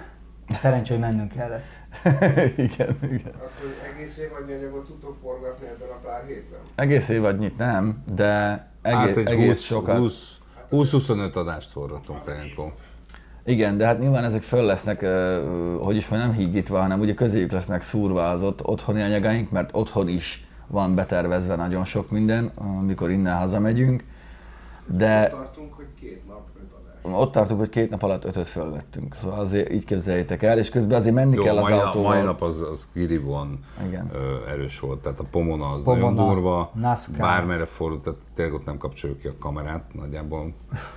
szerencsé, 0.48 0.92
hogy 0.92 1.02
mennünk 1.02 1.32
kellett. 1.32 1.64
igen, 2.66 2.98
igen. 3.02 3.32
Azt, 3.44 3.58
hogy 3.60 3.74
egész 3.94 4.18
évadnyi 4.18 4.52
anyagot 4.52 4.86
tudtok 4.86 5.16
forgatni 5.22 5.66
ebben 5.66 5.88
a 5.88 6.06
pár 6.06 6.24
hétben? 6.26 6.60
Egész 6.74 7.08
évadnyit 7.08 7.56
nem, 7.56 8.02
de 8.14 8.66
egész, 8.82 8.98
hát 8.98 9.16
egy 9.16 9.26
egész 9.26 9.48
20, 9.48 9.60
sokat. 9.60 9.98
20, 9.98 10.33
20-25 10.70 11.32
adást 11.32 11.70
forgatunk 11.70 12.22
ilyenkor. 12.26 12.72
Igen, 13.44 13.76
de 13.76 13.86
hát 13.86 13.98
nyilván 13.98 14.24
ezek 14.24 14.42
föl 14.42 14.64
lesznek, 14.64 15.00
hogy 15.80 15.96
is 15.96 16.08
mondjam, 16.08 16.30
nem 16.30 16.38
hígítva, 16.38 16.80
hanem 16.80 17.00
ugye 17.00 17.14
közéjük 17.14 17.50
lesznek 17.50 17.82
szúrva 17.82 18.30
az 18.30 18.42
ott, 18.42 18.66
otthoni 18.66 19.02
anyagaink, 19.02 19.50
mert 19.50 19.70
otthon 19.72 20.08
is 20.08 20.46
van 20.66 20.94
betervezve 20.94 21.56
nagyon 21.56 21.84
sok 21.84 22.10
minden, 22.10 22.50
amikor 22.54 23.10
innen 23.10 23.38
hazamegyünk. 23.38 24.04
De 24.86 25.28
Tartunk, 25.28 25.74
hogy 25.74 25.86
nap, 26.34 26.46
öt 26.62 26.72
adás. 27.04 27.20
ott 27.20 27.32
tartunk, 27.32 27.58
hogy 27.60 27.68
két 27.68 27.90
nap 27.90 28.02
alatt 28.02 28.24
ötöt 28.24 28.46
fölvettünk. 28.48 29.14
Szóval 29.14 29.38
azért 29.40 29.72
így 29.72 29.84
képzeljétek 29.84 30.42
el, 30.42 30.58
és 30.58 30.68
közben 30.68 30.98
azért 30.98 31.14
menni 31.14 31.34
Jó, 31.34 31.42
kell 31.42 31.56
az 31.56 31.68
mai, 31.68 31.78
autóval. 31.78 32.14
mai 32.14 32.22
nap 32.24 32.42
az, 32.42 32.60
az 32.70 32.88
kirívóan 32.92 33.58
Igen. 33.86 34.10
ö, 34.12 34.50
erős 34.50 34.80
volt, 34.80 34.98
tehát 35.02 35.20
a 35.20 35.24
Pomona 35.30 35.72
az 35.72 35.82
Pomona, 35.82 36.10
nagyon 36.10 36.34
durva, 36.34 36.70
NASCAR. 36.74 37.16
bármerre 37.18 37.64
fordult, 37.64 38.02
tehát 38.02 38.18
tényleg 38.34 38.54
ott 38.54 38.64
nem 38.64 38.78
kapcsoljuk 38.78 39.18
ki 39.18 39.26
a 39.26 39.34
kamerát 39.40 39.82
nagyjából. 39.92 40.52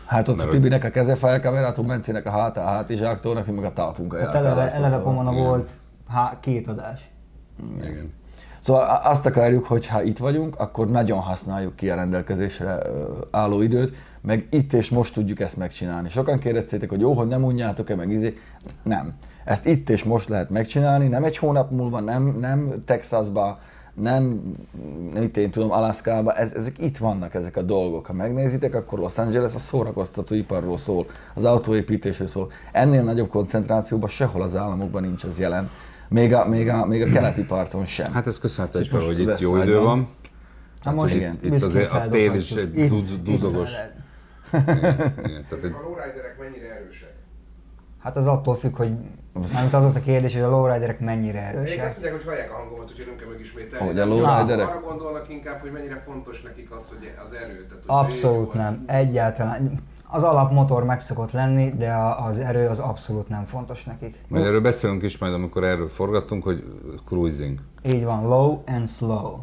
Hát 0.06 0.28
ott 0.28 0.40
a 0.40 0.48
Tibinek 0.48 0.84
a 0.84 0.90
keze 0.90 1.16
felkamerát, 1.16 1.78
a 1.78 1.82
Mencinek 1.82 2.26
a 2.26 2.30
hátá, 2.30 2.64
a 2.64 2.68
hátizsáktól, 2.68 3.34
neki 3.34 3.52
meg 3.52 3.64
a 3.64 3.74
talpunka 3.74 4.18
Hát 4.20 4.36
eleve, 4.36 4.62
a 4.62 4.70
eleve. 4.72 4.98
Pomona 4.98 5.32
igen. 5.32 5.44
volt 5.44 5.70
há, 6.08 6.38
két 6.40 6.68
adás. 6.68 7.10
Igen. 7.82 8.14
Szóval 8.60 8.84
a- 8.84 9.10
azt 9.10 9.26
akarjuk, 9.26 9.66
hogy 9.66 9.88
ha 9.88 10.02
itt 10.04 10.18
vagyunk, 10.18 10.60
akkor 10.60 10.88
nagyon 10.88 11.20
használjuk 11.20 11.76
ki 11.76 11.90
a 11.90 11.96
rendelkezésre 11.96 12.80
álló 13.32 13.62
időt, 13.62 13.96
meg 14.28 14.48
itt 14.50 14.74
és 14.74 14.90
most 14.90 15.14
tudjuk 15.14 15.40
ezt 15.40 15.58
megcsinálni. 15.58 16.10
Sokan 16.10 16.40
kérdeztétek, 16.40 16.90
hogy 16.90 17.00
jó, 17.00 17.14
hogy 17.14 17.28
nem 17.28 17.44
unjátok-e 17.44 17.96
meg 17.96 18.12
izé. 18.12 18.38
Nem. 18.84 19.14
Ezt 19.46 19.66
itt 19.66 19.90
és 19.90 20.04
most 20.04 20.30
lehet 20.30 20.50
megcsinálni, 20.50 21.08
nem 21.08 21.24
egy 21.24 21.38
hónap 21.38 21.72
múlva, 21.72 22.00
nem, 22.00 22.38
nem 22.40 22.74
Texasba, 22.86 23.60
nem, 23.94 24.42
mit 25.14 25.38
én 25.38 25.52
tudom, 25.52 25.72
Alaszkába, 25.72 26.34
ez, 26.34 26.54
ezek 26.54 26.80
itt 26.80 26.98
vannak 26.98 27.34
ezek 27.34 27.58
a 27.58 27.62
dolgok. 27.62 28.06
Ha 28.06 28.14
megnézitek, 28.14 28.76
akkor 28.76 29.00
Los 29.00 29.18
Angeles 29.18 29.56
a 29.56 29.60
szórakoztató 29.60 30.36
iparról 30.36 30.78
szól, 30.78 31.06
az 31.34 31.44
autóépítésről 31.44 32.28
szól. 32.28 32.52
Ennél 32.72 33.04
nagyobb 33.04 33.30
koncentrációban 33.30 34.10
sehol 34.10 34.42
az 34.42 34.56
államokban 34.56 35.02
nincs 35.02 35.26
ez 35.26 35.40
jelen. 35.40 35.70
Még 36.10 36.34
a, 36.34 36.48
még 36.48 36.70
a, 36.70 36.86
még 36.86 37.02
a 37.02 37.12
keleti 37.12 37.44
parton 37.44 37.86
sem. 37.86 38.14
Hát 38.14 38.28
ez 38.28 38.40
köszönhető 38.40 38.86
hogy 38.90 39.20
itt 39.20 39.40
jó 39.40 39.62
idő 39.62 39.80
van. 39.80 40.08
Na 40.84 40.92
most 40.92 41.16
igen, 41.16 41.34
itt 41.42 41.50
büszkén 41.50 41.70
azért 41.70 41.92
a 41.92 42.08
tél 42.10 42.34
is 42.34 42.52
egy 42.52 42.78
Itt- 42.78 42.90
Igen, 44.54 45.46
tehát 45.50 45.64
egy, 45.64 45.72
A 45.72 45.82
lowriderek 45.84 46.36
mennyire 46.40 46.76
erősek? 46.76 47.16
Hát 48.00 48.16
az 48.18 48.28
attól 48.28 48.56
függ, 48.56 48.76
hogy 48.76 48.92
mármint 49.54 49.74
az 49.74 49.84
volt 49.84 49.96
a 49.96 50.00
kérdés, 50.02 50.34
hogy 50.34 50.42
a 50.42 50.50
lowriderek 50.50 51.00
mennyire 51.00 51.48
Egyébként 51.48 51.66
azt 51.68 51.78
erősek. 51.80 51.94
mondják, 52.02 52.14
hogy 52.14 52.24
hallják 52.26 52.52
a 52.52 52.56
hangomat, 52.56 52.90
úgyhogy 52.92 53.06
nem 53.06 53.16
kell 53.16 53.28
megismételni. 53.28 53.86
Hogy 53.86 54.00
a 54.00 54.06
De 54.06 54.10
lowriderek? 54.10 54.68
Arra 54.68 54.80
gondolnak 54.80 55.30
inkább, 55.30 55.60
hogy 55.62 55.72
mennyire 55.72 56.04
fontos 56.06 56.42
nekik 56.42 56.72
az, 56.72 56.90
hogy 56.90 57.12
az 57.24 57.32
erő. 57.34 57.66
Tehát, 57.68 57.84
hogy 57.86 58.06
Abszolút 58.06 58.54
nem, 58.54 58.84
egyáltalán. 58.88 59.80
Az 60.10 60.24
alapmotor 60.24 60.84
meg 60.84 61.00
szokott 61.00 61.32
lenni, 61.32 61.70
de 61.78 61.92
a- 61.92 62.26
az 62.26 62.40
erő 62.40 62.68
az 62.68 62.80
abszolút 62.80 63.28
nem 63.30 63.46
fontos 63.46 63.84
nekik. 63.84 64.18
majd 64.28 64.46
erről 64.46 64.62
beszélünk 64.62 65.04
is 65.04 65.18
majd, 65.18 65.34
amikor 65.34 65.64
erről 65.64 65.90
forgattunk, 65.90 66.44
hogy 66.44 66.64
cruising. 67.06 67.60
Így 67.84 68.04
van, 68.04 68.24
low 68.28 68.62
and 68.66 68.88
slow. 68.88 69.38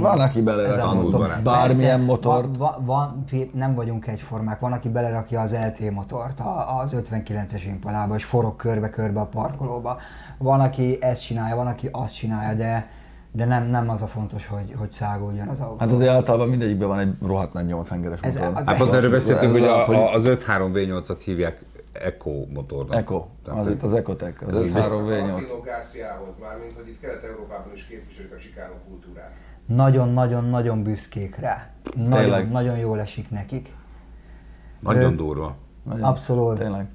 Van, 0.00 0.20
aki 0.20 0.42
Ez 0.46 0.76
a 0.76 0.80
tanult 0.80 1.04
motor. 1.04 1.20
barát. 1.20 1.42
bármilyen 1.42 1.90
Persze, 1.90 2.04
motort. 2.04 2.56
Van, 2.56 2.74
van, 2.84 3.24
van, 3.30 3.48
nem 3.52 3.74
vagyunk 3.74 4.06
egyformák. 4.06 4.60
Van, 4.60 4.72
aki 4.72 4.88
belerakja 4.88 5.40
az 5.40 5.54
LT 5.54 5.90
motort 5.90 6.40
a- 6.40 6.78
az 6.80 6.96
59-es 6.96 7.62
impalába, 7.66 8.14
és 8.14 8.24
forog 8.24 8.56
körbe-körbe 8.56 9.20
a 9.20 9.26
parkolóba. 9.26 9.98
Van, 10.38 10.60
aki 10.60 10.96
ezt 11.00 11.22
csinálja, 11.22 11.56
van, 11.56 11.66
aki 11.66 11.88
azt 11.92 12.14
csinálja, 12.14 12.54
de, 12.54 12.88
de 13.32 13.44
nem, 13.44 13.64
nem 13.66 13.88
az 13.90 14.02
a 14.02 14.06
fontos, 14.06 14.46
hogy, 14.46 14.74
hogy 14.78 14.90
száguljon 14.92 15.48
az 15.48 15.60
autó. 15.60 15.76
Hát 15.78 15.90
azért 15.90 16.10
általában 16.10 16.48
mindegyikben 16.48 16.88
van 16.88 16.98
egy 16.98 17.14
rohadt 17.26 17.52
nagy 17.52 17.66
8 17.66 17.88
hengeres 17.88 18.20
Ez- 18.20 18.36
motor. 18.38 18.52
az- 18.54 18.62
Hát 18.66 18.78
pont 18.78 18.94
erről 18.94 19.10
beszéltünk, 19.10 19.54
Ez 19.54 19.58
hogy 19.60 19.68
a- 19.68 19.88
a, 19.88 19.92
a, 20.10 20.12
az 20.14 20.24
5-3 20.24 20.72
V8-at 20.74 21.20
hívják 21.24 21.64
Eco 22.04 22.30
motornak. 22.54 22.96
Eco, 22.96 23.24
Tehát, 23.44 23.60
az 23.60 23.68
itt 23.68 23.82
az 23.82 23.92
Ecotec, 23.94 24.42
az 24.46 24.54
Ez 24.54 24.64
így- 24.64 24.70
5-3 24.70 24.76
V8. 25.06 25.30
Martino 25.30 25.60
Garciához, 25.60 26.34
mármint 26.40 26.74
hogy 26.76 26.88
itt 26.88 27.00
Kelet-Európában 27.00 27.72
is 27.74 27.86
képviselik 27.86 28.32
a 28.32 28.38
csikánó 28.38 28.72
kultúrát. 28.88 29.32
Nagyon-nagyon-nagyon 29.66 30.82
büszkék 30.82 31.36
rá. 31.36 31.70
Nagyon, 31.96 32.10
Tényleg. 32.10 32.50
nagyon 32.50 32.76
jól 32.78 33.00
esik 33.00 33.30
nekik. 33.30 33.74
Nagyon 34.80 35.12
Ö, 35.12 35.16
durva. 35.16 35.56
Nagyon- 35.82 36.02
Abszolút. 36.04 36.58
Tényleg. 36.58 36.86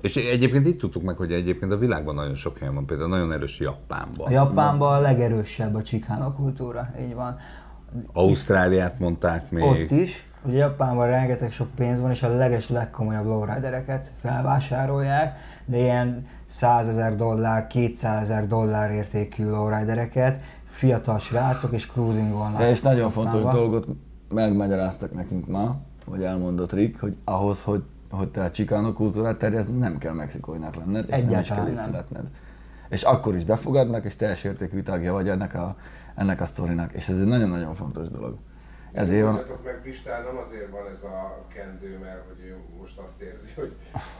És 0.00 0.16
egyébként 0.16 0.66
itt 0.66 0.78
tudtuk 0.78 1.02
meg, 1.02 1.16
hogy 1.16 1.32
egyébként 1.32 1.72
a 1.72 1.76
világban 1.76 2.14
nagyon 2.14 2.34
sok 2.34 2.58
helyen 2.58 2.74
van, 2.74 2.86
például 2.86 3.08
nagyon 3.08 3.32
erős 3.32 3.58
Japánban. 3.58 4.26
A 4.26 4.30
Japánban 4.30 4.94
a 4.94 5.00
legerősebb 5.00 5.74
a 5.74 5.82
csikánok 5.82 6.36
kultúra, 6.36 6.90
így 7.00 7.14
van. 7.14 7.36
Ausztráliát 8.12 8.98
mondták 8.98 9.50
még. 9.50 9.62
Ott 9.64 9.90
is. 9.90 10.28
Ugye 10.44 10.56
Japánban 10.56 11.06
rengeteg 11.06 11.52
sok 11.52 11.68
pénz 11.74 12.00
van, 12.00 12.10
és 12.10 12.22
a 12.22 12.28
leges 12.36 12.68
legkomolyabb 12.68 13.24
lowridereket 13.24 14.12
felvásárolják, 14.20 15.38
de 15.64 15.76
ilyen 15.76 16.26
100 16.46 16.88
ezer 16.88 17.16
dollár, 17.16 17.66
200 17.66 18.22
ezer 18.22 18.46
dollár 18.46 18.90
értékű 18.90 19.48
lowridereket, 19.48 20.40
fiatal 20.80 21.18
srácok 21.18 21.72
és 21.72 21.86
cruising 21.86 22.32
vannak. 22.32 22.60
Ja, 22.60 22.70
és 22.70 22.80
nagyon 22.80 23.10
fontos 23.10 23.42
Japánban. 23.42 23.60
dolgot 23.60 23.86
megmagyaráztak 24.28 25.12
nekünk 25.12 25.46
ma, 25.48 25.76
vagy 26.04 26.22
elmondott 26.22 26.72
Rick, 26.72 27.00
hogy 27.00 27.16
ahhoz, 27.24 27.62
hogy, 27.62 27.82
hogy 28.10 28.28
te 28.28 28.42
a 28.42 28.50
csikánok 28.50 28.94
kultúrát 28.94 29.36
terjeszd, 29.36 29.78
nem 29.78 29.98
kell 29.98 30.12
mexikóinak 30.12 30.74
lenned, 30.76 31.04
és 31.04 31.10
nem 31.10 31.18
is 31.18 31.24
Egyáltalán 31.26 31.64
kell 31.64 31.74
nem. 31.74 31.84
születned. 31.84 32.24
És 32.88 33.02
akkor 33.02 33.34
is 33.34 33.44
befogadnak, 33.44 34.04
és 34.04 34.16
teljes 34.16 34.44
értékű 34.44 34.82
tagja 34.82 35.12
vagy 35.12 35.28
ennek 35.28 35.54
a, 35.54 35.76
ennek 36.14 36.40
a 36.40 36.46
sztorinak. 36.46 36.92
És 36.92 37.08
ez 37.08 37.18
egy 37.18 37.26
nagyon-nagyon 37.26 37.74
fontos 37.74 38.08
dolog. 38.08 38.36
Ezért 38.92 39.24
van, 39.24 39.34
meg, 39.64 39.80
Pistán 39.82 40.22
nem 40.22 40.36
azért 40.44 40.70
van 40.70 40.80
ez 40.94 41.02
a 41.02 41.44
kendő, 41.54 41.98
mert 42.02 42.22
hogy 42.28 42.44
ő 42.46 42.56
most 42.80 42.98
azt 42.98 43.20
érzi, 43.20 43.48
hogy 43.56 43.72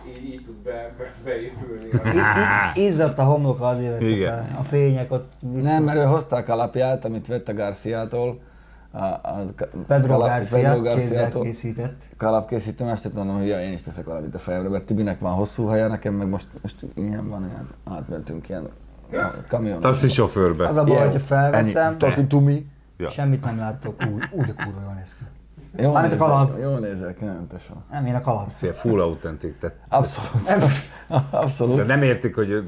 így, 0.09 0.25
így 0.33 0.43
tud 0.45 0.55
be, 0.55 0.93
be, 0.99 1.05
beépülni. 1.25 1.89
I- 2.77 2.85
Izzadt 2.87 3.19
a 3.19 3.23
homloka 3.25 3.67
azért 3.69 3.93
vette 3.93 4.05
Igen. 4.05 4.45
fel. 4.45 4.57
A 4.59 4.63
fények 4.63 5.13
ott 5.13 5.33
vissza. 5.53 5.69
Nem, 5.69 5.83
mert 5.83 5.99
ő 5.99 6.03
hozta 6.05 6.37
a 6.37 6.43
kalapját, 6.43 7.05
amit 7.05 7.27
vette 7.27 7.53
Garciától. 7.53 8.41
A, 8.93 9.05
a, 9.05 9.43
Pedro 9.87 10.13
kalap- 10.13 10.29
Garcia 10.29 10.59
Pedro 10.63 10.83
kézzel 10.83 10.95
Garciától. 10.95 11.43
készített. 11.43 12.03
kalapkészítő 12.17 12.85
mestert 12.85 13.15
mondom, 13.15 13.37
hogy 13.39 13.47
ja, 13.47 13.61
én 13.63 13.73
is 13.73 13.83
teszek 13.83 14.05
valamit 14.05 14.35
a 14.35 14.39
fejemre, 14.39 14.69
mert 14.69 14.85
Tibinek 14.85 15.21
van 15.21 15.33
hosszú 15.33 15.67
haja, 15.67 15.89
nekem 15.89 16.15
meg 16.15 16.29
most, 16.29 16.47
most 16.63 16.77
ilyen 16.95 17.29
van, 17.29 17.45
ilyen, 17.49 17.69
átmentünk 17.97 18.49
ilyen 18.49 18.69
kamion. 19.49 19.81
Taxisofőrbe. 19.81 20.67
Az 20.69 20.77
a 20.77 20.85
baj, 20.85 20.99
hogyha 20.99 21.19
felveszem, 21.21 21.99
Talking 21.99 22.27
to 22.27 22.41
me. 22.41 22.57
Ja. 23.01 23.11
semmit 23.11 23.45
nem 23.45 23.59
látok. 23.59 23.95
Úgy, 24.15 24.23
úgy 24.31 24.45
de 24.47 24.65
kurva 24.65 24.81
jól 24.85 24.93
néz 24.95 25.17
ki. 25.19 25.25
Jó 25.83 25.93
Mármint 25.93 26.21
a 26.21 26.25
nézel, 26.25 26.29
kalap. 26.47 26.61
jó 26.61 26.77
nézel 26.79 27.15
ki, 27.15 27.25
nem 27.25 27.47
tesó. 27.47 27.75
Nem, 27.91 28.07
én 28.07 28.15
a 28.15 28.21
kalap. 28.21 28.49
Fél, 28.57 28.73
Full 28.73 29.01
authentic. 29.01 29.59
Tehát, 29.61 29.77
Abszolút. 29.89 30.43
de 30.45 30.57
Abszolút. 31.31 31.87
nem 31.87 32.03
értik, 32.03 32.35
hogy 32.35 32.65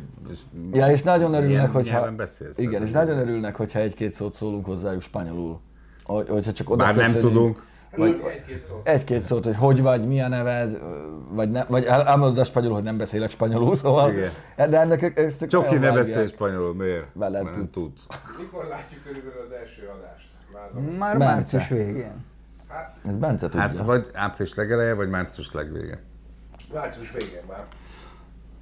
Ja, 0.73 0.91
és 0.91 1.03
nagyon 1.03 1.35
örülnek, 1.35 1.71
hogyha... 1.73 2.13
beszélsz. 2.15 2.59
Igen, 2.59 2.83
és 2.83 2.91
nagyon 2.91 3.19
örülnek, 3.19 3.57
hogyha 3.57 3.79
egy-két 3.79 4.13
szót 4.13 4.35
szólunk 4.35 4.65
hozzájuk 4.65 5.03
spanyolul. 5.03 5.61
Hogy, 6.05 6.29
hogyha 6.29 6.53
csak 6.53 6.71
oda 6.71 6.85
Bár 6.85 6.95
nem 6.95 7.05
köszönjünk. 7.05 7.33
tudunk. 7.33 7.67
Vagy 7.97 8.21
egy-két 8.33 8.63
szót. 8.63 8.89
Egy-két 8.89 9.21
szót, 9.21 9.45
hogy 9.45 9.57
hogy 9.57 9.83
vagy, 9.83 10.07
mi 10.07 10.21
a 10.21 10.29
neved, 10.29 10.81
vagy, 11.29 11.51
ne, 11.51 11.65
vagy 11.65 11.85
el- 11.85 12.07
elmondod 12.07 12.39
a 12.39 12.45
spanyolul, 12.45 12.75
hogy 12.75 12.85
nem 12.85 12.97
beszélek 12.97 13.31
spanyolul, 13.31 13.77
szóval. 13.77 14.11
Igen. 14.11 14.31
De 14.57 14.81
ennek 14.81 15.03
ők- 15.03 15.19
ezt 15.19 15.47
Csoki 15.47 15.77
ne 15.77 15.93
beszél 15.93 16.27
spanyolul, 16.27 16.75
miért? 16.75 17.07
Veled 17.13 17.43
Mert 17.43 17.57
nem 17.57 17.71
tudsz. 17.71 18.07
tudsz. 18.07 18.21
Mikor 18.39 18.65
látjuk 18.65 19.03
körülbelül 19.03 19.41
az 19.47 19.53
első 19.53 19.91
adást? 19.99 20.27
Vázolom. 20.53 20.85
Már 20.85 21.19
Bence. 21.19 21.35
március 21.35 21.69
végén. 21.69 22.25
Hát, 22.69 22.97
Ez 23.07 23.17
Bence 23.17 23.45
tudja. 23.47 23.61
Hát 23.61 23.79
vagy 23.79 24.11
április 24.13 24.55
legeleje, 24.55 24.95
vagy 24.95 25.09
március 25.09 25.53
legvége. 25.53 25.99
március 26.73 27.13
végén 27.13 27.43
már. 27.49 27.65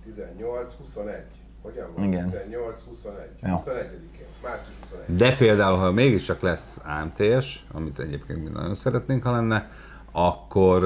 18, 0.05 0.73
21. 0.79 1.23
Hogyan 1.63 1.89
van? 1.97 2.05
Igen. 2.05 2.25
18, 2.31 2.81
21. 2.89 3.29
Ja. 3.43 3.59
21-én. 3.65 4.27
Március 4.43 4.75
21. 4.81 5.17
De 5.17 5.37
például, 5.37 5.77
ha 5.77 5.93
mégiscsak 5.93 6.41
lesz 6.41 6.81
AMTS, 7.01 7.65
amit 7.73 7.99
egyébként 7.99 8.43
mi 8.45 8.51
nagyon 8.53 8.75
szeretnénk, 8.75 9.23
ha 9.23 9.31
lenne, 9.31 9.71
akkor, 10.13 10.85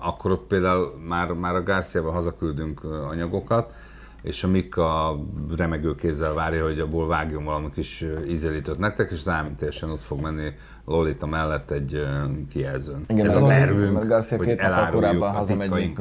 akkor 0.00 0.30
ott 0.30 0.46
például 0.46 0.94
már, 1.08 1.32
már 1.32 1.54
a 1.54 1.62
Garciába 1.62 2.10
hazaküldünk 2.10 2.84
anyagokat, 2.84 3.72
és 4.22 4.44
a 4.44 4.48
Mika 4.48 5.18
remegő 5.56 5.94
kézzel 5.94 6.34
várja, 6.34 6.64
hogy 6.64 6.80
abból 6.80 7.06
vágjon 7.06 7.44
valami 7.44 7.70
kis 7.74 8.04
ízelítőt 8.28 8.78
nektek, 8.78 9.10
és 9.10 9.18
az 9.18 9.26
AMTS-en 9.26 9.90
ott 9.90 10.02
fog 10.02 10.20
menni 10.20 10.52
Lolita 10.84 11.26
mellett 11.26 11.70
egy 11.70 12.06
kijelzőn. 12.50 13.04
Igen, 13.08 13.26
Ez 13.26 13.34
a 13.34 13.46
tervünk, 13.46 13.92
mert 13.92 14.06
Garcia 14.06 14.36
hogy 14.36 14.46
két 14.46 14.62
korábban 14.90 15.32
hazamegy. 15.32 15.92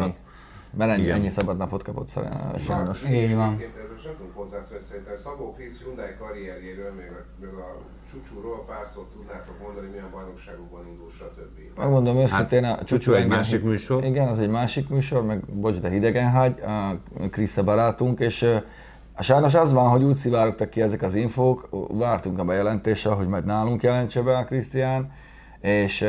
Mert 0.77 0.91
ennyi, 0.91 1.01
Igen. 1.01 1.15
ennyi 1.15 1.29
szabad 1.29 1.57
napot 1.57 1.83
kapott 1.83 2.09
sajnos. 2.57 3.05
Így 3.09 3.35
van. 3.35 3.47
Egyébként 3.47 3.75
ezzel 3.75 3.95
nem 4.05 4.15
tudunk 4.17 4.35
hozzászólni, 4.35 4.83
szerintem 4.83 5.15
Szabó 5.15 5.53
Krisz 5.53 5.81
Hyundai 5.81 6.15
karrierjéről, 6.19 6.91
még 6.91 7.09
a, 7.19 7.21
még 7.39 7.49
a 7.49 7.77
csúcsúról 8.11 8.65
pár 8.67 8.85
szót 8.93 9.09
tudnátok 9.11 9.59
mondani, 9.61 9.87
milyen 9.87 10.09
bajnokságokban 10.11 10.87
indul, 10.87 11.09
stb. 11.09 11.79
Megmondom 11.79 12.17
őszintén, 12.17 12.63
a 12.63 12.83
Csúcsú 12.83 13.11
egy 13.11 13.21
engem 13.21 13.37
másik 13.37 13.63
műsor. 13.63 14.03
Igen, 14.03 14.27
az 14.27 14.39
egy 14.39 14.49
másik 14.49 14.89
műsor, 14.89 15.25
meg 15.25 15.39
bocs, 15.45 15.79
de 15.79 15.89
hidegen 15.89 16.31
hagy, 16.31 16.61
a 16.61 17.29
Krisze 17.29 17.61
barátunk, 17.61 18.19
és 18.19 18.41
ö, 18.41 18.57
sajnos 19.19 19.53
az 19.53 19.73
van, 19.73 19.89
hogy 19.89 20.03
úgy 20.03 20.15
szivárogtak 20.15 20.69
ki 20.69 20.81
ezek 20.81 21.01
az 21.01 21.15
infók, 21.15 21.69
vártunk 21.89 22.39
a 22.39 22.43
bejelentéssel, 22.43 23.13
hogy 23.13 23.27
majd 23.27 23.45
nálunk 23.45 23.83
jelentse 23.83 24.21
be 24.21 24.37
a 24.37 24.45
Krisztián, 24.45 25.11
és 25.61 26.05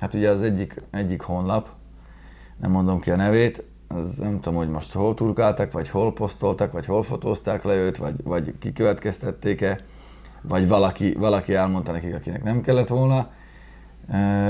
hát 0.00 0.14
ugye 0.14 0.30
az 0.30 0.42
egyik, 0.42 0.82
egyik 0.90 1.20
honlap, 1.20 1.68
nem 2.60 2.70
mondom 2.70 3.00
ki 3.00 3.10
a 3.10 3.16
nevét, 3.16 3.64
az 3.88 4.16
nem 4.16 4.40
tudom, 4.40 4.58
hogy 4.58 4.68
most 4.68 4.92
hol 4.92 5.14
turkáltak, 5.14 5.72
vagy 5.72 5.88
hol 5.88 6.12
posztoltak, 6.12 6.72
vagy 6.72 6.86
hol 6.86 7.02
fotózták 7.02 7.64
le 7.64 7.74
őt, 7.74 7.96
vagy, 7.96 8.14
vagy 8.24 8.54
kikövetkeztették-e, 8.58 9.78
vagy 10.42 10.68
valaki, 10.68 11.12
valaki 11.12 11.54
elmondta 11.54 11.92
nekik, 11.92 12.14
akinek 12.14 12.42
nem 12.42 12.60
kellett 12.60 12.88
volna. 12.88 13.30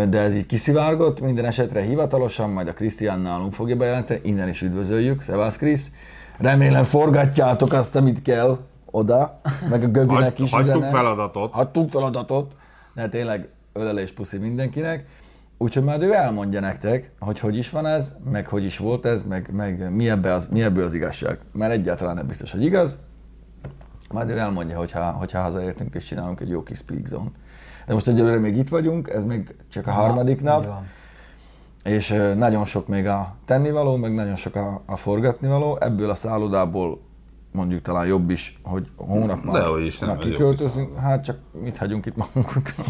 De 0.08 0.18
ez 0.18 0.34
így 0.34 0.46
kiszivárgott, 0.46 1.20
minden 1.20 1.44
esetre 1.44 1.80
hivatalosan, 1.80 2.50
majd 2.50 2.68
a 2.68 2.72
Krisztián 2.72 3.20
nálunk 3.20 3.52
fogja 3.52 3.76
bejelenteni, 3.76 4.20
innen 4.22 4.48
is 4.48 4.62
üdvözöljük, 4.62 5.20
Szevász 5.20 5.56
Krisz. 5.56 5.92
Remélem 6.38 6.84
forgatjátok 6.84 7.72
azt, 7.72 7.96
amit 7.96 8.22
kell 8.22 8.58
oda, 8.90 9.40
meg 9.70 9.82
a 9.82 9.86
Göbinek 9.88 10.22
Hagy- 10.22 10.40
is 10.40 10.50
hagytuk 10.50 10.74
üzenem. 10.74 10.90
feladatot. 10.90 11.52
Hagytuk 11.52 11.90
feladatot, 11.90 12.52
de 12.94 13.08
tényleg 13.08 13.48
ölelés 13.72 14.12
puszi 14.12 14.38
mindenkinek. 14.38 15.06
Úgyhogy 15.58 15.84
majd 15.84 16.02
ő 16.02 16.12
elmondja 16.12 16.60
nektek, 16.60 17.12
hogy 17.18 17.38
hogy 17.38 17.56
is 17.56 17.70
van 17.70 17.86
ez, 17.86 18.16
meg 18.30 18.46
hogy 18.46 18.64
is 18.64 18.78
volt 18.78 19.06
ez, 19.06 19.22
meg, 19.22 19.50
meg 19.52 19.94
mi, 19.94 20.10
ebbe 20.10 20.32
az, 20.32 20.48
mi 20.48 20.62
ebből 20.62 20.84
az 20.84 20.94
igazság. 20.94 21.38
Mert 21.52 21.72
egyáltalán 21.72 22.14
nem 22.14 22.26
biztos, 22.26 22.52
hogy 22.52 22.64
igaz. 22.64 22.98
Majd 24.12 24.30
ő 24.30 24.38
elmondja, 24.38 24.78
hogyha, 24.78 25.10
hogyha 25.10 25.40
hazaértünk 25.42 25.94
és 25.94 26.04
csinálunk 26.04 26.40
egy 26.40 26.48
jó 26.48 26.62
kis 26.62 26.78
speak 26.78 27.06
zone. 27.06 27.30
De 27.86 27.92
most 27.92 28.08
egyelőre 28.08 28.38
még 28.38 28.56
itt 28.56 28.68
vagyunk, 28.68 29.08
ez 29.08 29.24
még 29.24 29.54
csak 29.68 29.86
a 29.86 29.90
harmadik 29.90 30.42
nap, 30.42 30.66
van. 30.66 30.86
és 31.82 32.08
nagyon 32.36 32.64
sok 32.64 32.88
még 32.88 33.06
a 33.06 33.34
tennivaló, 33.44 33.96
meg 33.96 34.14
nagyon 34.14 34.36
sok 34.36 34.54
a, 34.54 34.82
a 34.86 34.96
forgatnivaló. 34.96 35.78
Ebből 35.80 36.10
a 36.10 36.14
szállodából 36.14 37.00
mondjuk 37.52 37.82
talán 37.82 38.06
jobb 38.06 38.30
is, 38.30 38.58
hogy 38.62 38.88
hónap 38.96 39.44
már 39.44 39.54
Dehogy 39.54 39.84
is, 39.84 39.98
nem, 39.98 40.18
kiköltözünk. 40.18 40.98
Hát 40.98 41.24
csak 41.24 41.38
mit 41.62 41.76
hagyunk 41.76 42.06
itt 42.06 42.16
magunk 42.16 42.56
után. 42.56 42.86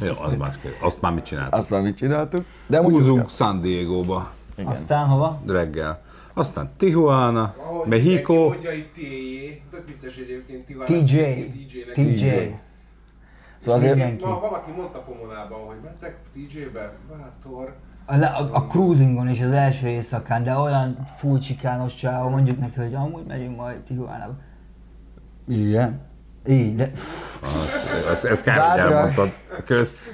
Jó, 0.00 0.12
az 0.24 0.36
más 0.36 0.58
kérdés. 0.62 0.80
Azt 0.80 1.00
már 1.00 1.12
mit 1.12 1.24
csináltunk? 1.24 1.54
Azt 1.54 1.70
már 1.70 1.82
mit 1.82 1.96
csináltuk. 1.96 2.44
De 2.66 2.82
Húzunk 2.82 3.30
San 3.30 3.60
Diego-ba 3.60 4.32
Igen. 4.54 4.70
Aztán 4.70 5.06
hova? 5.06 5.40
reggel. 5.46 6.02
Aztán 6.34 6.70
Tijuana, 6.76 7.54
Ahogy 7.58 7.88
Mexico, 7.88 8.54
TJ, 8.94 9.62
tök 9.70 9.86
vicces 9.86 10.16
egyébként 10.16 10.66
Tijuana. 10.66 10.84
TJ. 10.84 11.16
TJ. 11.92 12.26
Szóval 13.58 13.80
azért, 13.80 14.20
valaki 14.20 14.70
mondta 14.76 14.98
Pomonában, 14.98 15.66
hogy 15.66 15.76
mentek 15.84 16.16
TJ-be, 16.32 16.92
bátor. 17.08 17.74
A, 18.06 18.24
a, 18.24 18.48
a 18.52 18.66
cruisingon 18.66 19.28
is 19.28 19.40
az 19.40 19.50
első 19.50 19.86
éjszakán, 19.86 20.44
de 20.44 20.54
olyan 20.54 20.96
full 21.16 21.38
csikános 21.38 21.94
csávó, 21.94 22.28
mondjuk 22.28 22.58
neki, 22.58 22.80
hogy 22.80 22.94
amúgy 22.94 23.24
megyünk 23.26 23.56
majd 23.56 23.76
Tijuánába. 23.76 24.34
Igen. 25.48 26.00
Így, 26.48 26.74
de 26.74 26.90
ezt, 28.10 28.24
ezt 28.24 28.42
kár, 28.42 28.70
hogy 28.70 28.80
elmondtad. 28.80 29.30
Kösz. 29.64 30.12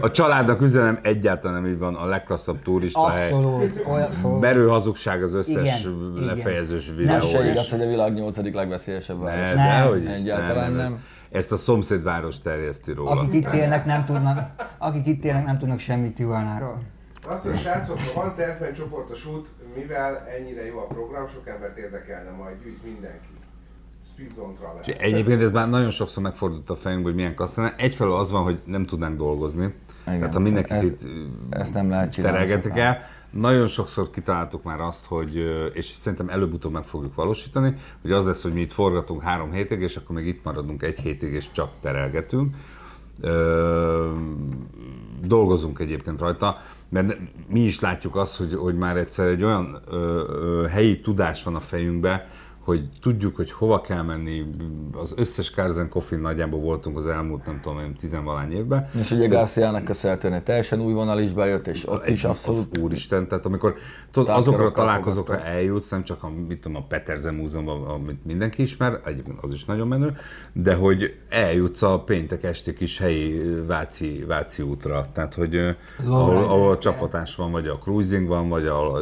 A 0.00 0.10
családnak 0.10 0.60
üzenem 0.60 0.98
egyáltalán 1.02 1.62
nem 1.62 1.70
így 1.72 1.78
van, 1.78 1.94
a 1.94 2.06
legklasszabb 2.06 2.62
turista 2.62 3.08
hely. 3.08 3.24
abszolút 3.32 3.82
olyan... 3.86 4.38
Merő 4.40 4.68
hazugság 4.68 5.22
az 5.22 5.34
összes 5.34 5.80
Igen, 5.84 6.12
lefejezős 6.26 6.84
igen. 6.84 6.96
videó. 6.96 7.14
ez 7.14 7.26
se 7.26 7.50
igaz, 7.50 7.70
hogy 7.70 7.80
a 7.80 7.86
világ 7.86 8.14
nyolcadik 8.14 8.54
legveszélyesebb 8.54 9.20
város. 9.20 9.52
Ne, 9.54 9.84
Nem. 9.84 10.02
is, 10.02 10.08
Egyáltalán 10.08 10.72
nem. 10.72 10.92
Ez- 10.92 10.98
Ezt 11.30 11.52
a 11.52 11.56
szomszédváros 11.56 12.38
terjeszti 12.38 12.92
róla. 12.92 13.10
Akik 13.10 13.34
itt 13.34 13.52
élnek, 13.52 13.84
nem 13.84 14.04
tudnak, 14.04 14.50
akik 14.78 15.06
itt 15.06 15.24
élnek, 15.24 15.44
nem 15.44 15.58
tudnak 15.58 15.78
semmit 15.78 16.14
Tijuánáról. 16.14 16.78
Azt 17.26 17.44
mondja, 17.44 17.62
srácok, 17.62 17.98
ha 17.98 18.20
van 18.20 18.34
tervben 18.36 18.72
csoportos 18.74 19.26
út, 19.26 19.48
mivel 19.76 20.26
ennyire 20.38 20.66
jó 20.66 20.78
a 20.78 20.86
program, 20.86 21.28
sok 21.28 21.48
embert 21.48 21.76
érdekelne, 21.78 22.30
majd 22.30 22.56
gyűjt 22.62 22.84
mindenki. 22.84 23.28
Egyébként 24.98 25.42
ez 25.42 25.50
már 25.50 25.68
nagyon 25.68 25.90
sokszor 25.90 26.22
megfordult 26.22 26.70
a 26.70 26.76
fejünkbe, 26.76 27.08
hogy 27.08 27.16
milyen 27.18 27.34
kasszánál. 27.34 27.72
Egyfelől 27.76 28.14
az 28.14 28.30
van, 28.30 28.42
hogy 28.42 28.60
nem 28.64 28.84
tudnánk 28.86 29.16
dolgozni. 29.16 29.74
Igen, 30.06 30.18
Tehát 30.18 30.34
ha 30.34 30.40
mindenkit 30.40 30.72
ezt- 30.76 30.84
itt 30.84 31.00
ezt 31.50 31.74
nem 31.74 31.90
lehet 31.90 32.14
terelgetik 32.16 32.76
el. 32.76 32.98
Nagyon 33.30 33.66
sokszor 33.66 34.10
kitaláltuk 34.10 34.62
már 34.62 34.80
azt, 34.80 35.06
hogy, 35.06 35.36
és 35.72 35.86
szerintem 35.86 36.28
előbb-utóbb 36.28 36.72
meg 36.72 36.84
fogjuk 36.84 37.14
valósítani, 37.14 37.74
hogy 38.02 38.12
az 38.12 38.26
lesz, 38.26 38.42
hogy 38.42 38.52
mi 38.52 38.60
itt 38.60 38.72
forgatunk 38.72 39.22
három 39.22 39.52
hétig, 39.52 39.80
és 39.80 39.96
akkor 39.96 40.16
még 40.16 40.26
itt 40.26 40.44
maradunk 40.44 40.82
egy 40.82 40.98
hétig, 40.98 41.32
és 41.32 41.50
csak 41.52 41.70
terelgetünk. 41.80 42.56
Ö, 43.20 44.14
dolgozunk 45.22 45.78
egyébként 45.78 46.18
rajta, 46.18 46.58
mert 46.88 47.18
mi 47.48 47.60
is 47.60 47.80
látjuk 47.80 48.16
azt, 48.16 48.36
hogy, 48.36 48.54
hogy 48.54 48.76
már 48.76 48.96
egyszer 48.96 49.26
egy 49.26 49.42
olyan 49.42 49.80
ö, 49.90 49.96
ö, 49.96 50.66
helyi 50.66 51.00
tudás 51.00 51.42
van 51.42 51.54
a 51.54 51.60
fejünkbe, 51.60 52.28
hogy 52.70 52.88
tudjuk, 53.00 53.36
hogy 53.36 53.52
hova 53.52 53.80
kell 53.80 54.02
menni. 54.02 54.46
Az 54.92 55.12
összes 55.16 55.50
Kárzen 55.50 55.88
Coffin 55.88 56.18
nagyjából 56.18 56.60
voltunk 56.60 56.96
az 56.96 57.06
elmúlt, 57.06 57.46
nem 57.46 57.60
tudom, 57.60 57.78
én 57.78 57.94
tizenvalány 57.94 58.52
évben. 58.52 58.88
És 59.00 59.10
ugye 59.10 59.26
Garciának 59.26 59.84
köszönhetően 59.84 60.34
egy 60.34 60.42
teljesen 60.42 60.80
új 60.80 60.92
vonal 60.92 61.20
is 61.20 61.32
bejött, 61.32 61.66
és 61.66 61.88
ott 61.88 62.08
is 62.08 62.24
abszolút 62.24 62.78
Úristen, 62.78 63.28
tehát 63.28 63.46
amikor 63.46 63.74
tudod, 64.10 64.28
azokra 64.28 64.64
a 64.64 64.72
találkozókra 64.72 65.34
fogadta. 65.34 65.54
eljutsz, 65.54 65.88
nem 65.88 66.04
csak 66.04 66.22
a, 66.22 66.30
mit 66.48 66.60
tudom, 66.60 66.76
a 66.76 66.86
Peterzen 66.86 67.34
Múzeumban, 67.34 67.84
amit 67.84 68.24
mindenki 68.24 68.62
ismer, 68.62 69.00
egyébként 69.04 69.38
az 69.40 69.52
is 69.52 69.64
nagyon 69.64 69.88
menő, 69.88 70.16
de 70.52 70.74
hogy 70.74 71.14
eljutsz 71.28 71.82
a 71.82 72.00
péntek 72.00 72.42
esti 72.42 72.72
kis 72.72 72.98
helyi 72.98 73.40
Váci, 73.66 74.24
Váci 74.26 74.62
útra, 74.62 75.08
tehát 75.14 75.34
hogy 75.34 75.54
ö, 75.54 75.70
ahol, 76.04 76.36
ahol 76.36 76.70
a 76.70 76.78
csapatás 76.78 77.36
van, 77.36 77.50
vagy 77.50 77.66
a 77.66 77.78
cruising 77.78 78.28
van, 78.28 78.48
vagy 78.48 78.66
a, 78.66 79.00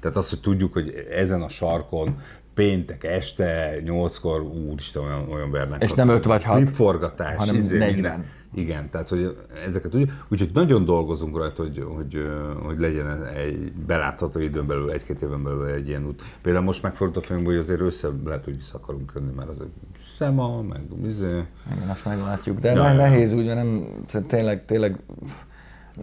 tehát 0.00 0.16
az, 0.16 0.30
hogy 0.30 0.40
tudjuk, 0.40 0.72
hogy 0.72 1.06
ezen 1.10 1.42
a 1.42 1.48
sarkon 1.48 2.16
péntek 2.60 3.04
este, 3.04 3.80
nyolckor, 3.84 4.40
úristen, 4.40 5.02
olyan, 5.02 5.28
olyan 5.32 5.50
vernek. 5.50 5.82
És 5.82 5.92
nem 5.92 6.08
öt 6.08 6.24
vagy 6.24 6.44
hat, 6.44 6.56
Klipforgatás, 6.56 7.36
hanem 7.36 7.54
izé, 7.54 7.78
40. 7.78 7.94
minden. 7.94 8.24
Igen, 8.54 8.90
tehát 8.90 9.08
hogy 9.08 9.36
ezeket 9.66 9.90
tudjuk. 9.90 10.10
Úgyhogy 10.28 10.50
nagyon 10.52 10.84
dolgozunk 10.84 11.36
rajta, 11.36 11.62
hogy, 11.62 11.84
hogy, 11.96 12.28
hogy 12.62 12.78
legyen 12.78 13.24
egy 13.24 13.72
belátható 13.72 14.38
időn 14.38 14.66
belül, 14.66 14.90
egy-két 14.90 15.22
éven 15.22 15.42
belül 15.42 15.66
egy 15.66 15.88
ilyen 15.88 16.06
út. 16.06 16.22
Például 16.42 16.64
most 16.64 16.82
megfordult 16.82 17.24
a 17.24 17.26
fejünkbe, 17.26 17.52
hogy 17.52 17.60
azért 17.60 17.80
össze 17.80 18.08
lehet, 18.24 18.44
hogy 18.44 18.56
vissza 18.56 18.78
akarunk 18.78 19.12
jönni, 19.14 19.32
mert 19.36 19.48
az 19.48 19.60
egy 19.60 19.70
szema, 20.16 20.62
meg 20.62 20.82
izé. 21.06 21.44
Igen, 21.76 21.88
azt 21.88 22.04
meglátjuk. 22.04 22.58
De 22.58 22.72
Ja, 22.72 22.92
nehéz 22.92 23.32
úgy, 23.32 23.46
mert 23.46 23.56
nem, 23.56 23.86
tényleg, 24.26 24.64
tényleg 24.64 25.00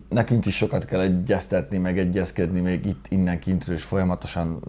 nekünk 0.10 0.45
is 0.45 0.56
sokat 0.56 0.86
kell 0.86 1.00
egyeztetni, 1.00 1.78
meg 1.78 2.00
egyezkedni, 2.00 2.60
még 2.60 2.86
itt 2.86 3.06
innen 3.10 3.39
kintről 3.39 3.76
is 3.76 3.84
folyamatosan 3.84 4.64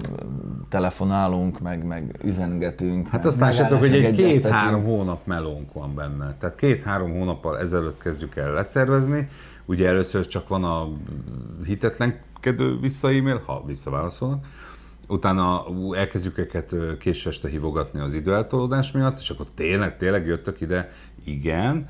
telefonálunk, 0.69 1.61
meg, 1.61 1.85
meg 1.85 2.19
üzengetünk. 2.25 3.09
Hát 3.09 3.25
azt 3.25 3.41
lássátok, 3.41 3.79
hogy 3.79 3.95
egy 3.95 4.17
két-három 4.17 4.85
hónap 4.85 5.27
melónk 5.27 5.73
van 5.73 5.95
benne. 5.95 6.35
Tehát 6.39 6.55
két-három 6.57 7.11
hónappal 7.11 7.59
ezelőtt 7.59 8.03
kezdjük 8.03 8.37
el 8.37 8.53
leszervezni. 8.53 9.29
Ugye 9.65 9.89
először 9.89 10.27
csak 10.27 10.49
van 10.49 10.65
a 10.65 10.89
hitetlenkedő 11.65 12.79
vissza-e-mail, 12.81 13.43
ha 13.47 13.63
visszaválaszolnak. 13.67 14.47
Utána 15.09 15.65
elkezdjük 15.97 16.39
őket 16.39 16.75
késő 16.99 17.29
este 17.29 17.49
hívogatni 17.49 18.01
az 18.01 18.15
időeltolódás 18.15 18.93
miatt, 18.93 19.19
és 19.19 19.31
akkor 19.31 19.47
tényleg, 19.55 19.97
tényleg 19.97 20.27
jöttök 20.27 20.61
ide, 20.61 20.91
igen. 21.25 21.89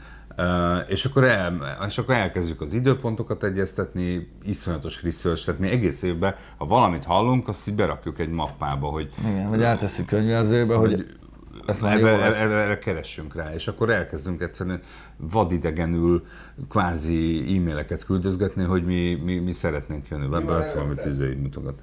És 0.87 1.05
akkor, 1.05 1.24
el, 1.24 1.79
és 1.89 1.99
akkor 1.99 2.14
elkezdjük 2.14 2.61
az 2.61 2.72
időpontokat 2.72 3.45
egyeztetni, 3.45 4.29
iszonyatos 4.43 5.03
research, 5.03 5.45
tehát 5.45 5.61
mi 5.61 5.68
egész 5.68 6.03
évben, 6.03 6.35
ha 6.57 6.66
valamit 6.66 7.05
hallunk, 7.05 7.49
azt 7.49 7.68
így 7.68 7.74
berakjuk 7.74 8.18
egy 8.18 8.31
mappába, 8.31 8.87
hogy 8.89 9.12
Igen, 9.18 9.49
vagy 9.49 9.62
eltesszük 9.62 10.07
könyvelzőbe, 10.07 10.74
hogy 10.74 11.18
ezt 11.66 11.81
már 11.81 11.97
erre, 11.97 12.11
jó 12.11 12.18
lesz. 12.18 12.41
erre, 12.41 12.79
keressünk 12.79 13.35
rá, 13.35 13.55
és 13.55 13.68
akkor 13.68 13.91
elkezdünk 13.91 14.41
egyszerűen 14.41 14.83
vadidegenül 15.16 16.26
kvázi 16.68 17.45
e-maileket 17.57 18.05
küldözgetni, 18.05 18.64
hogy 18.64 18.85
mi, 18.85 19.14
mi, 19.24 19.39
mi 19.39 19.53
szeretnénk 19.53 20.09
jönni. 20.09 20.26
Be, 20.26 20.37
előtte? 20.37 21.09
izé, 21.09 21.31
így 21.31 21.41
mutogat. 21.41 21.79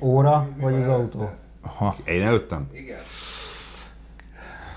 Óra 0.00 0.48
Mi 0.56 0.62
vagy 0.62 0.74
az 0.74 0.86
autó? 0.86 1.30
Aha. 1.60 1.96
Én 2.04 2.22
előttem? 2.22 2.68
Igen. 2.72 2.98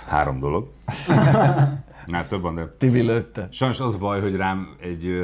Három 0.07 0.39
dolog. 0.39 0.67
Már 2.09 2.27
több 2.27 2.41
van, 2.41 2.55
de 2.55 2.73
Tibi 2.77 3.01
lőtte. 3.01 3.47
sajnos 3.51 3.79
az 3.79 3.95
baj, 3.95 4.21
hogy 4.21 4.35
rám 4.35 4.75
egy 4.81 5.05
ö, 5.05 5.23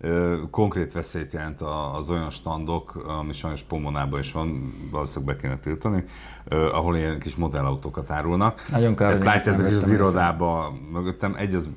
ö, 0.00 0.36
konkrét 0.50 0.92
veszélyt 0.92 1.32
jelent 1.32 1.60
az 1.98 2.10
olyan 2.10 2.30
standok, 2.30 3.04
ami 3.06 3.32
sajnos 3.32 3.62
Pomonában 3.62 4.20
is 4.20 4.32
van, 4.32 4.74
valószínűleg 4.90 5.34
be 5.34 5.40
kéne 5.42 5.58
tiltani, 5.58 6.04
ö, 6.48 6.70
ahol 6.72 6.96
ilyen 6.96 7.18
kis 7.18 7.34
modellautókat 7.34 8.10
árulnak. 8.10 8.66
Nagyon 8.70 8.96
kár, 8.96 9.10
Ezt 9.10 9.24
látjátok 9.24 9.66
is 9.66 9.74
az 9.74 9.90
irodában 9.90 10.72
mögöttem. 10.92 11.34
Egy 11.38 11.54
az 11.54 11.68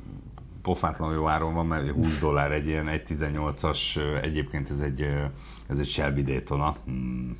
pofátlan 0.61 1.13
jó 1.13 1.27
áron 1.27 1.53
van, 1.53 1.65
mert 1.65 1.89
20 1.89 2.19
dollár 2.19 2.51
egy 2.51 2.67
ilyen 2.67 2.87
1.18-as, 2.87 3.97
ö, 3.97 4.15
egyébként 4.15 4.69
ez 4.69 4.79
egy, 4.79 5.01
ez 5.67 5.79
egy 5.79 5.87
Shelby 5.87 6.23
Daytona. 6.23 6.75
Hmm. 6.85 7.37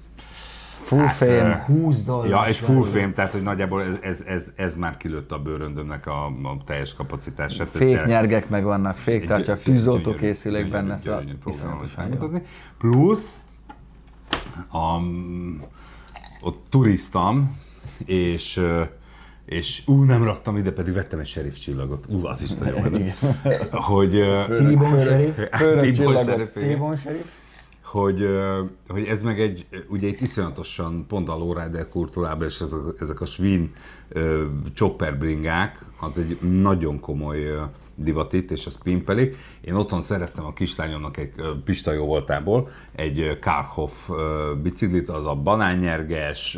Full 0.84 1.00
Hát, 1.00 1.16
fame. 1.16 1.66
ö, 1.70 1.74
20 1.74 2.04
dollár. 2.04 2.30
Ja, 2.30 2.46
és 2.50 2.60
full 2.60 2.84
fame, 2.84 3.12
tehát 3.14 3.32
hogy 3.32 3.42
nagyjából 3.44 3.84
ez, 3.84 3.96
ez, 4.02 4.24
ez, 4.26 4.52
ez 4.56 4.76
már 4.76 4.98
kilőtt 4.98 5.32
a 5.32 5.40
bőröndömnek 5.40 6.08
a, 6.08 6.26
a 6.26 6.58
teljes 6.66 6.94
kapacitását. 6.94 7.70
Fék 7.70 8.06
nyergek 8.06 8.50
meg 8.50 8.64
vannak, 8.64 8.96
féktárcsa, 8.96 9.58
tűzoltó 9.58 10.14
készülék 10.14 10.70
benne, 10.70 10.98
szóval 10.98 11.24
iszonyatosan 11.46 12.14
jó. 12.22 12.30
Plusz 12.78 13.42
a, 14.72 14.98
ott 16.42 16.66
turiztam, 16.70 17.58
és 18.06 18.62
és 19.46 19.82
ú, 19.86 20.04
nem 20.04 20.24
raktam 20.24 20.58
ide, 20.58 20.72
pedig 20.72 20.94
vettem 20.94 21.20
egy 21.20 21.28
sheriff 21.28 21.58
csillagot. 21.58 22.06
Ú, 22.10 22.26
az 22.26 22.44
is 22.44 22.54
nagyon 22.54 22.82
menő. 22.92 23.14
Hogy... 23.72 24.16
ö, 24.16 24.44
T-bone 24.56 25.04
sheriff. 25.04 25.36
főnök 25.50 26.52
hogy, 27.92 28.28
hogy 28.88 29.04
ez 29.04 29.22
meg 29.22 29.40
egy, 29.40 29.68
ugye 29.88 30.08
itt 30.08 30.22
iszonyatosan 30.22 31.06
pont 31.08 31.30
a 31.30 31.38
lowrider 31.38 31.90
kultúrában, 31.90 32.48
és 32.48 32.62
ez 32.62 32.74
a, 32.74 32.94
ezek 33.00 33.22
a 33.22 33.26
svin 33.26 33.74
ö, 34.10 34.46
chopper 34.74 35.18
bringák, 35.18 35.86
az 36.00 36.18
egy 36.18 36.42
nagyon 36.42 37.00
komoly 37.00 37.70
ö, 38.00 38.04
divat 38.04 38.34
itt, 38.34 38.52
és 38.52 38.66
azt 38.66 38.82
pimpelik. 38.84 39.36
Én 39.62 39.74
otthon 39.74 40.02
szereztem 40.02 40.46
a 40.46 40.54
kislányomnak 40.54 41.18
egy 41.18 41.32
Pista 41.64 41.92
jó 41.92 42.06
voltából 42.06 42.70
egy 42.96 43.20
ö, 43.20 44.54
biciklit, 44.62 45.10
az 45.10 45.26
a 45.26 45.36
banánnyerges, 45.36 46.58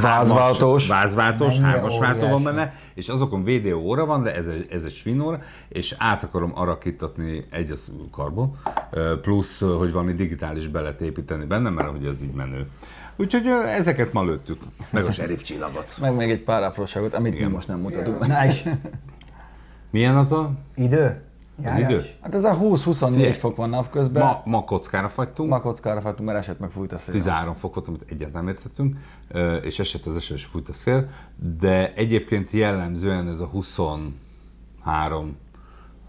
Vázváltós. 0.00 0.86
vázváltós, 0.86 1.58
hármas 1.58 1.98
váltó 1.98 2.28
van 2.28 2.42
benne, 2.42 2.74
és 2.94 3.08
azokon 3.08 3.44
VDO 3.44 3.76
óra 3.76 4.06
van, 4.06 4.22
de 4.22 4.34
ez 4.34 4.46
egy, 4.46 4.66
ez 4.70 4.84
egy 4.84 4.94
svin 4.94 5.20
óra, 5.20 5.40
és 5.68 5.94
át 5.98 6.22
akarom 6.22 6.52
arakítatni 6.54 7.46
egy 7.50 7.70
az 7.70 7.90
karbon, 8.10 8.56
plusz, 9.20 9.60
hogy 9.60 9.92
valami 9.92 10.12
digitális 10.12 10.68
belet 10.68 11.00
építeni 11.00 11.44
benne, 11.44 11.70
mert 11.70 11.90
hogy 11.90 12.06
az 12.06 12.22
így 12.22 12.32
menő. 12.32 12.66
Úgyhogy 13.16 13.46
ezeket 13.66 14.12
ma 14.12 14.24
lőttük, 14.24 14.60
meg 14.90 15.04
a 15.04 15.12
sheriff 15.12 15.42
csillagot. 15.42 15.96
Meg 16.00 16.14
még 16.14 16.30
egy 16.30 16.42
pár 16.42 16.62
apróságot, 16.62 17.14
amit 17.14 17.32
mi 17.32 17.38
Igen. 17.38 17.50
most 17.50 17.68
nem 17.68 17.78
mutatunk. 17.80 18.26
Na 18.26 18.44
és 18.46 18.62
Milyen 19.90 20.16
az 20.16 20.32
a 20.32 20.50
idő? 20.74 21.20
az 21.64 21.78
idő? 21.78 22.04
Hát 22.20 22.34
ez 22.34 22.44
a 22.44 22.58
20-24 22.58 23.08
Figyelj. 23.12 23.32
fok 23.32 23.56
van 23.56 23.68
napközben. 23.70 24.22
Ma, 24.24 24.42
ma 24.44 24.64
kockára 24.64 25.08
fagytunk, 25.08 25.50
Ma 25.50 25.60
kockára 25.60 26.00
fattunk, 26.00 26.28
mert 26.28 26.38
esett 26.40 26.58
meg 26.58 26.70
fújt 26.70 26.92
a 26.92 26.98
szél. 26.98 27.14
13 27.14 27.54
fokot, 27.54 27.88
amit 27.88 28.04
egyáltalán 28.10 28.44
nem 28.44 28.54
értettünk, 28.54 28.96
és 29.62 29.78
esett 29.78 30.04
az 30.06 30.16
eső, 30.16 30.34
és 30.34 30.44
fújt 30.44 30.68
a 30.68 30.72
szél, 30.72 31.08
de 31.60 31.92
egyébként 31.94 32.50
jellemzően 32.50 33.28
ez 33.28 33.40
a 33.40 33.44
23, 33.46 35.36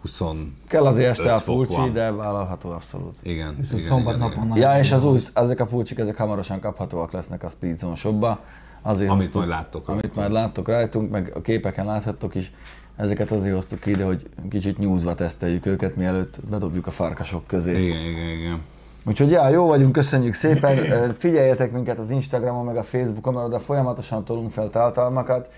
20, 0.02 0.22
Kell 0.68 0.86
azért 0.86 1.10
este 1.10 1.34
a 1.34 1.40
pulcsi, 1.42 1.92
de 1.92 2.12
vállalható 2.12 2.70
abszolút. 2.72 3.16
igen. 3.22 3.56
Viszont 3.58 3.80
igen, 3.82 3.92
szombat 3.92 4.16
igen, 4.16 4.30
napon 4.30 4.58
Ja, 4.58 4.78
és 4.80 4.92
az 4.92 5.06
új, 5.06 5.20
ezek 5.34 5.60
a 5.60 5.66
pulcsik, 5.66 5.98
ezek 5.98 6.18
hamarosan 6.18 6.60
kaphatóak 6.60 7.12
lesznek 7.12 7.44
a 7.44 7.50
Speed 7.50 7.78
Zone 7.78 7.96
shopba. 7.96 8.40
Azért 8.82 9.10
Amit 9.10 9.24
hoztuk- 9.24 9.42
majd 9.42 9.50
láttok 9.58 9.88
Amit 9.88 10.02
rajtunk. 10.02 10.22
majd 10.22 10.32
láttok 10.44 10.68
rajtunk, 10.68 11.12
meg 11.12 11.32
a 11.36 11.42
képeken 11.42 11.86
láthattok 11.86 12.36
is. 12.36 12.52
Ezeket 12.98 13.32
azért 13.32 13.56
hoztuk 13.56 13.86
ide, 13.86 14.04
hogy 14.04 14.30
kicsit 14.50 14.78
nyúzva 14.78 15.16
teszteljük 15.16 15.66
őket, 15.66 15.96
mielőtt 15.96 16.40
bedobjuk 16.50 16.88
a 16.88 16.92
farkasok 16.92 17.48
közé. 17.48 17.84
Igen, 17.84 18.06
igen, 18.06 18.30
igen. 18.30 18.62
Úgyhogy 19.06 19.32
já, 19.32 19.50
jó 19.50 19.66
vagyunk, 19.66 19.92
köszönjük 19.92 20.34
szépen. 20.34 20.78
Figyeljetek 21.18 21.72
minket 21.72 21.98
az 21.98 22.10
Instagramon, 22.10 22.66
meg 22.66 22.78
a 22.78 22.84
Facebookon, 22.84 23.34
mert 23.34 23.46
oda 23.46 23.60
folyamatosan 23.60 24.26
tolunk 24.26 24.52
fel 24.52 24.70
tartalmakat. 24.70 25.50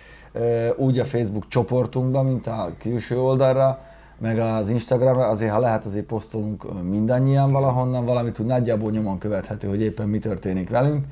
Úgy 0.75 0.99
a 0.99 1.05
Facebook 1.05 1.47
csoportunkban, 1.47 2.25
mint 2.25 2.47
a 2.47 2.71
külső 2.79 3.19
oldalra, 3.19 3.79
meg 4.17 4.39
az 4.39 4.69
Instagramra, 4.69 5.27
azért 5.27 5.51
ha 5.51 5.59
lehet, 5.59 5.85
azért 5.85 6.05
posztolunk 6.05 6.83
mindannyian 6.89 7.51
valahonnan 7.51 8.05
valamit, 8.05 8.37
hogy 8.37 8.45
nagyjából 8.45 8.91
nyomon 8.91 9.17
követhető, 9.17 9.67
hogy 9.67 9.81
éppen 9.81 10.07
mi 10.07 10.17
történik 10.17 10.69
velünk. 10.69 11.05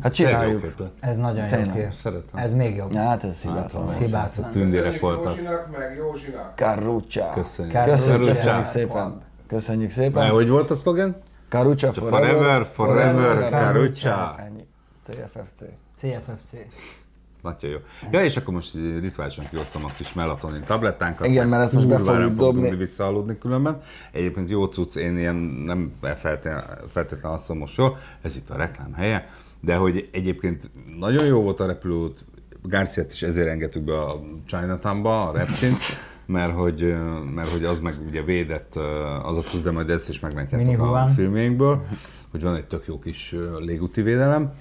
Hát 0.00 0.14
csináljuk. 0.14 0.74
Ez 1.00 1.16
nagyon 1.16 1.48
jó 1.48 1.72
kép. 1.72 1.92
Szeretem. 1.92 2.38
Ez 2.38 2.54
még 2.54 2.76
jobb. 2.76 2.94
Hát 2.94 3.24
ez 3.24 3.42
hibátlan. 3.42 3.84
Volt. 3.84 3.96
hibátlan. 3.96 4.50
Tündérek 4.50 4.82
Köszönjük 4.82 5.00
voltak. 5.00 5.36
Józsinak, 5.36 5.78
meg 5.78 5.96
Józsinak. 5.96 6.54
Köszönjük. 7.34 7.84
Köszönjük, 7.84 8.28
köszönjük 8.28 8.64
szépen. 8.64 9.20
Köszönjük 9.46 9.90
szépen. 9.90 10.30
hogy 10.30 10.48
volt 10.48 10.70
a 10.70 10.74
szlogen? 10.74 11.16
Karucsa 11.48 11.92
Forever, 11.92 12.64
forever, 12.64 13.50
Karucsa. 13.50 14.34
Ennyi. 14.38 14.66
CFFC. 15.04 15.62
CFFC. 15.96 16.52
Nagyon 17.42 17.70
jó. 17.70 17.78
Ja, 18.10 18.24
és 18.24 18.36
akkor 18.36 18.54
most 18.54 18.74
rituálisan 19.00 19.48
kiosztom 19.50 19.84
a 19.84 19.88
kis 19.96 20.12
melatonin 20.12 20.64
tablettánkat. 20.64 21.26
Igen, 21.26 21.48
mert 21.48 21.62
ezt 21.62 21.72
most 21.72 21.88
be 21.88 21.98
fogjuk 21.98 22.34
dobni. 22.34 22.60
tudni 22.60 22.76
visszaaludni 22.76 23.38
különben. 23.38 23.82
Egyébként 24.12 24.50
jó 24.50 24.64
cucc, 24.64 24.96
én 24.96 25.18
ilyen 25.18 25.34
nem 25.66 25.92
feltétlenül 26.00 26.88
feltétlen 26.92 27.32
azt 27.32 27.48
mondom 27.48 27.66
most 27.66 27.78
jól, 27.78 27.98
ez 28.22 28.36
itt 28.36 28.50
a 28.50 28.56
reklám 28.56 28.92
helye, 28.92 29.28
de 29.62 29.76
hogy 29.76 30.08
egyébként 30.12 30.70
nagyon 30.98 31.26
jó 31.26 31.40
volt 31.40 31.60
a 31.60 31.66
repülőút, 31.66 32.24
Garciát 32.62 33.12
is 33.12 33.22
ezért 33.22 33.48
engedtük 33.48 33.82
be 33.82 34.00
a 34.00 34.20
Chinatownba, 34.46 35.28
a 35.28 35.32
reptint, 35.32 35.78
mert 36.26 36.52
hogy, 36.52 36.94
mert 37.34 37.48
hogy 37.48 37.64
az 37.64 37.78
meg 37.78 37.94
ugye 38.06 38.22
védett 38.22 38.76
az 39.22 39.36
a 39.36 39.40
cucc, 39.40 39.62
de 39.62 39.70
majd 39.70 39.90
ezt 39.90 40.08
is 40.08 40.20
meglátjátok 40.20 40.66
Mini 40.66 40.78
a 40.78 40.82
Wuhan. 40.84 41.14
filmjeinkből, 41.14 41.86
hogy 42.30 42.42
van 42.42 42.56
egy 42.56 42.66
tök 42.66 42.86
jó 42.86 42.98
kis 42.98 43.34
légúti 43.58 44.02
védelem. 44.02 44.52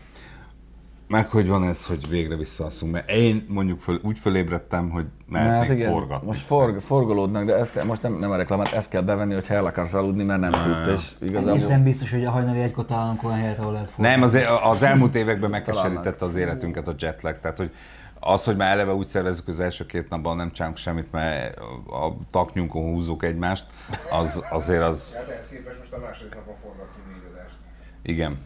Meg 1.11 1.29
hogy 1.29 1.47
van 1.47 1.63
ez, 1.63 1.85
hogy 1.85 2.09
végre 2.09 2.35
visszaalszunk, 2.35 2.91
mert 2.91 3.09
én 3.11 3.45
mondjuk 3.49 3.79
föl, 3.79 3.99
úgy 4.03 4.19
fölébredtem, 4.19 4.89
hogy 4.89 5.05
mehetnék 5.29 5.67
Hát 5.67 5.77
igen, 5.77 5.91
forgatni. 5.91 6.27
most 6.27 6.41
forg, 6.41 6.79
forgolódnak, 6.79 7.45
de 7.45 7.55
ezt, 7.55 7.83
most 7.83 8.01
nem, 8.01 8.13
nem 8.13 8.31
a 8.31 8.35
reklámát, 8.35 8.73
ezt 8.73 8.89
kell 8.89 9.01
bevenni, 9.01 9.33
hogy 9.33 9.45
el 9.47 9.65
akarsz 9.65 9.93
aludni, 9.93 10.23
mert 10.23 10.39
nem 10.39 10.51
tudsz, 10.51 10.99
és 10.99 11.27
igazából... 11.27 11.49
Egészen 11.51 11.83
biztos, 11.83 12.11
hogy 12.11 12.25
a 12.25 12.31
hajnali 12.31 12.59
egykor 12.59 12.85
találunk 12.85 13.23
olyan 13.23 13.37
helyet, 13.37 13.59
ahol 13.59 13.71
lehet 13.71 13.89
forgatni. 13.89 14.19
Nem, 14.19 14.21
az, 14.21 14.37
az 14.63 14.83
elmúlt 14.83 15.15
években 15.15 15.49
megkeserítette 15.59 16.25
az 16.25 16.35
életünket 16.35 16.87
a 16.87 16.93
jetlag, 16.97 17.39
tehát 17.39 17.57
hogy 17.57 17.71
az, 18.19 18.43
hogy 18.43 18.55
már 18.55 18.71
eleve 18.71 18.93
úgy 18.93 19.07
szervezzük 19.07 19.47
az 19.47 19.59
első 19.59 19.85
két 19.85 20.09
napban 20.09 20.35
nem 20.35 20.51
csinálunk 20.51 20.77
semmit, 20.77 21.11
mert 21.11 21.59
a 21.89 22.15
taknyunkon 22.31 22.83
húzzuk 22.83 23.23
egymást, 23.23 23.65
az, 24.11 24.43
azért 24.49 24.83
az, 24.83 25.13
Hát 25.13 25.29
ehhez 25.29 25.47
képest 25.47 25.77
most 25.77 25.93
a 25.93 25.99
második 25.99 26.35
napon 26.35 26.55
forgattunk 26.61 27.07
négy 27.07 27.31
adást. 27.33 27.55
igen. 28.01 28.37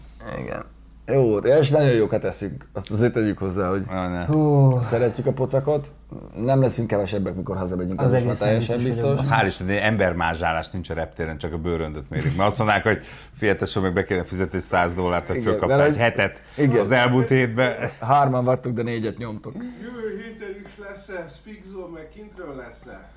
Igen. 0.42 0.74
Jó, 1.08 1.38
és 1.38 1.70
nagyon 1.70 1.92
jókat 1.92 2.24
eszünk. 2.24 2.68
Azt 2.74 2.92
azért 2.92 3.14
tegyük 3.14 3.38
hozzá, 3.38 3.70
hogy 3.70 3.84
Ah. 3.88 4.26
Hú, 4.28 4.80
szeretjük 4.82 5.26
a 5.26 5.32
pocakot. 5.32 5.92
Nem 6.36 6.62
leszünk 6.62 6.88
kevesebbek, 6.88 7.36
mikor 7.36 7.58
hazamegyünk, 7.58 8.02
Az 8.02 8.12
az, 8.12 8.24
már 8.24 8.36
teljesen 8.38 8.84
biztos 8.84 9.20
Az 9.20 9.30
hál' 9.30 9.44
Isten, 9.46 9.70
embermázsálás 9.70 10.70
nincs 10.70 10.90
a 10.90 10.94
reptéren, 10.94 11.38
csak 11.38 11.54
a 11.54 11.58
bőröndöt 11.58 12.10
mérik. 12.10 12.36
Mert 12.36 12.50
azt 12.50 12.58
mondják, 12.58 12.84
hogy 12.84 13.00
fiatal 13.38 13.82
meg 13.82 13.94
be 13.94 14.04
kéne 14.04 14.24
fizetni 14.24 14.60
100 14.60 14.94
dollárt, 14.94 15.28
hogy 15.28 15.42
fölkaptál 15.42 15.84
egy 15.84 15.98
hetet 15.98 16.42
Igen. 16.58 16.80
az 16.80 16.92
elmúlt 16.92 17.28
hétben. 17.28 17.74
Hárman 18.00 18.46
vagytok, 18.46 18.74
de 18.74 18.82
négyet 18.82 19.18
nyomtok. 19.18 19.54
Jövő 19.82 20.24
héten 20.24 20.56
is 20.66 20.86
lesz-e 20.90 21.26
Zone, 21.66 21.94
meg 21.94 22.10
kintről 22.10 22.56
lesz-e? 22.56 23.10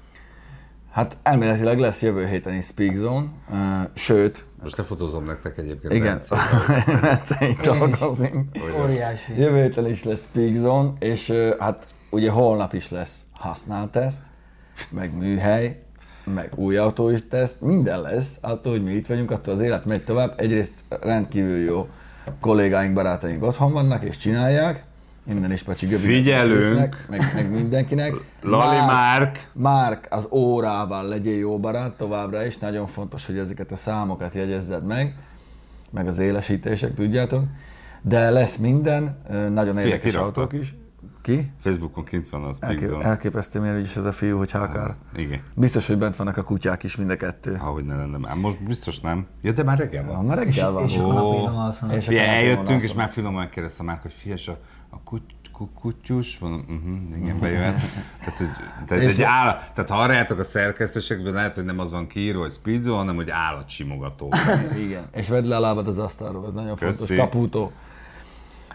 Hát 0.91 1.17
elméletileg 1.23 1.79
lesz 1.79 2.03
jövő 2.03 2.27
héten 2.27 2.55
is 2.55 2.65
Speak 2.67 2.97
Zone, 2.97 3.27
uh, 3.51 3.57
sőt, 3.95 4.45
Most 4.63 4.77
ne 4.77 4.83
fotózom 4.83 5.25
nektek 5.25 5.59
egyébként. 5.59 5.93
igen, 5.93 6.21
itt 7.41 7.61
dolgozik. 7.63 8.35
óriási. 8.83 9.39
Jövő 9.41 9.63
héten 9.63 9.87
is 9.87 10.05
lesz 10.05 10.23
Speak 10.31 10.55
Zone, 10.55 10.93
és 10.99 11.29
uh, 11.29 11.59
hát 11.59 11.87
ugye 12.11 12.31
holnap 12.31 12.73
is 12.75 12.91
lesz 12.91 13.21
használteszt, 13.33 14.23
meg 14.91 15.17
műhely, 15.17 15.83
meg 16.35 16.53
új 16.55 16.77
autó 16.77 17.09
is 17.11 17.21
teszt, 17.29 17.61
minden 17.61 18.01
lesz, 18.01 18.39
attól, 18.41 18.73
hogy 18.73 18.85
mi 18.85 18.91
itt 18.91 19.07
vagyunk, 19.07 19.31
attól 19.31 19.55
az 19.55 19.61
élet 19.61 19.85
megy 19.85 20.05
tovább. 20.05 20.41
Egyrészt 20.41 20.81
rendkívül 21.01 21.59
jó 21.59 21.89
kollégáink, 22.41 22.95
barátaink 22.95 23.43
otthon 23.43 23.73
vannak 23.73 24.05
és 24.05 24.17
csinálják, 24.17 24.85
innen 25.29 25.53
is 25.53 25.63
Pacsi 25.63 25.87
Göbinek 25.87 26.15
Figyelünk! 26.15 27.05
Meg, 27.09 27.23
meg 27.35 27.51
mindenkinek. 27.51 28.15
Lali 28.43 28.77
Márk- 28.77 28.87
Márk. 28.91 29.51
Márk 29.53 30.07
az 30.11 30.29
órával 30.31 31.05
legyél 31.09 31.37
jó 31.39 31.59
barát 31.59 31.93
továbbra 31.97 32.47
is, 32.47 32.59
nagyon 32.59 32.87
fontos, 32.87 33.27
hogy 33.27 33.39
ezeket 33.39 33.73
a 33.73 33.77
számokat 33.77 34.35
jegyezzed 34.35 34.87
meg, 34.87 35.15
meg 35.91 36.07
az 36.07 36.19
élesítések, 36.19 36.95
tudjátok. 36.95 37.45
De 38.03 38.31
lesz 38.31 38.57
minden, 38.57 39.19
nagyon 39.53 39.79
érdekes 39.79 40.01
kirakta. 40.03 40.25
autók 40.41 40.53
is. 40.53 40.75
Ki? 41.23 41.51
Facebookon 41.61 42.05
kint 42.05 42.29
van 42.29 42.43
az 42.43 42.59
Big 42.59 42.69
Elkép, 42.71 42.89
Zone. 42.89 43.05
elképesztő, 43.05 43.61
milyen 43.61 43.77
ügyes 43.77 43.97
ez 43.97 44.05
a 44.05 44.13
fiú, 44.13 44.37
hogyha 44.39 44.59
akar. 44.59 44.95
Igen. 45.17 45.41
Biztos, 45.55 45.87
hogy 45.87 45.99
bent 45.99 46.17
vannak 46.17 46.37
a 46.37 46.43
kutyák 46.43 46.83
is, 46.83 46.97
mind 46.97 47.11
a 47.11 47.17
kettő. 47.17 47.57
Ahogy 47.61 47.85
ne 47.85 47.97
lenne 47.97 48.19
már. 48.19 48.35
Most 48.35 48.63
biztos 48.63 49.01
nem. 49.01 49.27
Ja, 49.43 49.53
de 49.53 49.63
már 49.63 49.79
reggel 49.79 50.05
van. 50.07 50.25
már 50.25 50.39
reggel 50.39 50.71
van. 50.73 50.85
És 50.85 50.95
napilom 50.95 51.57
alszanak. 51.59 51.97
És 51.97 52.07
Fia, 52.07 52.23
akkor 52.23 52.35
eljöttünk, 52.35 52.83
és 52.83 52.95
már 52.95 53.11
finoman 53.11 53.49
kérdeztem 53.51 53.87
már, 53.87 53.99
hogy 54.03 54.13
fias, 54.13 54.49
a, 54.49 54.59
a 54.91 54.97
kut, 55.05 55.23
ku- 55.53 55.75
kutyus, 55.75 56.39
mondom, 56.39 56.61
uh-huh, 56.61 57.23
igen, 57.23 57.39
bejöhet. 57.41 57.81
Tehát, 58.21 58.39
hogy, 58.39 58.49
tehát, 58.87 59.05
egy 59.05 59.23
állat, 59.23 59.71
tehát 59.75 59.91
ha 59.91 59.97
arra 59.97 60.13
jártok 60.13 60.39
a 60.39 60.45
szerkesztőségben, 60.45 61.33
lehet, 61.33 61.55
hogy 61.55 61.65
nem 61.65 61.79
az 61.79 61.91
van 61.91 62.07
kiírva, 62.07 62.41
hogy 62.41 62.53
speedzone, 62.53 62.97
hanem 62.97 63.15
hogy 63.15 63.31
állatsimogató. 63.31 64.33
Igen, 64.85 65.05
és 65.13 65.29
vedd 65.29 65.47
le 65.49 65.57
a 65.57 65.61
lábad 65.61 65.89
az 65.89 65.99
asztalról, 65.99 66.47
ez 66.47 66.53
nagyon 66.53 66.77
Köszi. 66.77 66.99
fontos. 66.99 67.17
Kaputó. 67.17 67.73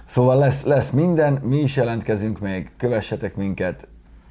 Szóval 0.06 0.38
lesz, 0.38 0.64
lesz 0.64 0.90
minden, 0.90 1.34
mi 1.34 1.60
is 1.60 1.76
jelentkezünk 1.76 2.40
még, 2.40 2.72
kövessetek 2.78 3.36
minket. 3.36 3.88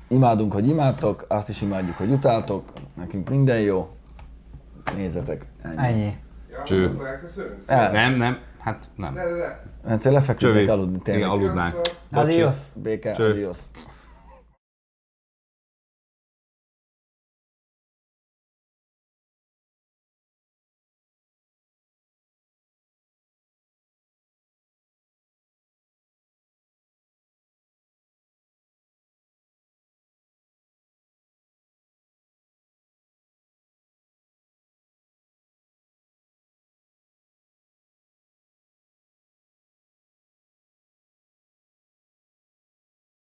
Imádunk, 0.09 0.53
hogy 0.53 0.69
imádtok, 0.69 1.25
azt 1.29 1.49
is 1.49 1.61
imádjuk, 1.61 1.97
hogy 1.97 2.11
utáltok, 2.11 2.73
nekünk 2.97 3.29
minden 3.29 3.61
jó. 3.61 3.97
Nézzetek. 4.97 5.47
Ennyi. 5.63 5.77
Ennyi. 5.77 6.17
Ja, 6.51 6.63
Cső. 6.63 6.97
nem, 7.67 8.15
nem, 8.15 8.39
hát 8.63 8.89
nem. 8.97 9.15
Ne, 9.15 9.25
ne, 9.25 9.31
ne. 9.31 9.57
Bence, 9.85 10.11
lefeküdnek 10.11 10.55
Csövi. 10.57 10.69
aludni 10.69 10.93
Igen, 10.93 11.03
tényleg. 11.03 11.29
aludnánk. 11.29 11.81
Adios. 12.13 12.57
Béke, 12.75 13.13
Cső. 13.13 13.31
adios. 13.31 13.59